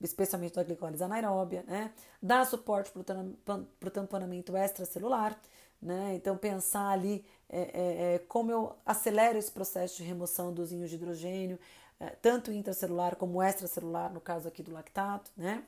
especialmente 0.00 0.54
da 0.54 0.62
glicólise 0.62 1.02
anaeróbia, 1.02 1.64
né? 1.66 1.92
Dar 2.22 2.44
suporte 2.46 2.90
para 2.90 3.60
o 3.84 3.90
tamponamento 3.90 4.56
extracelular, 4.56 5.38
né? 5.80 6.14
Então 6.14 6.36
pensar 6.36 6.88
ali 6.90 7.24
é, 7.48 7.60
é, 7.60 8.14
é, 8.14 8.18
como 8.20 8.50
eu 8.50 8.76
acelero 8.84 9.38
esse 9.38 9.50
processo 9.50 9.96
de 9.96 10.02
remoção 10.02 10.52
dos 10.52 10.72
íons 10.72 10.90
de 10.90 10.96
hidrogênio, 10.96 11.58
é, 11.98 12.10
tanto 12.10 12.52
intracelular 12.52 13.16
como 13.16 13.42
extracelular, 13.42 14.12
no 14.12 14.20
caso 14.20 14.48
aqui 14.48 14.62
do 14.62 14.72
lactato, 14.72 15.30
né? 15.36 15.62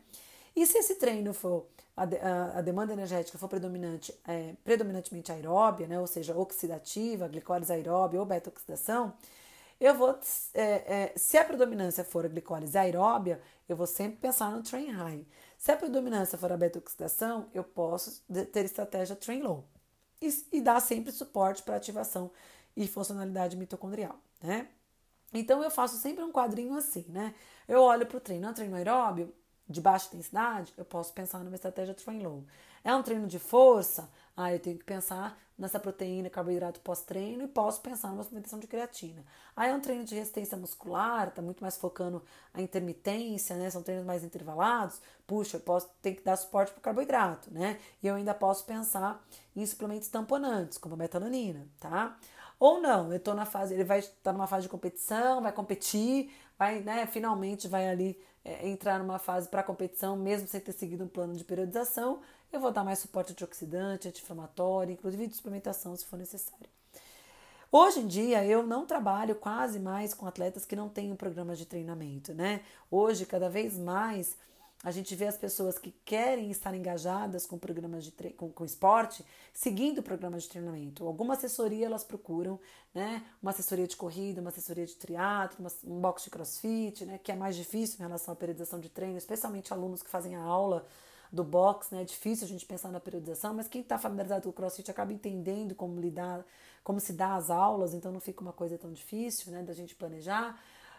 E 0.54 0.66
se 0.66 0.76
esse 0.76 0.96
treino 0.96 1.32
for, 1.32 1.66
a, 1.96 2.02
a, 2.02 2.58
a 2.58 2.60
demanda 2.60 2.92
energética 2.92 3.38
for 3.38 3.48
predominante, 3.48 4.12
é, 4.26 4.54
predominantemente 4.64 5.30
aeróbia, 5.30 5.86
né, 5.86 6.00
ou 6.00 6.06
seja, 6.06 6.36
oxidativa, 6.36 7.28
glicólise 7.28 7.72
aeróbia 7.72 8.18
ou 8.18 8.26
beta-oxidação, 8.26 9.14
eu 9.80 9.94
vou, 9.94 10.18
é, 10.54 10.62
é, 10.62 11.12
se 11.16 11.38
a 11.38 11.44
predominância 11.44 12.02
for 12.04 12.24
a 12.24 12.28
glicólise 12.28 12.76
aeróbia, 12.76 13.40
eu 13.68 13.76
vou 13.76 13.86
sempre 13.86 14.18
pensar 14.18 14.50
no 14.50 14.62
train 14.62 14.90
high. 14.90 15.26
Se 15.56 15.70
a 15.70 15.76
predominância 15.76 16.36
for 16.36 16.50
a 16.50 16.56
beta-oxidação, 16.56 17.48
eu 17.54 17.62
posso 17.62 18.22
ter 18.52 18.64
estratégia 18.64 19.14
train 19.14 19.42
low. 19.42 19.64
E, 20.20 20.28
e 20.52 20.60
dar 20.60 20.80
sempre 20.80 21.12
suporte 21.12 21.62
para 21.62 21.76
ativação 21.76 22.30
e 22.76 22.88
funcionalidade 22.88 23.56
mitocondrial, 23.56 24.18
né? 24.42 24.68
Então 25.32 25.62
eu 25.62 25.70
faço 25.70 25.96
sempre 25.96 26.24
um 26.24 26.32
quadrinho 26.32 26.74
assim, 26.76 27.04
né? 27.08 27.34
Eu 27.68 27.82
olho 27.82 28.06
para 28.06 28.16
o 28.16 28.20
treino, 28.20 28.46
é 28.46 28.50
um 28.50 28.54
treino 28.54 28.74
aeróbio, 28.76 29.32
de 29.68 29.80
baixa 29.80 30.06
intensidade, 30.08 30.72
eu 30.76 30.84
posso 30.84 31.12
pensar 31.12 31.40
numa 31.44 31.54
estratégia 31.54 31.94
train 31.94 32.20
low. 32.22 32.44
É 32.82 32.94
um 32.94 33.02
treino 33.02 33.26
de 33.26 33.38
força, 33.38 34.10
ah, 34.36 34.52
eu 34.52 34.58
tenho 34.58 34.78
que 34.78 34.84
pensar 34.84 35.38
nessa 35.58 35.80
proteína, 35.80 36.30
carboidrato 36.30 36.80
pós-treino 36.80 37.42
e 37.42 37.48
posso 37.48 37.80
pensar 37.80 38.08
numa 38.08 38.22
suplementação 38.22 38.60
de 38.60 38.66
creatina. 38.66 39.24
Aí 39.56 39.70
é 39.70 39.74
um 39.74 39.80
treino 39.80 40.04
de 40.04 40.14
resistência 40.14 40.56
muscular, 40.56 41.32
tá 41.32 41.42
muito 41.42 41.60
mais 41.60 41.76
focando 41.76 42.22
a 42.54 42.62
intermitência, 42.62 43.56
né? 43.56 43.68
São 43.68 43.82
treinos 43.82 44.06
mais 44.06 44.22
intervalados. 44.22 45.00
Puxa, 45.26 45.56
eu 45.56 45.60
posso 45.60 45.90
ter 46.00 46.14
que 46.14 46.22
dar 46.22 46.36
suporte 46.36 46.72
para 46.72 46.80
carboidrato, 46.80 47.52
né? 47.52 47.80
E 48.02 48.06
eu 48.06 48.14
ainda 48.14 48.32
posso 48.32 48.64
pensar 48.64 49.20
em 49.56 49.66
suplementos 49.66 50.08
tamponantes, 50.08 50.78
como 50.78 50.94
a 50.94 50.98
metalanina, 50.98 51.66
tá? 51.80 52.16
Ou 52.60 52.80
não, 52.80 53.12
eu 53.12 53.20
tô 53.20 53.34
na 53.34 53.44
fase, 53.44 53.74
ele 53.74 53.84
vai 53.84 54.00
estar 54.00 54.14
tá 54.22 54.32
numa 54.32 54.46
fase 54.46 54.62
de 54.62 54.68
competição, 54.68 55.40
vai 55.40 55.52
competir, 55.52 56.32
vai, 56.58 56.80
né, 56.80 57.06
finalmente 57.06 57.68
vai 57.68 57.88
ali 57.88 58.20
é, 58.44 58.68
entrar 58.68 58.98
numa 58.98 59.18
fase 59.18 59.48
para 59.48 59.62
competição, 59.62 60.16
mesmo 60.16 60.48
sem 60.48 60.60
ter 60.60 60.72
seguido 60.72 61.04
um 61.04 61.08
plano 61.08 61.34
de 61.36 61.44
periodização, 61.44 62.20
eu 62.52 62.60
vou 62.60 62.70
dar 62.70 62.84
mais 62.84 62.98
suporte 62.98 63.32
antioxidante, 63.32 64.08
anti-inflamatório, 64.08 64.92
inclusive 64.92 65.26
de 65.26 65.36
suplementação 65.36 65.96
se 65.96 66.04
for 66.04 66.18
necessário. 66.18 66.68
Hoje 67.70 68.00
em 68.00 68.06
dia 68.06 68.44
eu 68.44 68.62
não 68.62 68.86
trabalho 68.86 69.34
quase 69.34 69.78
mais 69.78 70.14
com 70.14 70.26
atletas 70.26 70.64
que 70.64 70.74
não 70.74 70.88
têm 70.88 71.12
um 71.12 71.16
programa 71.16 71.54
de 71.54 71.66
treinamento, 71.66 72.32
né? 72.32 72.62
Hoje, 72.90 73.26
cada 73.26 73.50
vez 73.50 73.76
mais, 73.76 74.38
a 74.82 74.90
gente 74.90 75.14
vê 75.14 75.26
as 75.26 75.36
pessoas 75.36 75.78
que 75.78 75.90
querem 76.02 76.50
estar 76.50 76.74
engajadas 76.74 77.44
com 77.44 77.58
programas 77.58 78.04
de 78.04 78.12
com, 78.32 78.50
com 78.50 78.64
esporte, 78.64 79.22
seguindo 79.52 80.02
programas 80.02 80.44
de 80.44 80.48
treinamento. 80.48 81.04
Alguma 81.04 81.34
assessoria 81.34 81.84
elas 81.84 82.04
procuram, 82.04 82.58
né? 82.94 83.22
Uma 83.42 83.50
assessoria 83.50 83.86
de 83.86 83.96
corrida, 83.96 84.40
uma 84.40 84.48
assessoria 84.48 84.86
de 84.86 84.94
triatlo, 84.94 85.66
um 85.84 86.00
box 86.00 86.24
de 86.24 86.30
crossfit, 86.30 87.04
né? 87.04 87.18
Que 87.18 87.32
é 87.32 87.36
mais 87.36 87.54
difícil 87.54 87.96
em 87.98 88.02
relação 88.02 88.32
à 88.32 88.36
periodização 88.36 88.80
de 88.80 88.88
treino, 88.88 89.18
especialmente 89.18 89.74
alunos 89.74 90.02
que 90.02 90.08
fazem 90.08 90.36
a 90.36 90.42
aula 90.42 90.86
do 91.32 91.44
box, 91.44 91.94
né? 91.94 92.02
É 92.02 92.04
difícil 92.04 92.46
a 92.46 92.48
gente 92.48 92.66
pensar 92.66 92.90
na 92.90 93.00
periodização, 93.00 93.54
mas 93.54 93.68
quem 93.68 93.80
está 93.80 93.98
familiarizado 93.98 94.42
com 94.44 94.50
o 94.50 94.52
crossfit 94.52 94.90
acaba 94.90 95.12
entendendo 95.12 95.74
como 95.74 96.00
lidar, 96.00 96.44
como 96.82 97.00
se 97.00 97.12
dá 97.12 97.34
as 97.34 97.50
aulas, 97.50 97.94
então 97.94 98.10
não 98.10 98.20
fica 98.20 98.40
uma 98.40 98.52
coisa 98.52 98.78
tão 98.78 98.92
difícil, 98.92 99.52
né? 99.52 99.62
Da 99.62 99.72
gente 99.72 99.94
planejar. 99.94 100.58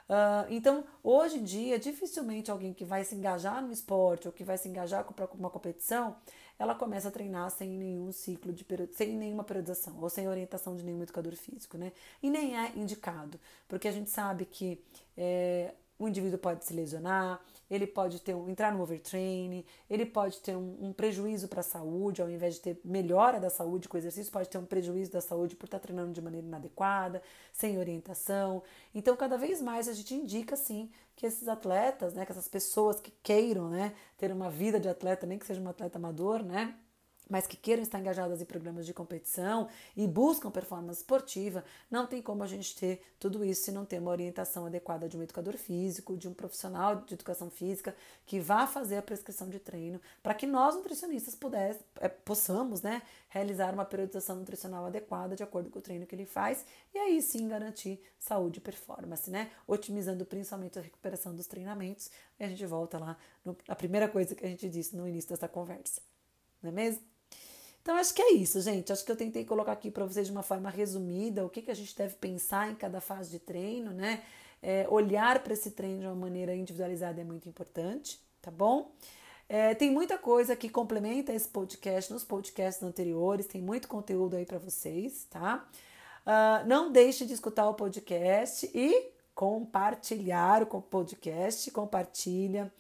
Uh, 0.09 0.49
então, 0.49 0.84
hoje 1.03 1.38
em 1.38 1.43
dia, 1.43 1.77
dificilmente 1.77 2.49
alguém 2.49 2.73
que 2.73 2.84
vai 2.84 3.03
se 3.03 3.13
engajar 3.13 3.61
no 3.61 3.71
esporte 3.71 4.27
ou 4.27 4.34
que 4.34 4.43
vai 4.43 4.57
se 4.57 4.67
engajar 4.67 5.03
com 5.03 5.13
uma 5.38 5.51
competição, 5.51 6.15
ela 6.57 6.73
começa 6.73 7.09
a 7.09 7.11
treinar 7.11 7.51
sem 7.51 7.69
nenhum 7.69 8.11
ciclo 8.11 8.51
de 8.51 8.65
sem 8.91 9.15
nenhuma 9.15 9.43
periodização 9.43 9.95
ou 10.01 10.09
sem 10.09 10.27
orientação 10.27 10.75
de 10.75 10.84
nenhum 10.84 11.03
educador 11.03 11.36
físico, 11.36 11.77
né? 11.77 11.93
E 12.23 12.30
nem 12.30 12.57
é 12.57 12.73
indicado, 12.75 13.39
porque 13.67 13.88
a 13.88 13.91
gente 13.91 14.09
sabe 14.09 14.45
que 14.45 14.84
é, 15.15 15.75
o 16.00 16.08
indivíduo 16.08 16.39
pode 16.39 16.64
se 16.64 16.74
lesionar, 16.74 17.41
ele 17.70 17.86
pode 17.86 18.22
ter 18.22 18.34
um, 18.34 18.50
entrar 18.50 18.74
no 18.74 18.82
overtraining, 18.82 19.66
ele 19.89 20.06
pode 20.06 20.39
ter 20.39 20.56
um, 20.56 20.78
um 20.80 20.93
prejuízo 20.93 21.50
para 21.50 21.60
a 21.60 21.64
saúde, 21.64 22.22
ao 22.22 22.30
invés 22.30 22.56
de 22.56 22.62
ter 22.62 22.82
melhora 22.86 23.39
da 23.39 23.50
saúde 23.50 23.89
com 23.89 23.97
exercício, 23.97 24.32
pode 24.32 24.47
ter 24.47 24.58
um 24.58 24.66
prejuízo 24.66 25.12
da 25.12 25.20
saúde 25.20 25.58
por 25.58 25.66
estar 25.66 25.78
tá 25.78 25.84
treinando 25.84 26.14
de 26.14 26.22
maneira 26.22 26.47
inadequada, 26.47 27.22
sem 27.52 27.78
orientação. 27.78 28.64
Então, 28.95 29.16
cada 29.18 29.38
vez 29.38 29.62
mais 29.62 29.89
a 29.89 29.93
gente 29.93 30.16
indica 30.16 30.56
sim 30.56 30.89
que 31.18 31.26
esses 31.26 31.50
atletas, 31.50 32.14
né, 32.14 32.26
que 32.26 32.32
essas 32.32 32.47
pessoas 32.47 33.02
que 33.02 33.12
queiram, 33.22 33.70
né, 33.70 33.93
ter 34.18 34.32
uma 34.32 34.50
vida 34.50 34.80
de 34.80 34.88
atleta, 34.88 35.28
nem 35.28 35.38
que 35.38 35.45
seja 35.45 35.60
um 35.60 35.68
atleta 35.68 35.97
amador, 35.97 36.41
né, 36.41 36.74
mas 37.30 37.45
que 37.45 37.55
queiram 37.55 37.84
estar 37.84 37.99
engajadas 37.99 38.41
em 38.41 38.45
programas 38.45 38.86
de 38.86 38.93
competição 38.93 39.69
e 39.95 40.07
buscam 40.07 40.49
performance 40.49 41.01
esportiva, 41.01 41.63
não 41.89 42.07
tem 42.07 42.21
como 42.21 42.43
a 42.43 42.47
gente 42.47 42.75
ter 42.75 43.01
tudo 43.19 43.45
isso 43.45 43.63
se 43.65 43.71
não 43.71 43.86
ter 43.86 43.99
uma 43.99 44.11
orientação 44.11 44.65
adequada 44.65 45.07
de 45.07 45.15
um 45.15 45.21
educador 45.21 45.55
físico, 45.55 46.17
de 46.17 46.27
um 46.27 46.34
profissional 46.34 46.95
de 46.97 47.13
educação 47.13 47.49
física 47.49 47.95
que 48.25 48.39
vá 48.39 48.65
fazer 48.65 48.97
a 48.97 49.01
prescrição 49.01 49.47
de 49.47 49.59
treino, 49.59 50.01
para 50.23 50.34
que 50.34 50.47
nós 50.47 50.75
nutricionistas 50.75 51.36
pudesse, 51.36 51.80
é, 51.99 52.07
possamos 52.07 52.82
né, 52.82 53.01
realizar 53.30 53.73
uma 53.73 53.86
periodização 53.86 54.36
nutricional 54.38 54.86
adequada 54.86 55.36
de 55.36 55.43
acordo 55.43 55.69
com 55.69 55.80
o 55.80 55.82
treino 55.82 56.05
que 56.07 56.15
ele 56.15 56.25
faz 56.25 56.65
e 56.93 56.97
aí 56.97 57.21
sim 57.21 57.47
garantir 57.47 58.01
saúde 58.17 58.57
e 58.57 58.61
performance, 58.61 59.30
né? 59.30 59.51
Otimizando 59.67 60.25
principalmente 60.25 60.80
a 60.80 60.82
recuperação 60.82 61.36
dos 61.36 61.47
treinamentos. 61.47 62.09
E 62.39 62.43
a 62.43 62.49
gente 62.49 62.65
volta 62.65 62.97
lá 62.97 63.17
na 63.67 63.75
primeira 63.75 64.07
coisa 64.07 64.36
que 64.36 64.45
a 64.45 64.49
gente 64.49 64.69
disse 64.69 64.95
no 64.95 65.07
início 65.07 65.30
dessa 65.30 65.47
conversa, 65.47 66.01
não 66.61 66.69
é 66.69 66.73
mesmo? 66.73 67.09
Então, 67.82 67.95
acho 67.95 68.13
que 68.13 68.21
é 68.21 68.34
isso, 68.34 68.61
gente. 68.61 68.91
Acho 68.91 69.03
que 69.03 69.11
eu 69.11 69.15
tentei 69.15 69.45
colocar 69.45 69.71
aqui 69.71 69.89
para 69.89 70.05
vocês 70.05 70.27
de 70.27 70.32
uma 70.32 70.43
forma 70.43 70.69
resumida 70.69 71.45
o 71.45 71.49
que, 71.49 71.61
que 71.61 71.71
a 71.71 71.75
gente 71.75 71.95
deve 71.95 72.15
pensar 72.15 72.69
em 72.69 72.75
cada 72.75 73.01
fase 73.01 73.32
de 73.32 73.39
treino, 73.39 73.91
né? 73.91 74.21
É, 74.61 74.86
olhar 74.89 75.41
para 75.41 75.53
esse 75.53 75.71
treino 75.71 76.01
de 76.01 76.05
uma 76.05 76.15
maneira 76.15 76.53
individualizada 76.53 77.21
é 77.21 77.23
muito 77.23 77.47
importante, 77.47 78.19
tá 78.41 78.51
bom? 78.51 78.91
É, 79.47 79.73
tem 79.73 79.89
muita 79.89 80.17
coisa 80.17 80.55
que 80.55 80.69
complementa 80.69 81.34
esse 81.34 81.47
podcast 81.47 82.13
nos 82.13 82.23
podcasts 82.23 82.84
anteriores, 82.84 83.47
tem 83.47 83.61
muito 83.61 83.88
conteúdo 83.88 84.36
aí 84.36 84.45
para 84.45 84.59
vocês, 84.59 85.25
tá? 85.30 85.67
Uh, 86.23 86.67
não 86.67 86.91
deixe 86.91 87.25
de 87.25 87.34
escutar 87.34 87.67
o 87.67 87.73
podcast 87.73 88.69
e 88.75 89.11
compartilhar 89.34 90.61
o 90.61 90.82
podcast, 90.82 91.71
compartilha. 91.71 92.71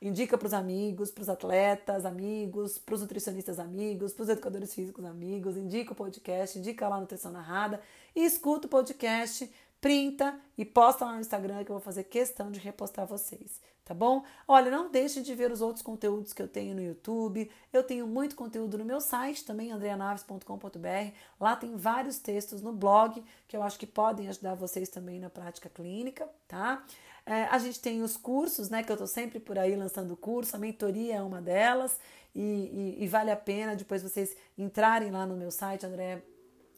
Indica 0.00 0.38
para 0.38 0.46
os 0.46 0.54
amigos, 0.54 1.10
para 1.10 1.22
os 1.22 1.28
atletas 1.28 2.04
amigos, 2.04 2.78
para 2.78 2.94
os 2.94 3.00
nutricionistas 3.00 3.58
amigos, 3.58 4.12
para 4.12 4.22
os 4.22 4.28
educadores 4.28 4.72
físicos 4.72 5.04
amigos. 5.04 5.56
Indica 5.56 5.92
o 5.92 5.96
podcast, 5.96 6.58
indica 6.58 6.88
lá 6.88 6.96
a 6.96 7.00
Nutrição 7.00 7.32
Narrada 7.32 7.80
e 8.14 8.24
escuta 8.24 8.68
o 8.68 8.70
podcast, 8.70 9.50
printa 9.80 10.38
e 10.56 10.64
posta 10.64 11.04
lá 11.04 11.14
no 11.14 11.20
Instagram 11.20 11.64
que 11.64 11.70
eu 11.70 11.74
vou 11.74 11.82
fazer 11.82 12.04
questão 12.04 12.50
de 12.50 12.60
repostar 12.60 13.06
vocês, 13.06 13.60
tá 13.84 13.92
bom? 13.92 14.24
Olha, 14.46 14.70
não 14.70 14.88
deixe 14.88 15.20
de 15.20 15.34
ver 15.34 15.50
os 15.50 15.60
outros 15.60 15.82
conteúdos 15.82 16.32
que 16.32 16.42
eu 16.42 16.48
tenho 16.48 16.76
no 16.76 16.82
YouTube. 16.82 17.50
Eu 17.72 17.82
tenho 17.82 18.06
muito 18.06 18.36
conteúdo 18.36 18.78
no 18.78 18.84
meu 18.84 19.00
site 19.00 19.44
também, 19.44 19.72
andreanaves.com.br. 19.72 21.12
Lá 21.40 21.56
tem 21.56 21.76
vários 21.76 22.18
textos 22.18 22.62
no 22.62 22.72
blog 22.72 23.22
que 23.48 23.56
eu 23.56 23.64
acho 23.64 23.76
que 23.76 23.86
podem 23.86 24.28
ajudar 24.28 24.54
vocês 24.54 24.88
também 24.88 25.18
na 25.18 25.28
prática 25.28 25.68
clínica, 25.68 26.28
tá? 26.46 26.84
É, 27.28 27.44
a 27.44 27.58
gente 27.58 27.78
tem 27.78 28.02
os 28.02 28.16
cursos, 28.16 28.70
né? 28.70 28.82
Que 28.82 28.90
eu 28.90 28.94
estou 28.94 29.06
sempre 29.06 29.38
por 29.38 29.58
aí 29.58 29.76
lançando 29.76 30.16
curso, 30.16 30.56
a 30.56 30.58
mentoria 30.58 31.16
é 31.16 31.22
uma 31.22 31.42
delas, 31.42 32.00
e, 32.34 32.40
e, 32.40 33.04
e, 33.04 33.06
vale 33.06 33.30
a 33.30 33.36
pena 33.36 33.76
depois 33.76 34.02
vocês 34.02 34.34
entrarem 34.56 35.10
lá 35.10 35.26
no 35.26 35.36
meu 35.36 35.50
site, 35.50 35.84
André 35.84 36.22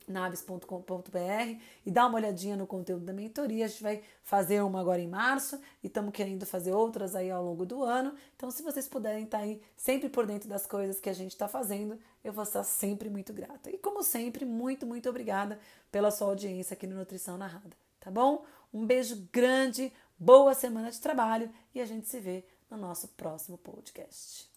naves.com.br 0.09 1.61
e 1.87 1.91
dá 1.91 2.07
uma 2.07 2.17
olhadinha 2.17 2.57
no 2.57 2.67
conteúdo 2.67 3.05
da 3.05 3.13
mentoria. 3.13 3.67
A 3.67 3.69
gente 3.69 3.83
vai 3.83 4.03
fazer 4.25 4.61
uma 4.61 4.81
agora 4.81 5.01
em 5.01 5.07
março 5.07 5.61
e 5.85 5.87
estamos 5.87 6.13
querendo 6.13 6.45
fazer 6.45 6.73
outras 6.73 7.15
aí 7.15 7.31
ao 7.31 7.45
longo 7.45 7.65
do 7.65 7.85
ano. 7.85 8.13
Então, 8.35 8.51
se 8.51 8.61
vocês 8.61 8.89
puderem 8.89 9.25
estar 9.25 9.39
tá 9.39 9.45
aí 9.45 9.63
sempre 9.77 10.09
por 10.09 10.27
dentro 10.27 10.49
das 10.49 10.67
coisas 10.67 10.99
que 10.99 11.09
a 11.09 11.13
gente 11.13 11.31
está 11.31 11.47
fazendo, 11.47 11.97
eu 12.25 12.33
vou 12.33 12.43
estar 12.43 12.65
sempre 12.65 13.09
muito 13.09 13.33
grata. 13.33 13.71
E 13.71 13.79
como 13.79 14.03
sempre, 14.03 14.45
muito, 14.45 14.85
muito 14.85 15.09
obrigada 15.09 15.61
pela 15.93 16.11
sua 16.11 16.27
audiência 16.27 16.75
aqui 16.75 16.89
no 16.89 16.97
Nutrição 16.97 17.39
Narrada, 17.39 17.77
tá 18.01 18.11
bom? 18.11 18.45
Um 18.73 18.85
beijo 18.85 19.29
grande, 19.33 19.93
boa 20.21 20.53
semana 20.53 20.91
de 20.91 21.01
trabalho 21.01 21.51
e 21.75 21.81
a 21.81 21.87
gente 21.87 22.07
se 22.07 22.21
vê 22.21 22.45
no 22.71 22.77
nosso 22.77 23.09
próximo 23.09 23.57
podcast. 23.57 24.51